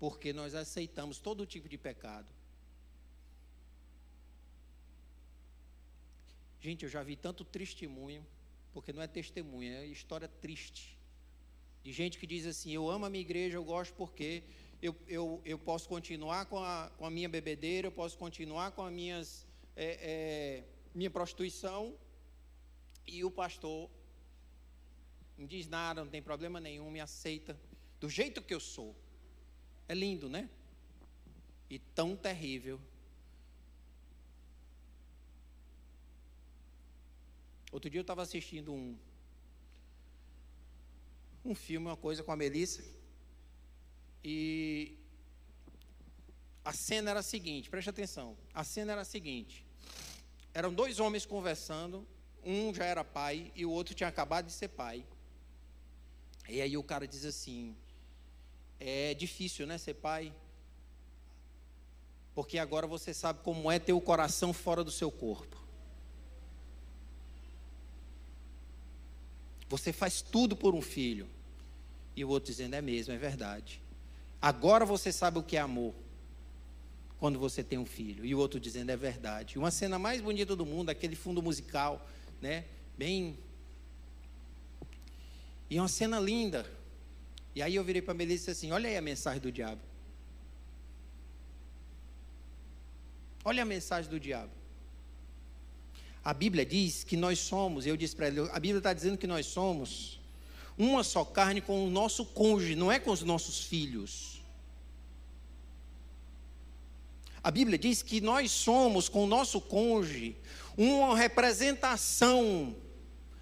Porque 0.00 0.32
nós 0.32 0.54
aceitamos 0.54 1.18
todo 1.20 1.44
tipo 1.44 1.68
de 1.68 1.76
pecado. 1.76 2.32
Gente, 6.58 6.86
eu 6.86 6.88
já 6.88 7.02
vi 7.02 7.16
tanto 7.16 7.44
testemunho, 7.44 8.26
porque 8.72 8.94
não 8.94 9.02
é 9.02 9.06
testemunho, 9.06 9.74
é 9.74 9.84
história 9.84 10.26
triste. 10.26 11.01
De 11.82 11.92
gente 11.92 12.18
que 12.18 12.26
diz 12.26 12.46
assim: 12.46 12.72
Eu 12.72 12.88
amo 12.88 13.06
a 13.06 13.10
minha 13.10 13.22
igreja, 13.22 13.56
eu 13.56 13.64
gosto 13.64 13.94
porque 13.94 14.42
eu, 14.80 14.96
eu, 15.06 15.40
eu 15.44 15.58
posso 15.58 15.88
continuar 15.88 16.46
com 16.46 16.58
a, 16.58 16.90
com 16.96 17.06
a 17.06 17.10
minha 17.10 17.28
bebedeira, 17.28 17.88
eu 17.88 17.92
posso 17.92 18.16
continuar 18.18 18.72
com 18.72 18.82
a 18.82 18.90
minhas, 18.90 19.46
é, 19.76 19.98
é, 20.12 20.64
minha 20.94 21.10
prostituição, 21.10 21.96
e 23.06 23.24
o 23.24 23.30
pastor 23.30 23.90
não 25.36 25.46
diz 25.46 25.66
nada, 25.66 26.04
não 26.04 26.10
tem 26.10 26.22
problema 26.22 26.60
nenhum, 26.60 26.90
me 26.90 27.00
aceita 27.00 27.58
do 28.00 28.08
jeito 28.08 28.42
que 28.42 28.54
eu 28.54 28.60
sou. 28.60 28.94
É 29.88 29.94
lindo, 29.94 30.28
né? 30.28 30.48
E 31.68 31.78
tão 31.78 32.16
terrível. 32.16 32.80
Outro 37.70 37.88
dia 37.88 37.98
eu 37.98 38.02
estava 38.02 38.22
assistindo 38.22 38.72
um, 38.72 38.96
um 41.44 41.54
filme, 41.54 41.86
uma 41.86 41.96
coisa 41.96 42.22
com 42.22 42.32
a 42.32 42.36
Melissa, 42.36 42.84
e 44.24 44.96
a 46.64 46.72
cena 46.72 47.10
era 47.10 47.20
a 47.20 47.22
seguinte, 47.22 47.68
preste 47.68 47.90
atenção. 47.90 48.36
A 48.54 48.62
cena 48.62 48.92
era 48.92 49.00
a 49.00 49.04
seguinte: 49.04 49.66
eram 50.54 50.72
dois 50.72 51.00
homens 51.00 51.26
conversando, 51.26 52.06
um 52.44 52.72
já 52.72 52.84
era 52.84 53.04
pai 53.04 53.50
e 53.54 53.64
o 53.64 53.70
outro 53.70 53.94
tinha 53.94 54.08
acabado 54.08 54.46
de 54.46 54.52
ser 54.52 54.68
pai. 54.68 55.04
E 56.48 56.60
aí 56.60 56.76
o 56.76 56.82
cara 56.82 57.06
diz 57.06 57.24
assim: 57.24 57.76
é 58.78 59.14
difícil, 59.14 59.66
né, 59.66 59.78
ser 59.78 59.94
pai? 59.94 60.32
Porque 62.34 62.58
agora 62.58 62.86
você 62.86 63.12
sabe 63.12 63.40
como 63.42 63.70
é 63.70 63.78
ter 63.78 63.92
o 63.92 64.00
coração 64.00 64.52
fora 64.52 64.82
do 64.82 64.90
seu 64.90 65.10
corpo. 65.10 65.61
Você 69.72 69.90
faz 69.90 70.20
tudo 70.20 70.54
por 70.54 70.74
um 70.74 70.82
filho. 70.82 71.26
E 72.14 72.22
o 72.22 72.28
outro 72.28 72.52
dizendo: 72.52 72.74
é 72.74 72.82
mesmo, 72.82 73.14
é 73.14 73.16
verdade. 73.16 73.80
Agora 74.40 74.84
você 74.84 75.10
sabe 75.10 75.38
o 75.38 75.42
que 75.42 75.56
é 75.56 75.60
amor 75.60 75.94
quando 77.18 77.38
você 77.38 77.64
tem 77.64 77.78
um 77.78 77.86
filho. 77.86 78.22
E 78.22 78.34
o 78.34 78.38
outro 78.38 78.60
dizendo 78.60 78.90
é 78.90 78.96
verdade. 78.98 79.58
Uma 79.58 79.70
cena 79.70 79.98
mais 79.98 80.20
bonita 80.20 80.54
do 80.54 80.66
mundo, 80.66 80.90
aquele 80.90 81.16
fundo 81.16 81.40
musical, 81.40 82.06
né? 82.38 82.66
Bem. 82.98 83.38
E 85.70 85.80
uma 85.80 85.88
cena 85.88 86.20
linda. 86.20 86.70
E 87.54 87.62
aí 87.62 87.74
eu 87.74 87.82
virei 87.82 88.02
para 88.02 88.12
a 88.12 88.14
Melissa 88.14 88.50
e 88.50 88.52
disse 88.52 88.66
assim: 88.66 88.72
Olha 88.72 88.90
aí 88.90 88.96
a 88.98 89.00
mensagem 89.00 89.40
do 89.40 89.50
diabo. 89.50 89.80
Olha 93.42 93.62
a 93.62 93.66
mensagem 93.66 94.10
do 94.10 94.20
diabo. 94.20 94.52
A 96.24 96.32
Bíblia 96.32 96.64
diz 96.64 97.02
que 97.02 97.16
nós 97.16 97.40
somos, 97.40 97.84
eu 97.84 97.96
disse 97.96 98.14
para 98.14 98.28
ele, 98.28 98.40
a 98.52 98.60
Bíblia 98.60 98.78
está 98.78 98.92
dizendo 98.92 99.18
que 99.18 99.26
nós 99.26 99.46
somos 99.46 100.20
uma 100.78 101.02
só 101.02 101.24
carne 101.24 101.60
com 101.60 101.86
o 101.86 101.90
nosso 101.90 102.24
cônjuge, 102.24 102.76
não 102.76 102.90
é 102.90 102.98
com 102.98 103.10
os 103.10 103.22
nossos 103.22 103.60
filhos. 103.64 104.40
A 107.42 107.50
Bíblia 107.50 107.76
diz 107.76 108.02
que 108.02 108.20
nós 108.20 108.52
somos, 108.52 109.08
com 109.08 109.24
o 109.24 109.26
nosso 109.26 109.60
cônjuge, 109.60 110.36
uma 110.76 111.16
representação 111.16 112.74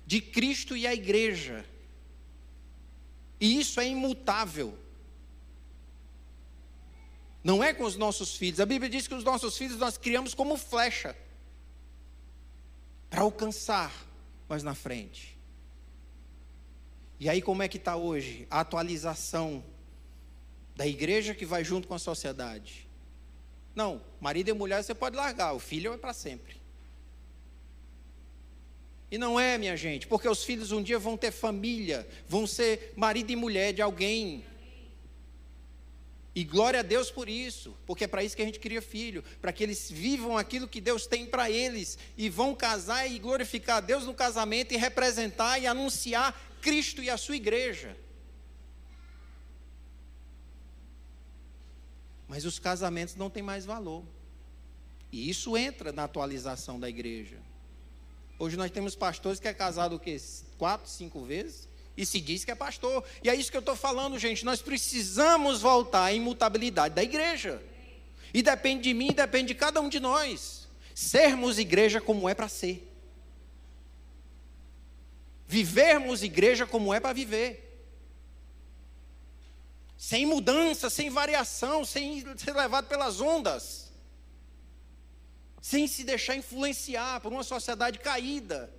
de 0.07 0.23
Cristo 0.23 0.75
e 0.75 0.87
a 0.87 0.95
igreja. 0.95 1.67
E 3.39 3.61
isso 3.61 3.79
é 3.79 3.87
imutável. 3.87 4.77
Não 7.45 7.63
é 7.63 7.75
com 7.75 7.85
os 7.85 7.97
nossos 7.97 8.35
filhos. 8.37 8.59
A 8.59 8.67
Bíblia 8.67 8.91
diz 8.91 9.07
que 9.07 9.15
os 9.15 9.25
nossos 9.25 9.57
filhos 9.57 9.79
nós 9.79 9.99
criamos 9.99 10.35
como 10.35 10.57
flecha 10.57 11.15
para 13.11 13.23
alcançar 13.23 13.93
mais 14.49 14.63
na 14.63 14.75
frente. 14.75 15.37
E 17.19 17.29
aí, 17.29 17.43
como 17.43 17.63
é 17.63 17.69
que 17.69 17.77
está 17.77 17.97
hoje 17.97 18.47
a 18.49 18.61
atualização 18.61 19.63
da 20.75 20.87
igreja 20.87 21.35
que 21.35 21.45
vai 21.45 21.63
junto 21.63 21.87
com 21.87 21.95
a 21.95 21.99
sociedade? 21.99 22.89
Não, 23.75 24.01
marido 24.21 24.49
e 24.49 24.53
mulher 24.53 24.83
você 24.83 24.95
pode 24.95 25.17
largar, 25.17 25.53
o 25.53 25.59
filho 25.59 25.93
é 25.93 25.99
para 25.99 26.15
sempre. 26.15 26.61
E 29.11 29.19
não 29.19 29.39
é, 29.39 29.59
minha 29.59 29.77
gente, 29.77 30.07
porque 30.07 30.29
os 30.29 30.45
filhos 30.45 30.71
um 30.71 30.83
dia 30.83 30.99
vão 30.99 31.17
ter 31.17 31.33
família, 31.33 32.09
vão 32.29 32.47
ser 32.47 32.93
marido 32.97 33.31
e 33.31 33.37
mulher 33.37 33.73
de 33.73 33.83
alguém. 33.83 34.45
E 36.35 36.45
glória 36.45 36.81
a 36.81 36.83
Deus 36.83 37.11
por 37.11 37.29
isso, 37.29 37.77
porque 37.87 38.05
é 38.05 38.07
para 38.07 38.23
isso 38.23 38.37
que 38.37 38.43
a 38.43 38.45
gente 38.45 38.61
cria 38.61 38.81
filho, 38.81 39.25
para 39.41 39.53
que 39.53 39.65
eles 39.65 39.91
vivam 39.91 40.39
aquilo 40.39 40.69
que 40.69 40.81
Deus 40.81 41.07
tem 41.07 41.27
para 41.27 41.51
eles 41.51 41.99
e 42.17 42.29
vão 42.29 42.55
casar 42.55 43.11
e 43.11 43.19
glorificar 43.19 43.79
a 43.79 43.81
Deus 43.81 44.05
no 44.05 44.15
casamento 44.15 44.73
e 44.73 44.77
representar 44.77 45.59
e 45.59 45.67
anunciar 45.67 46.41
Cristo 46.63 47.03
e 47.03 47.11
a 47.11 47.17
sua 47.17 47.35
igreja. 47.35 47.97
Mas 52.29 52.45
os 52.45 52.61
casamentos 52.61 53.17
não 53.17 53.29
têm 53.29 53.43
mais 53.43 53.65
valor. 53.65 54.05
E 55.11 55.29
isso 55.29 55.57
entra 55.57 55.91
na 55.91 56.05
atualização 56.05 56.79
da 56.79 56.89
igreja. 56.89 57.39
Hoje 58.39 58.57
nós 58.57 58.71
temos 58.71 58.95
pastores 58.95 59.41
que 59.41 59.49
é 59.49 59.53
casado 59.53 59.97
o 59.97 59.99
quê? 59.99 60.17
Quatro, 60.57 60.89
cinco 60.89 61.25
vezes? 61.25 61.69
E 61.97 62.07
se 62.07 62.21
diz 62.21 62.45
que 62.45 62.51
é 62.51 62.55
pastor. 62.55 63.05
E 63.23 63.29
é 63.29 63.35
isso 63.35 63.51
que 63.51 63.57
eu 63.57 63.61
estou 63.61 63.77
falando, 63.77 64.19
gente. 64.19 64.45
Nós 64.45 64.63
precisamos 64.63 65.61
voltar 65.61 66.05
à 66.05 66.13
imutabilidade 66.13 66.95
da 66.95 67.03
igreja. 67.03 67.63
E 68.33 68.43
depende 68.43 68.85
de 68.85 68.95
mim, 68.95 69.09
depende 69.09 69.49
de 69.49 69.55
cada 69.55 69.81
um 69.81 69.89
de 69.89 70.01
nós. 70.01 70.69
Sermos 70.95 71.59
igreja 71.59 72.01
como 72.01 72.29
é 72.29 72.35
para 72.35 72.49
ser. 72.49 72.87
Vivermos 75.47 76.23
igreja 76.23 76.67
como 76.67 76.95
é 76.95 77.01
para 77.01 77.13
viver 77.13 77.71
sem 80.01 80.25
mudança, 80.25 80.89
sem 80.89 81.11
variação, 81.11 81.85
sem 81.85 82.25
ser 82.39 82.55
levado 82.55 82.87
pelas 82.87 83.21
ondas, 83.21 83.93
sem 85.61 85.87
se 85.87 86.05
deixar 86.05 86.37
influenciar 86.37 87.21
por 87.21 87.31
uma 87.31 87.43
sociedade 87.43 87.99
caída. 87.99 88.73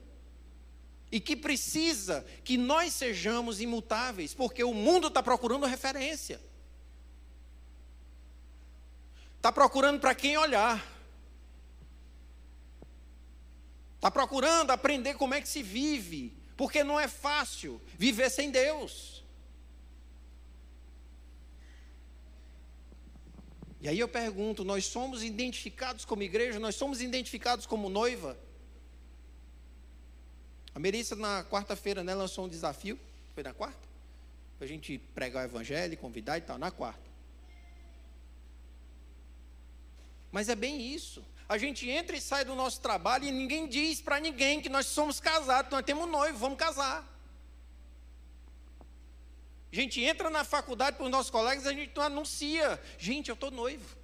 E 1.12 1.20
que 1.20 1.36
precisa 1.36 2.26
que 2.43 2.57
nós 2.57 2.93
sejamos 2.93 3.59
imutáveis, 3.59 4.34
porque 4.34 4.64
o 4.64 4.74
mundo 4.74 5.07
está 5.07 5.22
procurando 5.22 5.66
referência. 5.66 6.39
Está 9.36 9.51
procurando 9.51 9.99
para 9.99 10.16
quem 10.16 10.38
olhar. 10.38 10.88
Está 13.95 14.09
procurando 14.09 14.72
aprender 14.72 15.16
como 15.16 15.34
é 15.34 15.41
que 15.41 15.49
se 15.49 15.62
vive, 15.62 16.34
porque 16.55 16.84
não 16.84 16.99
é 16.99 17.07
fácil 17.07 17.82
viver 17.97 18.30
sem 18.30 18.49
Deus. 18.49 19.22
E 23.82 23.89
aí 23.89 23.99
eu 23.99 24.07
pergunto: 24.07 24.64
nós 24.64 24.86
somos 24.86 25.24
identificados 25.24 26.05
como 26.05 26.24
igreja? 26.24 26.59
Nós 26.59 26.76
somos 26.76 27.01
identificados 27.01 27.66
como 27.66 27.89
noiva? 27.89 28.39
A 30.74 30.80
Melissa, 30.80 31.15
na 31.15 31.43
quarta-feira, 31.43 32.03
né, 32.03 32.13
lançou 32.15 32.45
um 32.45 32.49
desafio. 32.49 32.99
Foi 33.34 33.43
na 33.43 33.53
quarta? 33.53 33.88
Para 34.57 34.65
a 34.65 34.67
gente 34.67 34.97
pregar 35.13 35.43
o 35.43 35.45
evangelho, 35.45 35.97
convidar 35.97 36.38
e 36.38 36.41
tal, 36.41 36.57
na 36.57 36.72
quarta. 36.72 37.11
Mas 40.32 40.47
é 40.47 40.55
bem 40.55 40.93
isso. 40.93 41.24
A 41.49 41.57
gente 41.57 41.89
entra 41.89 42.15
e 42.15 42.22
sai 42.22 42.45
do 42.45 42.55
nosso 42.55 42.80
trabalho 42.80 43.26
e 43.26 43.32
ninguém 43.32 43.67
diz 43.67 44.01
para 44.01 44.19
ninguém 44.19 44.61
que 44.61 44.69
nós 44.69 44.86
somos 44.86 45.19
casados, 45.19 45.69
nós 45.69 45.84
temos 45.84 46.07
noivo, 46.07 46.38
vamos 46.38 46.57
casar. 46.57 47.05
A 49.72 49.76
gente 49.76 50.01
entra 50.01 50.30
na 50.30 50.43
faculdade 50.43 50.95
para 50.95 51.05
os 51.05 51.11
nossos 51.11 51.30
colegas, 51.30 51.65
a 51.65 51.74
gente 51.74 51.91
não 51.95 52.03
anuncia. 52.03 52.82
Gente, 52.97 53.30
eu 53.30 53.34
estou 53.34 53.51
noivo. 53.51 53.97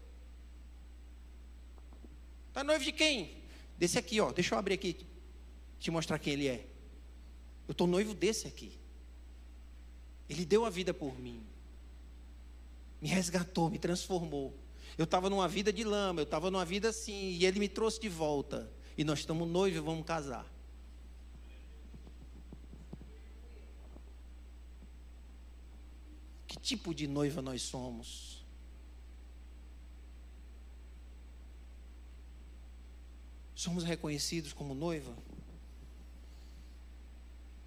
Está 2.49 2.63
noivo 2.63 2.83
de 2.83 2.91
quem? 2.91 3.43
Desse 3.77 3.97
aqui, 3.97 4.19
ó. 4.19 4.31
Deixa 4.31 4.55
eu 4.55 4.59
abrir 4.59 4.73
aqui, 4.73 4.93
te 5.79 5.91
mostrar 5.91 6.19
quem 6.19 6.33
ele 6.33 6.47
é. 6.47 6.67
Eu 7.67 7.71
estou 7.71 7.87
noivo 7.87 8.13
desse 8.13 8.47
aqui. 8.47 8.77
Ele 10.29 10.45
deu 10.45 10.65
a 10.65 10.69
vida 10.69 10.93
por 10.93 11.19
mim. 11.19 11.45
Me 13.01 13.07
resgatou, 13.07 13.69
me 13.69 13.77
transformou. 13.77 14.57
Eu 14.97 15.03
estava 15.03 15.29
numa 15.29 15.47
vida 15.47 15.71
de 15.71 15.83
lama, 15.83 16.21
eu 16.21 16.23
estava 16.23 16.49
numa 16.49 16.65
vida 16.65 16.89
assim, 16.89 17.31
e 17.31 17.45
ele 17.45 17.59
me 17.59 17.69
trouxe 17.69 17.99
de 17.99 18.09
volta. 18.09 18.71
E 18.97 19.03
nós 19.03 19.19
estamos 19.19 19.47
noivos 19.47 19.77
e 19.77 19.81
vamos 19.81 20.05
casar. 20.05 20.51
Que 26.47 26.57
tipo 26.57 26.95
de 26.95 27.05
noiva 27.05 27.41
nós 27.41 27.61
somos? 27.61 28.45
Somos 33.53 33.83
reconhecidos 33.83 34.53
como 34.53 34.73
noiva? 34.73 35.15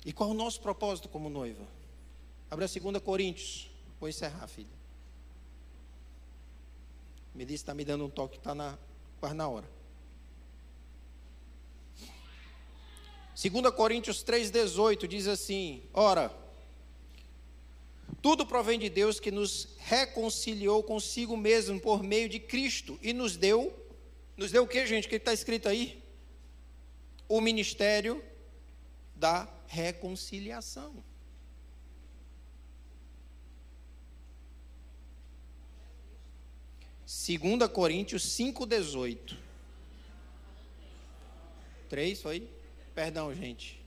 E 0.05 0.12
qual 0.12 0.30
o 0.30 0.34
nosso 0.34 0.61
propósito 0.61 1.09
como 1.09 1.28
noiva? 1.28 1.66
Abre 2.51 2.64
a 2.64 2.68
2 2.68 3.03
Coríntios. 3.03 3.70
Vou 3.98 4.09
encerrar, 4.09 4.46
filha. 4.46 4.80
Me 7.34 7.44
disse, 7.44 7.62
está 7.62 7.74
me 7.74 7.84
dando 7.84 8.05
um 8.07 8.11
toque, 8.11 8.38
está 8.38 8.55
na, 8.55 8.78
quase 9.20 9.34
na 9.34 9.48
hora. 9.48 9.68
2 13.40 13.74
Coríntios 13.74 14.24
3,18 14.24 15.07
diz 15.07 15.26
assim: 15.26 15.82
Ora, 15.94 16.34
tudo 18.20 18.44
provém 18.44 18.78
de 18.78 18.90
Deus 18.90 19.18
que 19.20 19.30
nos 19.30 19.68
reconciliou 19.78 20.82
consigo 20.82 21.36
mesmo 21.36 21.80
por 21.80 22.03
meio 22.03 22.28
de 22.28 22.38
Cristo 22.38 22.98
e 23.01 23.12
nos 23.12 23.36
deu, 23.36 23.72
nos 24.36 24.51
deu 24.51 24.64
o 24.64 24.68
que, 24.68 24.86
gente? 24.86 25.07
O 25.07 25.11
que 25.11 25.16
está 25.16 25.32
escrito 25.32 25.68
aí? 25.68 26.03
O 27.28 27.40
ministério 27.40 28.22
da 29.20 29.46
reconciliação. 29.66 31.04
Segunda 37.04 37.68
Coríntios 37.68 38.22
5:18. 38.22 39.36
Três 41.88 42.22
foi? 42.22 42.48
Perdão, 42.94 43.34
gente. 43.34 43.78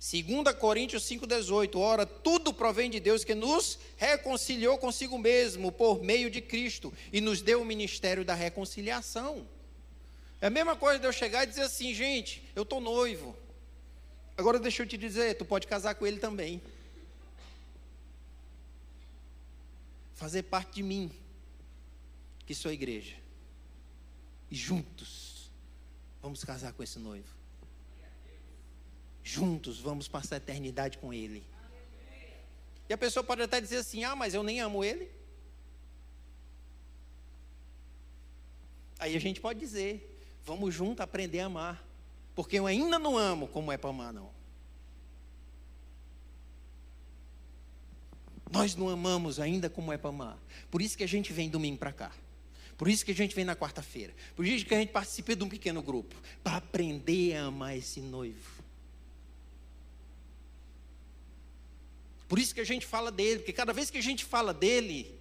2 0.00 0.54
Coríntios 0.58 1.02
5,18, 1.02 1.78
ora, 1.78 2.06
tudo 2.06 2.54
provém 2.54 2.90
de 2.90 2.98
Deus 2.98 3.22
que 3.22 3.34
nos 3.34 3.78
reconciliou 3.98 4.78
consigo 4.78 5.18
mesmo 5.18 5.70
por 5.70 6.02
meio 6.02 6.30
de 6.30 6.40
Cristo 6.40 6.90
e 7.12 7.20
nos 7.20 7.42
deu 7.42 7.60
o 7.60 7.66
ministério 7.66 8.24
da 8.24 8.34
reconciliação. 8.34 9.46
É 10.40 10.46
a 10.46 10.50
mesma 10.50 10.74
coisa 10.74 10.98
de 10.98 11.06
eu 11.06 11.12
chegar 11.12 11.44
e 11.44 11.46
dizer 11.46 11.62
assim, 11.62 11.92
gente, 11.92 12.42
eu 12.56 12.62
estou 12.62 12.80
noivo. 12.80 13.36
Agora 14.36 14.58
deixa 14.58 14.82
eu 14.82 14.86
te 14.86 14.96
dizer, 14.96 15.36
tu 15.36 15.44
pode 15.44 15.66
casar 15.66 15.94
com 15.94 16.06
ele 16.06 16.18
também. 16.18 16.62
Fazer 20.14 20.44
parte 20.44 20.76
de 20.76 20.82
mim, 20.82 21.12
que 22.46 22.54
sou 22.54 22.70
a 22.70 22.74
igreja. 22.74 23.16
E 24.50 24.56
juntos, 24.56 25.50
vamos 26.22 26.42
casar 26.42 26.72
com 26.72 26.82
esse 26.82 26.98
noivo. 26.98 27.28
Juntos, 29.22 29.78
vamos 29.78 30.08
passar 30.08 30.36
a 30.36 30.38
eternidade 30.38 30.96
com 30.96 31.12
ele. 31.12 31.44
E 32.88 32.92
a 32.92 32.98
pessoa 32.98 33.22
pode 33.22 33.42
até 33.42 33.60
dizer 33.60 33.76
assim: 33.76 34.04
ah, 34.04 34.16
mas 34.16 34.34
eu 34.34 34.42
nem 34.42 34.60
amo 34.60 34.82
ele. 34.82 35.10
Aí 38.98 39.14
a 39.14 39.20
gente 39.20 39.40
pode 39.40 39.60
dizer: 39.60 40.09
vamos 40.50 40.74
juntos 40.74 41.00
aprender 41.00 41.38
a 41.40 41.46
amar. 41.46 41.86
Porque 42.34 42.58
eu 42.58 42.66
ainda 42.66 42.98
não 42.98 43.16
amo 43.16 43.46
como 43.46 43.70
é 43.70 43.76
para 43.76 43.90
amar, 43.90 44.12
não. 44.12 44.30
Nós 48.50 48.74
não 48.74 48.88
amamos 48.88 49.38
ainda 49.38 49.70
como 49.70 49.92
é 49.92 49.96
para 49.96 50.10
amar. 50.10 50.38
Por 50.68 50.82
isso 50.82 50.96
que 50.96 51.04
a 51.04 51.08
gente 51.08 51.32
vem 51.32 51.48
domingo 51.48 51.78
para 51.78 51.92
cá. 51.92 52.10
Por 52.76 52.88
isso 52.88 53.04
que 53.04 53.12
a 53.12 53.14
gente 53.14 53.32
vem 53.32 53.44
na 53.44 53.54
quarta-feira. 53.54 54.12
Por 54.34 54.44
isso 54.44 54.66
que 54.66 54.74
a 54.74 54.78
gente 54.78 54.90
participa 54.90 55.36
de 55.36 55.44
um 55.44 55.48
pequeno 55.48 55.82
grupo. 55.82 56.16
Para 56.42 56.56
aprender 56.56 57.36
a 57.36 57.44
amar 57.44 57.76
esse 57.76 58.00
noivo. 58.00 58.60
Por 62.26 62.40
isso 62.40 62.52
que 62.52 62.60
a 62.60 62.66
gente 62.66 62.86
fala 62.86 63.12
dele. 63.12 63.38
Porque 63.38 63.52
cada 63.52 63.72
vez 63.72 63.88
que 63.88 63.98
a 63.98 64.02
gente 64.02 64.24
fala 64.24 64.52
dele, 64.52 65.14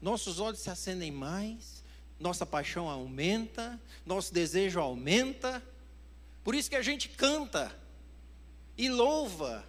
nossos 0.00 0.38
olhos 0.38 0.60
se 0.60 0.70
acendem 0.70 1.10
mais, 1.10 1.81
nossa 2.22 2.46
paixão 2.46 2.88
aumenta, 2.88 3.78
nosso 4.06 4.32
desejo 4.32 4.78
aumenta. 4.78 5.60
Por 6.44 6.54
isso 6.54 6.70
que 6.70 6.76
a 6.76 6.82
gente 6.82 7.08
canta 7.08 7.76
e 8.78 8.88
louva, 8.88 9.68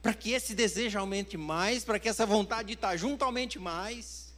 para 0.00 0.14
que 0.14 0.30
esse 0.30 0.54
desejo 0.54 0.98
aumente 0.98 1.36
mais, 1.36 1.84
para 1.84 1.98
que 1.98 2.08
essa 2.08 2.24
vontade 2.24 2.68
de 2.68 2.74
estar 2.74 2.96
junto 2.96 3.24
aumente 3.24 3.58
mais. 3.58 4.32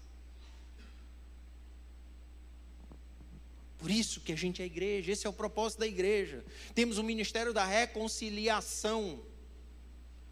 Por 3.78 3.90
isso 3.90 4.22
que 4.22 4.32
a 4.32 4.36
gente 4.36 4.62
é 4.62 4.64
igreja, 4.64 5.12
esse 5.12 5.26
é 5.26 5.30
o 5.30 5.32
propósito 5.32 5.80
da 5.80 5.86
igreja. 5.86 6.42
Temos 6.74 6.96
o 6.96 7.02
ministério 7.02 7.52
da 7.52 7.66
reconciliação, 7.66 9.22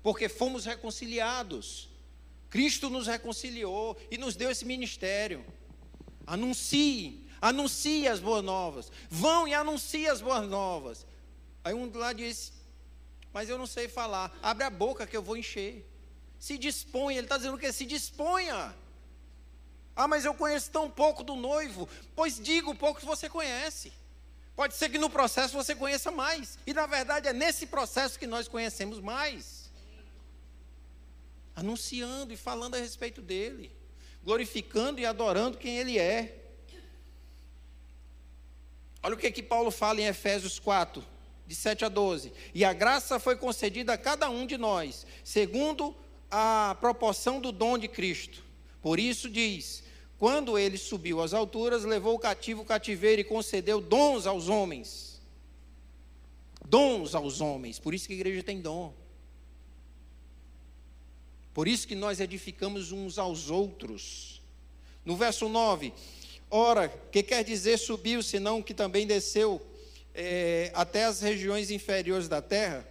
porque 0.02 0.30
fomos 0.30 0.64
reconciliados. 0.64 1.90
Cristo 2.48 2.88
nos 2.88 3.06
reconciliou 3.06 3.98
e 4.10 4.16
nos 4.16 4.34
deu 4.34 4.50
esse 4.50 4.64
ministério. 4.64 5.44
Anuncie, 6.26 7.26
anuncie 7.40 8.08
as 8.08 8.20
boas 8.20 8.44
novas. 8.44 8.90
Vão 9.08 9.46
e 9.46 9.54
anuncie 9.54 10.08
as 10.08 10.20
boas 10.20 10.48
novas. 10.48 11.06
Aí 11.64 11.74
um 11.74 11.90
lá 11.96 12.12
disse: 12.12 12.52
Mas 13.32 13.48
eu 13.48 13.58
não 13.58 13.66
sei 13.66 13.88
falar. 13.88 14.36
Abre 14.42 14.64
a 14.64 14.70
boca 14.70 15.06
que 15.06 15.16
eu 15.16 15.22
vou 15.22 15.36
encher. 15.36 15.88
Se 16.38 16.58
dispõe. 16.58 17.16
Ele 17.16 17.26
está 17.26 17.36
dizendo 17.36 17.56
o 17.56 17.58
quê? 17.58 17.72
Se 17.72 17.84
disponha. 17.84 18.74
Ah, 19.94 20.08
mas 20.08 20.24
eu 20.24 20.34
conheço 20.34 20.70
tão 20.70 20.90
pouco 20.90 21.22
do 21.22 21.36
noivo. 21.36 21.88
Pois 22.14 22.38
diga 22.38 22.70
o 22.70 22.74
pouco 22.74 23.00
que 23.00 23.06
você 23.06 23.28
conhece. 23.28 23.92
Pode 24.54 24.74
ser 24.74 24.88
que 24.88 24.98
no 24.98 25.10
processo 25.10 25.54
você 25.54 25.74
conheça 25.74 26.10
mais. 26.10 26.58
E 26.66 26.72
na 26.74 26.86
verdade 26.86 27.28
é 27.28 27.32
nesse 27.32 27.66
processo 27.66 28.18
que 28.18 28.26
nós 28.26 28.48
conhecemos 28.48 29.00
mais. 29.00 29.70
Anunciando 31.54 32.32
e 32.32 32.36
falando 32.36 32.74
a 32.74 32.78
respeito 32.78 33.20
dele. 33.20 33.81
Glorificando 34.24 35.00
e 35.00 35.06
adorando 35.06 35.58
quem 35.58 35.78
ele 35.78 35.98
é. 35.98 36.38
Olha 39.02 39.14
o 39.14 39.18
que, 39.18 39.30
que 39.32 39.42
Paulo 39.42 39.70
fala 39.70 40.00
em 40.00 40.06
Efésios 40.06 40.58
4, 40.58 41.04
de 41.46 41.54
7 41.54 41.84
a 41.84 41.88
12. 41.88 42.32
E 42.54 42.64
a 42.64 42.72
graça 42.72 43.18
foi 43.18 43.34
concedida 43.34 43.92
a 43.92 43.98
cada 43.98 44.30
um 44.30 44.46
de 44.46 44.56
nós, 44.56 45.04
segundo 45.24 45.94
a 46.30 46.76
proporção 46.80 47.40
do 47.40 47.50
dom 47.50 47.76
de 47.76 47.88
Cristo. 47.88 48.44
Por 48.80 49.00
isso 49.00 49.28
diz: 49.28 49.82
quando 50.18 50.56
ele 50.56 50.78
subiu 50.78 51.20
às 51.20 51.34
alturas, 51.34 51.82
levou 51.84 52.14
o 52.14 52.18
cativo 52.18 52.62
o 52.62 52.64
cativeiro 52.64 53.20
e 53.20 53.24
concedeu 53.24 53.80
dons 53.80 54.24
aos 54.24 54.48
homens. 54.48 55.20
Dons 56.64 57.16
aos 57.16 57.40
homens. 57.40 57.80
Por 57.80 57.92
isso 57.92 58.06
que 58.06 58.12
a 58.12 58.16
igreja 58.16 58.42
tem 58.42 58.60
dom. 58.60 58.94
Por 61.54 61.68
isso 61.68 61.86
que 61.86 61.94
nós 61.94 62.20
edificamos 62.20 62.92
uns 62.92 63.18
aos 63.18 63.50
outros. 63.50 64.40
No 65.04 65.16
verso 65.16 65.48
9: 65.48 65.92
Ora, 66.50 66.88
que 67.10 67.22
quer 67.22 67.44
dizer 67.44 67.78
subiu, 67.78 68.22
senão 68.22 68.62
que 68.62 68.74
também 68.74 69.06
desceu 69.06 69.60
é, 70.14 70.70
até 70.74 71.04
as 71.04 71.20
regiões 71.20 71.70
inferiores 71.70 72.28
da 72.28 72.40
terra, 72.40 72.86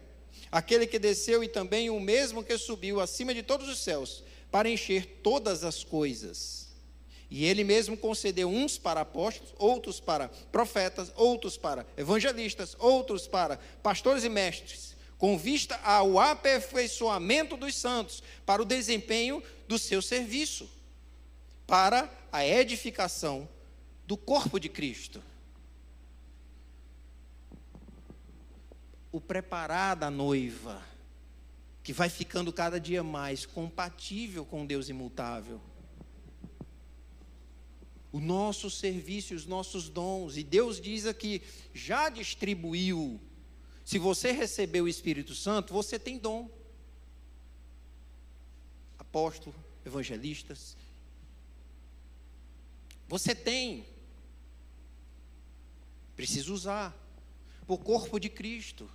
aquele 0.52 0.86
que 0.86 1.00
desceu 1.00 1.44
e 1.44 1.48
também 1.48 1.90
o 1.90 2.00
mesmo 2.00 2.44
que 2.44 2.58
subiu 2.58 3.00
acima 3.00 3.34
de 3.34 3.44
todos 3.44 3.68
os 3.70 3.80
céus, 3.80 4.24
para 4.52 4.70
encher 4.70 5.20
todas 5.24 5.64
as 5.64 5.84
coisas. 5.84 6.70
E 7.30 7.46
ele 7.46 7.64
mesmo 7.64 7.96
concedeu 7.96 8.50
uns 8.50 8.78
para 8.78 9.02
apóstolos, 9.02 9.54
outros 9.58 10.02
para 10.02 10.28
profetas, 10.52 11.14
outros 11.16 11.56
para 11.56 11.86
evangelistas, 11.96 12.76
outros 12.78 13.26
para 13.26 13.58
pastores 13.82 14.26
e 14.26 14.30
mestres, 14.30 14.91
com 15.22 15.38
vista 15.38 15.80
ao 15.84 16.18
aperfeiçoamento 16.18 17.56
dos 17.56 17.76
santos, 17.76 18.24
para 18.44 18.60
o 18.60 18.66
desempenho 18.66 19.44
do 19.68 19.78
seu 19.78 20.02
serviço, 20.02 20.68
para 21.68 22.10
a 22.32 22.44
edificação 22.44 23.48
do 24.08 24.18
corpo 24.18 24.60
de 24.60 24.68
Cristo. 24.68 25.22
o 29.12 29.20
preparar 29.20 29.96
da 29.96 30.10
noiva, 30.10 30.82
que 31.84 31.92
vai 31.92 32.10
ficando 32.10 32.54
cada 32.54 32.80
dia 32.80 33.04
mais 33.04 33.46
compatível 33.46 34.46
com 34.46 34.66
Deus 34.66 34.88
imutável. 34.88 35.60
O 38.10 38.20
nosso 38.20 38.70
serviço, 38.70 39.36
os 39.36 39.46
nossos 39.46 39.90
dons, 39.90 40.38
e 40.38 40.44
Deus 40.44 40.80
diz 40.80 41.06
aqui, 41.06 41.42
já 41.74 42.08
distribuiu. 42.08 43.20
Se 43.86 43.98
você 43.98 44.32
recebeu 44.32 44.86
o 44.86 44.88
Espírito 44.88 45.34
Santo, 45.34 45.74
você 45.74 45.98
tem 46.00 46.18
dom. 46.18 46.50
Apóstolo, 48.98 49.56
evangelistas. 49.86 50.78
Você 53.08 53.36
tem. 53.36 53.86
Precisa 56.16 56.52
usar. 56.54 56.96
O 57.68 57.78
corpo 57.78 58.20
de 58.20 58.30
Cristo. 58.30 58.90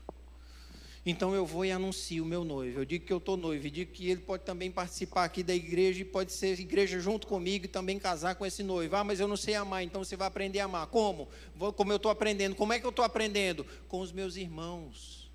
Então 1.08 1.32
eu 1.36 1.46
vou 1.46 1.64
e 1.64 1.70
anuncio 1.70 2.24
o 2.24 2.26
meu 2.26 2.42
noivo. 2.42 2.80
Eu 2.80 2.84
digo 2.84 3.06
que 3.06 3.12
eu 3.12 3.18
estou 3.18 3.36
noivo, 3.36 3.64
e 3.64 3.70
digo 3.70 3.92
que 3.92 4.10
ele 4.10 4.20
pode 4.20 4.42
também 4.42 4.72
participar 4.72 5.22
aqui 5.22 5.40
da 5.44 5.54
igreja 5.54 6.02
e 6.02 6.04
pode 6.04 6.32
ser 6.32 6.58
igreja 6.58 6.98
junto 6.98 7.28
comigo 7.28 7.66
e 7.66 7.68
também 7.68 7.96
casar 7.96 8.34
com 8.34 8.44
esse 8.44 8.64
noivo. 8.64 8.96
Ah, 8.96 9.04
mas 9.04 9.20
eu 9.20 9.28
não 9.28 9.36
sei 9.36 9.54
amar, 9.54 9.84
então 9.84 10.02
você 10.02 10.16
vai 10.16 10.26
aprender 10.26 10.58
a 10.58 10.64
amar. 10.64 10.88
Como? 10.88 11.28
Como 11.76 11.92
eu 11.92 11.96
estou 11.96 12.10
aprendendo? 12.10 12.56
Como 12.56 12.72
é 12.72 12.80
que 12.80 12.84
eu 12.84 12.90
estou 12.90 13.04
aprendendo? 13.04 13.64
Com 13.86 14.00
os 14.00 14.10
meus 14.10 14.34
irmãos. 14.34 15.30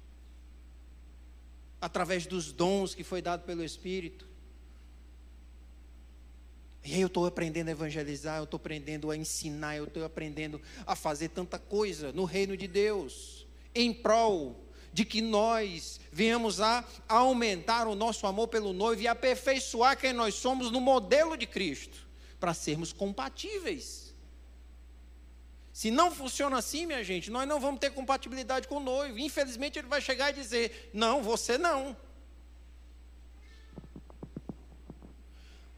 Através 1.79 2.25
dos 2.25 2.51
dons 2.51 2.93
que 2.93 3.03
foi 3.03 3.21
dado 3.21 3.45
pelo 3.45 3.63
Espírito. 3.63 4.27
E 6.83 6.95
aí 6.95 7.01
eu 7.01 7.07
estou 7.07 7.25
aprendendo 7.25 7.69
a 7.69 7.71
evangelizar, 7.71 8.39
eu 8.39 8.43
estou 8.43 8.57
aprendendo 8.57 9.09
a 9.09 9.15
ensinar, 9.15 9.77
eu 9.77 9.85
estou 9.85 10.03
aprendendo 10.03 10.61
a 10.85 10.97
fazer 10.97 11.29
tanta 11.29 11.57
coisa 11.57 12.11
no 12.11 12.25
reino 12.25 12.57
de 12.57 12.67
Deus, 12.67 13.47
em 13.73 13.93
prol 13.93 14.67
de 14.93 15.05
que 15.05 15.21
nós 15.21 15.99
venhamos 16.11 16.59
a 16.59 16.83
aumentar 17.07 17.87
o 17.87 17.95
nosso 17.95 18.27
amor 18.27 18.47
pelo 18.47 18.73
noivo 18.73 19.01
e 19.01 19.07
aperfeiçoar 19.07 19.97
quem 19.97 20.13
nós 20.13 20.35
somos 20.35 20.69
no 20.69 20.81
modelo 20.81 21.37
de 21.37 21.47
Cristo, 21.47 22.07
para 22.39 22.53
sermos 22.53 22.91
compatíveis. 22.91 24.13
Se 25.71 25.89
não 25.89 26.11
funciona 26.11 26.57
assim, 26.57 26.85
minha 26.85 27.03
gente, 27.03 27.31
nós 27.31 27.47
não 27.47 27.59
vamos 27.59 27.79
ter 27.79 27.91
compatibilidade 27.91 28.67
com 28.67 28.75
o 28.75 28.81
noivo. 28.81 29.17
Infelizmente, 29.17 29.79
ele 29.79 29.87
vai 29.87 30.01
chegar 30.01 30.29
e 30.29 30.33
dizer: 30.33 30.91
Não, 30.93 31.23
você 31.23 31.57
não. 31.57 31.95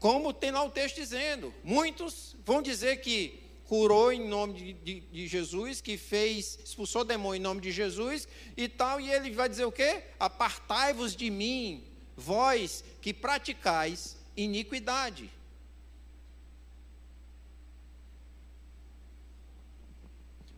Como 0.00 0.34
tem 0.34 0.50
lá 0.50 0.62
o 0.62 0.70
texto 0.70 0.96
dizendo, 0.96 1.54
muitos 1.62 2.36
vão 2.44 2.60
dizer 2.60 2.98
que 2.98 3.43
curou 3.74 4.12
em 4.12 4.28
nome 4.28 4.54
de, 4.54 4.72
de, 4.72 5.00
de, 5.00 5.26
Jesus, 5.26 5.80
que 5.80 5.96
fez, 5.98 6.60
expulsou 6.64 7.02
o 7.02 7.04
demônio 7.04 7.40
em 7.40 7.42
nome 7.42 7.60
de 7.60 7.72
Jesus 7.72 8.28
e 8.56 8.68
tal, 8.68 9.00
e 9.00 9.10
ele 9.10 9.32
vai 9.32 9.48
dizer 9.48 9.64
o 9.64 9.72
quê? 9.72 10.04
Apartai-vos 10.16 11.16
de 11.16 11.28
mim, 11.28 11.84
vós 12.16 12.84
que 13.02 13.12
praticais 13.12 14.16
iniquidade. 14.36 15.28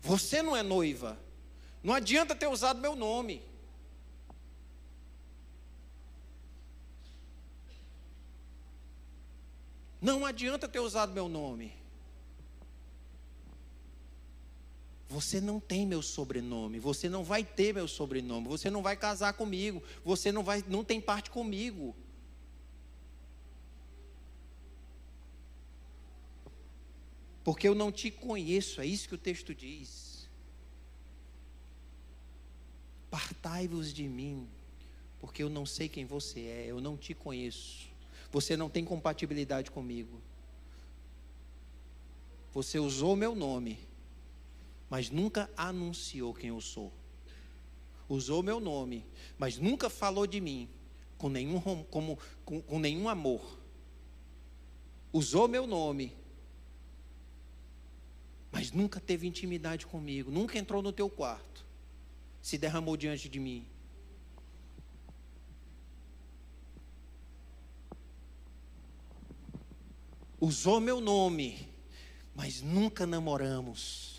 Você 0.02 0.42
não 0.42 0.54
é 0.54 0.62
noiva. 0.62 1.18
Não 1.82 1.94
adianta 1.94 2.36
ter 2.36 2.48
usado 2.48 2.82
meu 2.82 2.94
nome. 2.94 3.42
Não 10.02 10.26
adianta 10.26 10.68
ter 10.68 10.80
usado 10.80 11.14
meu 11.14 11.30
nome. 11.30 11.85
Você 15.08 15.40
não 15.40 15.60
tem 15.60 15.86
meu 15.86 16.02
sobrenome, 16.02 16.80
você 16.80 17.08
não 17.08 17.22
vai 17.22 17.44
ter 17.44 17.72
meu 17.72 17.86
sobrenome, 17.86 18.48
você 18.48 18.68
não 18.70 18.82
vai 18.82 18.96
casar 18.96 19.34
comigo, 19.34 19.82
você 20.04 20.32
não 20.32 20.42
vai 20.42 20.64
não 20.68 20.84
tem 20.84 21.00
parte 21.00 21.30
comigo. 21.30 21.94
Porque 27.44 27.68
eu 27.68 27.76
não 27.76 27.92
te 27.92 28.10
conheço, 28.10 28.80
é 28.80 28.86
isso 28.86 29.08
que 29.08 29.14
o 29.14 29.18
texto 29.18 29.54
diz. 29.54 30.28
Partai-vos 33.08 33.94
de 33.94 34.08
mim, 34.08 34.48
porque 35.20 35.44
eu 35.44 35.48
não 35.48 35.64
sei 35.64 35.88
quem 35.88 36.04
você 36.04 36.40
é, 36.40 36.66
eu 36.66 36.80
não 36.80 36.96
te 36.96 37.14
conheço. 37.14 37.88
Você 38.32 38.56
não 38.56 38.68
tem 38.68 38.84
compatibilidade 38.84 39.70
comigo. 39.70 40.20
Você 42.52 42.80
usou 42.80 43.14
meu 43.14 43.36
nome, 43.36 43.78
mas 44.88 45.10
nunca 45.10 45.50
anunciou 45.56 46.32
quem 46.32 46.50
eu 46.50 46.60
sou. 46.60 46.92
Usou 48.08 48.42
meu 48.42 48.60
nome, 48.60 49.04
mas 49.36 49.58
nunca 49.58 49.90
falou 49.90 50.26
de 50.26 50.40
mim 50.40 50.68
com 51.18 51.28
nenhum, 51.28 51.60
como, 51.84 52.18
com, 52.44 52.62
com 52.62 52.78
nenhum 52.78 53.08
amor. 53.08 53.58
Usou 55.12 55.48
meu 55.48 55.66
nome, 55.66 56.14
mas 58.52 58.70
nunca 58.70 59.00
teve 59.00 59.26
intimidade 59.26 59.86
comigo, 59.86 60.30
nunca 60.30 60.58
entrou 60.58 60.82
no 60.82 60.92
teu 60.92 61.10
quarto, 61.10 61.64
se 62.40 62.56
derramou 62.56 62.96
diante 62.96 63.28
de 63.28 63.40
mim. 63.40 63.66
Usou 70.38 70.80
meu 70.80 71.00
nome, 71.00 71.68
mas 72.34 72.60
nunca 72.60 73.06
namoramos. 73.06 74.15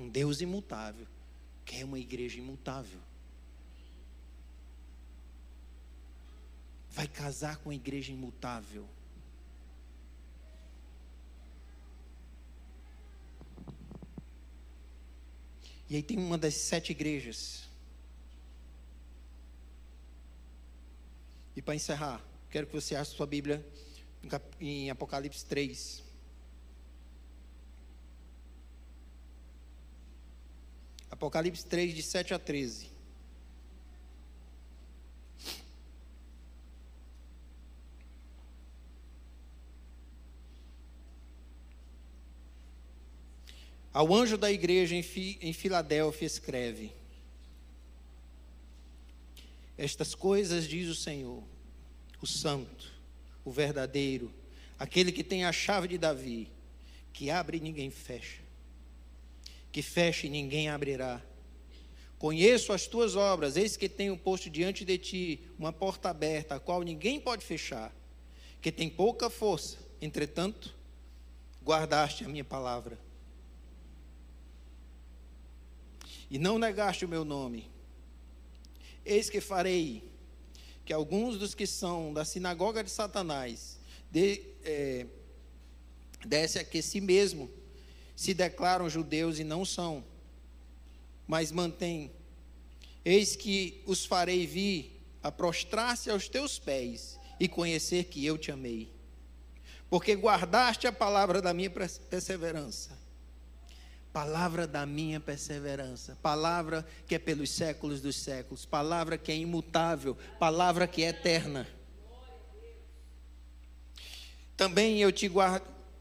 Um 0.00 0.08
Deus 0.08 0.40
imutável 0.40 1.06
quer 1.62 1.84
uma 1.84 1.98
igreja 1.98 2.38
imutável. 2.38 2.98
Vai 6.90 7.06
casar 7.06 7.58
com 7.58 7.68
a 7.68 7.74
igreja 7.74 8.10
imutável. 8.10 8.88
E 15.90 15.96
aí 15.96 16.02
tem 16.02 16.16
uma 16.16 16.38
das 16.38 16.54
sete 16.54 16.92
igrejas. 16.92 17.68
E 21.54 21.60
para 21.60 21.74
encerrar, 21.74 22.24
quero 22.48 22.66
que 22.66 22.72
você 22.72 22.96
ache 22.96 23.14
sua 23.14 23.26
Bíblia 23.26 23.62
em 24.58 24.88
Apocalipse 24.88 25.44
3. 25.44 26.09
Apocalipse 31.10 31.66
3, 31.66 31.94
de 31.94 32.02
7 32.02 32.34
a 32.34 32.38
13. 32.38 32.88
Ao 43.92 44.14
anjo 44.14 44.38
da 44.38 44.52
igreja 44.52 44.94
em, 44.94 45.04
em 45.40 45.52
Filadélfia 45.52 46.24
escreve: 46.24 46.92
Estas 49.76 50.14
coisas 50.14 50.68
diz 50.68 50.88
o 50.88 50.94
Senhor, 50.94 51.42
o 52.22 52.26
Santo, 52.26 52.92
o 53.44 53.50
verdadeiro, 53.50 54.32
aquele 54.78 55.10
que 55.10 55.24
tem 55.24 55.44
a 55.44 55.50
chave 55.50 55.88
de 55.88 55.98
Davi, 55.98 56.48
que 57.12 57.30
abre 57.30 57.56
e 57.56 57.60
ninguém 57.60 57.90
fecha 57.90 58.49
que 59.72 59.82
feche 59.82 60.26
e 60.26 60.30
ninguém 60.30 60.68
abrirá. 60.68 61.22
Conheço 62.18 62.72
as 62.72 62.86
tuas 62.86 63.16
obras, 63.16 63.56
eis 63.56 63.76
que 63.76 63.88
tenho 63.88 64.16
posto 64.16 64.50
diante 64.50 64.84
de 64.84 64.98
ti 64.98 65.40
uma 65.58 65.72
porta 65.72 66.10
aberta, 66.10 66.56
a 66.56 66.60
qual 66.60 66.82
ninguém 66.82 67.18
pode 67.18 67.44
fechar, 67.44 67.94
que 68.60 68.70
tem 68.70 68.90
pouca 68.90 69.30
força, 69.30 69.78
entretanto, 70.02 70.74
guardaste 71.64 72.24
a 72.24 72.28
minha 72.28 72.44
palavra. 72.44 72.98
E 76.30 76.38
não 76.38 76.58
negaste 76.58 77.04
o 77.04 77.08
meu 77.08 77.24
nome. 77.24 77.68
Eis 79.04 79.30
que 79.30 79.40
farei 79.40 80.08
que 80.84 80.92
alguns 80.92 81.38
dos 81.38 81.54
que 81.54 81.66
são 81.66 82.12
da 82.12 82.24
sinagoga 82.24 82.84
de 82.84 82.90
Satanás 82.90 83.78
de, 84.10 84.42
é, 84.62 85.06
desse 86.26 86.58
a 86.58 86.82
si 86.82 87.00
mesmo 87.00 87.50
se 88.20 88.34
declaram 88.34 88.90
judeus 88.90 89.38
e 89.38 89.44
não 89.44 89.64
são, 89.64 90.04
mas 91.26 91.50
mantêm. 91.50 92.12
Eis 93.02 93.34
que 93.34 93.82
os 93.86 94.04
farei 94.04 94.46
vir 94.46 95.02
a 95.22 95.32
prostrar-se 95.32 96.10
aos 96.10 96.28
teus 96.28 96.58
pés 96.58 97.18
e 97.40 97.48
conhecer 97.48 98.04
que 98.04 98.22
eu 98.26 98.36
te 98.36 98.52
amei. 98.52 98.92
Porque 99.88 100.14
guardaste 100.14 100.86
a 100.86 100.92
palavra 100.92 101.40
da 101.40 101.54
minha 101.54 101.70
perseverança. 101.70 102.90
Palavra 104.12 104.66
da 104.66 104.84
minha 104.84 105.18
perseverança, 105.18 106.18
palavra 106.20 106.86
que 107.06 107.14
é 107.14 107.18
pelos 107.18 107.48
séculos 107.48 108.02
dos 108.02 108.16
séculos, 108.16 108.66
palavra 108.66 109.16
que 109.16 109.32
é 109.32 109.36
imutável, 109.36 110.14
palavra 110.38 110.86
que 110.86 111.02
é 111.02 111.08
eterna. 111.08 111.66
Também 114.58 115.00
eu 115.00 115.10
te 115.10 115.26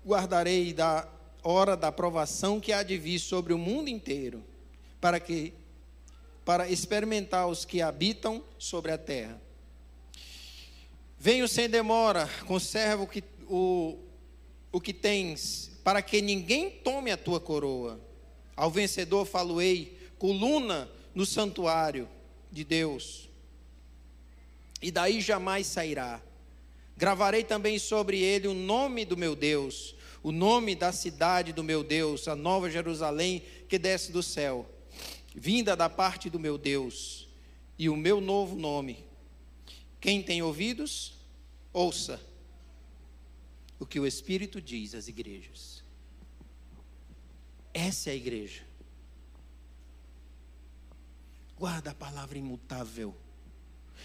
guardarei 0.05 0.74
da 0.74 1.07
hora 1.44 1.76
da 1.76 1.92
provação 1.92 2.60
que 2.60 2.74
há 2.74 2.84
de 2.84 2.98
vir 2.98 3.20
sobre 3.20 3.54
o 3.54 3.58
mundo 3.58 3.90
inteiro, 3.90 4.44
para 5.00 5.20
que 5.20 5.54
para 6.50 6.68
experimentar 6.68 7.48
os 7.48 7.64
que 7.64 7.80
habitam 7.80 8.44
sobre 8.58 8.92
a 8.92 8.98
terra. 8.98 9.40
Venho 11.20 11.48
sem 11.48 11.70
demora, 11.70 12.28
conserva 12.48 13.04
o 13.04 13.08
que, 13.08 13.24
o, 13.48 14.00
o 14.72 14.82
que 14.82 14.92
tens, 14.92 15.72
para 15.84 16.02
que 16.02 16.22
ninguém 16.22 16.72
tome 16.72 17.12
a 17.12 17.18
tua 17.18 17.40
coroa. 17.40 18.00
Ao 18.56 18.72
vencedor 18.72 19.26
faloei, 19.26 19.96
coluna 20.18 20.90
no 21.14 21.24
santuário 21.26 22.10
de 22.52 22.64
Deus, 22.64 23.30
e 24.82 24.90
daí 24.90 25.22
jamais 25.22 25.68
sairá. 25.68 26.22
Gravarei 26.98 27.44
também 27.44 27.78
sobre 27.78 28.20
ele 28.20 28.48
o 28.48 28.54
nome 28.54 29.06
do 29.06 29.16
meu 29.16 29.36
Deus, 29.36 29.96
o 30.22 30.32
nome 30.32 30.76
da 30.76 30.91
cidade 30.91 31.53
do 31.53 31.63
meu 31.63 31.84
Deus, 31.84 32.28
a 32.28 32.36
nova 32.36 32.70
Jerusalém 32.70 33.43
que 33.67 33.80
desce 33.80 34.11
do 34.11 34.22
céu, 34.22 34.70
vinda 35.34 35.76
da 35.76 35.89
parte 35.89 36.30
do 36.30 36.39
meu 36.39 36.57
Deus, 36.57 37.28
e 37.78 37.88
o 37.89 37.95
meu 37.95 38.20
novo 38.20 38.55
nome. 38.55 39.05
Quem 40.01 40.22
tem 40.22 40.41
ouvidos, 40.41 41.13
ouça 41.72 42.22
o 43.80 43.86
que 43.86 43.99
o 43.99 44.05
Espírito 44.05 44.61
diz 44.61 44.93
às 44.93 45.07
igrejas. 45.07 45.84
Essa 47.74 48.09
é 48.09 48.13
a 48.13 48.15
igreja. 48.15 48.63
Guarda 51.57 51.91
a 51.91 51.95
palavra 51.95 52.38
imutável. 52.38 53.15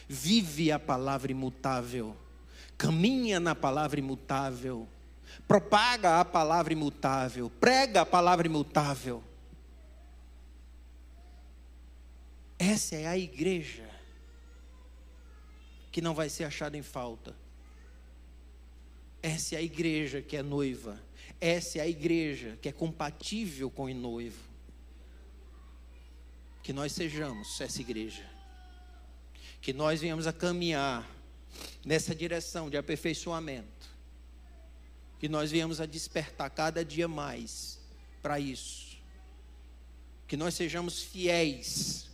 Vive 0.09 0.71
a 0.71 0.79
palavra 0.79 1.33
imutável. 1.33 2.17
Caminha 2.77 3.41
na 3.41 3.55
palavra 3.55 3.99
imutável 3.99 4.89
propaga 5.47 6.21
a 6.21 6.25
palavra 6.25 6.73
imutável, 6.73 7.51
prega 7.61 8.03
a 8.03 8.07
palavra 8.07 8.47
imutável. 8.47 9.23
Essa 12.59 12.97
é 12.97 13.07
a 13.07 13.19
igreja 13.19 13.89
que 15.93 16.01
não 16.01 16.15
vai 16.15 16.29
ser 16.29 16.45
achada 16.45 16.77
em 16.77 16.83
falta. 16.83 17.37
Essa 19.23 19.55
é 19.55 19.59
a 19.59 19.63
igreja 19.63 20.21
que 20.21 20.37
é 20.37 20.43
noiva. 20.43 21.01
Essa 21.41 21.79
é 21.79 21.81
a 21.83 21.89
igreja 21.89 22.59
que 22.61 22.69
é 22.69 22.73
compatível 22.73 23.71
com 23.71 23.85
o 23.85 23.95
noivo. 23.95 24.43
Que 26.63 26.73
nós 26.73 26.93
sejamos 26.93 27.61
essa 27.61 27.81
igreja. 27.81 28.29
Que 29.61 29.73
nós 29.73 30.01
venhamos 30.01 30.27
a 30.27 30.33
caminhar 30.33 31.09
nessa 31.85 32.15
direção 32.15 32.69
de 32.69 32.77
aperfeiçoamento 32.77 33.74
que 35.25 35.29
nós 35.31 35.51
viemos 35.51 35.81
a 35.81 35.87
despertar 35.87 36.51
cada 36.51 36.85
dia 36.85 37.09
mais 37.09 37.81
para 38.21 38.39
isso. 38.39 38.99
Que 40.29 40.37
nós 40.37 40.53
sejamos 40.53 41.01
fiéis 41.01 42.11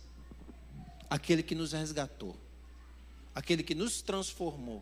àquele 1.09 1.43
que 1.43 1.53
nos 1.53 1.73
resgatou, 1.73 2.39
àquele 3.35 3.63
que 3.63 3.75
nos 3.75 4.01
transformou, 4.01 4.81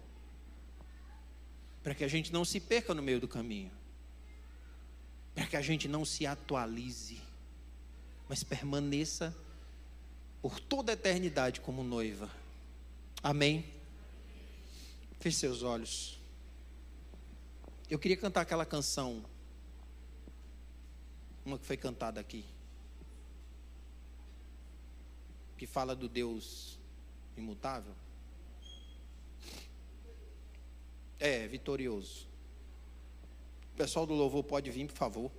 para 1.82 1.96
que 1.96 2.04
a 2.04 2.08
gente 2.08 2.32
não 2.32 2.46
se 2.46 2.60
perca 2.60 2.94
no 2.94 3.02
meio 3.02 3.20
do 3.20 3.28
caminho. 3.28 3.72
para 5.34 5.48
que 5.48 5.58
a 5.58 5.62
gente 5.64 5.88
não 5.88 6.06
se 6.06 6.28
atualize, 6.28 7.20
mas 8.28 8.44
permaneça 8.44 9.36
por 10.40 10.60
toda 10.60 10.92
a 10.92 10.94
eternidade 10.94 11.62
como 11.62 11.84
noiva. 11.84 12.30
Amém? 13.24 13.66
Feche 15.20 15.38
seus 15.38 15.64
olhos. 15.64 16.19
Eu 17.90 17.98
queria 17.98 18.18
cantar 18.18 18.42
aquela 18.42 18.66
canção, 18.66 19.26
uma 21.44 21.58
que 21.58 21.66
foi 21.66 21.76
cantada 21.76 22.22
aqui, 22.22 22.46
que 25.58 25.66
fala 25.66 25.96
do 25.96 26.08
Deus 26.08 26.78
imutável. 27.36 27.96
É, 31.20 31.48
vitorioso. 31.48 32.28
O 33.74 33.78
pessoal 33.78 34.06
do 34.06 34.14
louvor 34.14 34.44
pode 34.44 34.70
vir, 34.70 34.86
por 34.86 34.96
favor. 34.96 35.32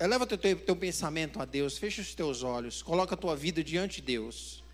Eleva 0.00 0.26
teu, 0.26 0.38
teu, 0.38 0.76
pensamento 0.76 1.40
a 1.40 1.44
Deus, 1.44 1.76
fecha 1.76 2.00
os 2.00 2.14
teus 2.14 2.42
olhos, 2.42 2.82
coloca 2.82 3.14
a 3.14 3.18
tua 3.18 3.36
vida 3.36 3.62
diante 3.62 4.00
de 4.00 4.06
Deus. 4.06 4.64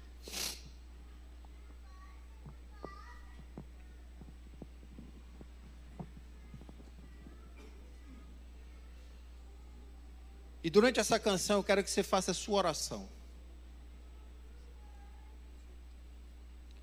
E 10.65 10.71
durante 10.71 10.99
essa 10.99 11.19
canção 11.19 11.59
eu 11.59 11.63
quero 11.63 11.85
que 11.85 11.91
você 11.91 12.03
faça 12.03 12.31
a 12.31 12.35
sua 12.35 12.57
oração. 12.57 13.07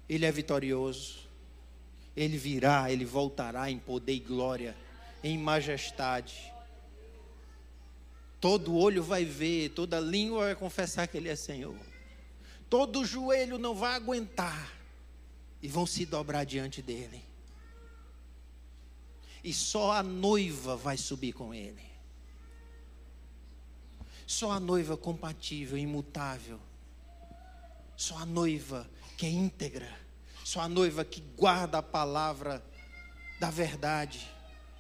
Ele 0.08 0.24
é 0.24 0.32
vitorioso. 0.32 1.22
Ele 2.16 2.38
virá, 2.38 2.92
ele 2.92 3.06
voltará 3.06 3.72
em 3.72 3.80
poder 3.80 4.14
e 4.14 4.20
glória, 4.20 4.78
em 5.24 5.36
majestade. 5.36 6.54
Todo 8.40 8.76
olho 8.76 9.02
vai 9.02 9.26
ver, 9.26 9.70
toda 9.70 10.00
língua 10.00 10.46
vai 10.46 10.56
confessar 10.56 11.08
que 11.08 11.18
Ele 11.18 11.30
é 11.30 11.36
Senhor. 11.36 11.78
Todo 12.70 13.06
joelho 13.06 13.58
não 13.58 13.74
vai 13.74 13.96
aguentar 13.96 14.74
e 15.62 15.68
vão 15.68 15.86
se 15.86 16.06
dobrar 16.06 16.44
diante 16.44 16.82
dEle. 16.82 17.24
E 19.44 19.54
só 19.54 19.94
a 19.94 20.04
noiva 20.04 20.76
vai 20.76 20.98
subir 20.98 21.34
com 21.34 21.54
Ele. 21.54 21.91
Só 24.32 24.50
a 24.50 24.62
noiva 24.62 24.96
compatível, 24.96 25.78
imutável. 25.78 26.58
Só 27.98 28.18
a 28.18 28.26
noiva 28.26 28.90
que 29.18 29.26
é 29.26 29.30
íntegra. 29.30 29.94
Só 30.42 30.62
a 30.62 30.70
noiva 30.70 31.04
que 31.04 31.20
guarda 31.36 31.80
a 31.80 31.84
palavra 31.84 32.64
da 33.42 33.52
verdade 33.52 34.26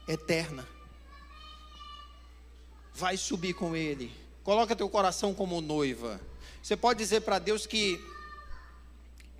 eterna 0.07 0.65
vai 2.93 3.17
subir 3.17 3.53
com 3.53 3.75
ele. 3.75 4.09
Coloca 4.41 4.73
teu 4.73 4.89
coração 4.89 5.33
como 5.33 5.59
noiva. 5.59 6.21
Você 6.63 6.77
pode 6.77 6.99
dizer 6.99 7.19
para 7.19 7.37
Deus 7.37 7.67
que 7.67 8.01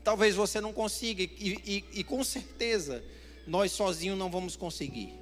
talvez 0.03 0.35
você 0.35 0.59
não 0.59 0.73
consiga, 0.73 1.23
e, 1.23 1.57
e, 1.65 1.99
e 1.99 2.03
com 2.03 2.21
certeza 2.21 3.01
nós 3.47 3.71
sozinhos 3.71 4.19
não 4.19 4.29
vamos 4.29 4.57
conseguir. 4.57 5.17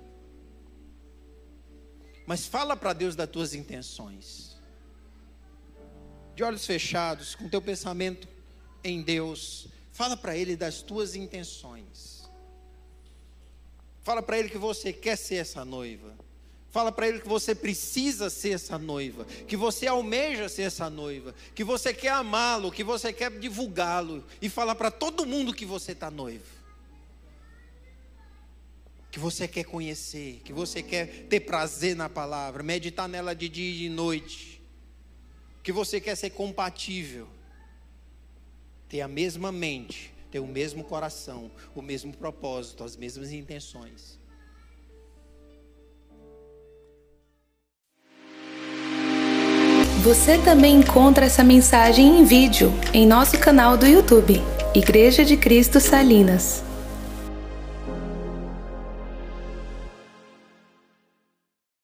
Mas 2.25 2.47
fala 2.47 2.75
para 2.75 2.91
Deus 2.91 3.15
das 3.15 3.29
tuas 3.29 3.53
intenções. 3.53 4.48
De 6.39 6.43
olhos 6.45 6.65
fechados, 6.65 7.35
com 7.35 7.49
teu 7.49 7.61
pensamento 7.61 8.25
em 8.81 9.01
Deus, 9.01 9.67
fala 9.91 10.15
para 10.15 10.37
Ele 10.37 10.55
das 10.55 10.81
tuas 10.81 11.13
intenções. 11.13 12.29
Fala 14.03 14.23
para 14.23 14.39
Ele 14.39 14.47
que 14.47 14.57
você 14.57 14.93
quer 14.93 15.17
ser 15.17 15.35
essa 15.35 15.65
noiva. 15.65 16.15
Fala 16.71 16.93
para 16.93 17.09
ele 17.09 17.19
que 17.19 17.27
você 17.27 17.53
precisa 17.53 18.29
ser 18.29 18.51
essa 18.51 18.77
noiva, 18.77 19.25
que 19.25 19.57
você 19.57 19.85
almeja 19.85 20.47
ser 20.47 20.61
essa 20.61 20.89
noiva, 20.89 21.35
que 21.53 21.63
você 21.63 21.93
quer 21.93 22.13
amá-lo, 22.13 22.71
que 22.71 22.85
você 22.85 23.11
quer 23.11 23.37
divulgá-lo 23.37 24.23
e 24.41 24.47
fala 24.47 24.73
para 24.73 24.89
todo 24.89 25.25
mundo 25.25 25.53
que 25.53 25.65
você 25.65 25.91
está 25.91 26.09
noivo. 26.09 26.45
Que 29.11 29.19
você 29.19 29.45
quer 29.45 29.65
conhecer, 29.65 30.39
que 30.45 30.53
você 30.53 30.81
quer 30.81 31.25
ter 31.27 31.41
prazer 31.41 31.97
na 31.97 32.07
palavra, 32.07 32.63
meditar 32.63 33.09
nela 33.09 33.35
de 33.35 33.49
dia 33.49 33.71
e 33.71 33.77
de 33.79 33.89
noite. 33.89 34.48
Que 35.69 35.73
você 35.73 36.01
quer 36.01 36.15
ser 36.15 36.31
compatível, 36.31 37.27
ter 38.87 39.01
a 39.01 39.07
mesma 39.07 39.51
mente, 39.51 40.11
ter 40.31 40.39
o 40.39 40.47
mesmo 40.47 40.83
coração, 40.83 41.51
o 41.75 41.81
mesmo 41.83 42.11
propósito, 42.11 42.83
as 42.83 42.97
mesmas 42.97 43.31
intenções. 43.31 44.17
Você 50.01 50.39
também 50.39 50.77
encontra 50.77 51.27
essa 51.27 51.43
mensagem 51.43 52.17
em 52.17 52.25
vídeo 52.25 52.73
em 52.91 53.05
nosso 53.05 53.37
canal 53.37 53.77
do 53.77 53.85
YouTube, 53.85 54.41
Igreja 54.73 55.23
de 55.23 55.37
Cristo 55.37 55.79
Salinas. 55.79 56.63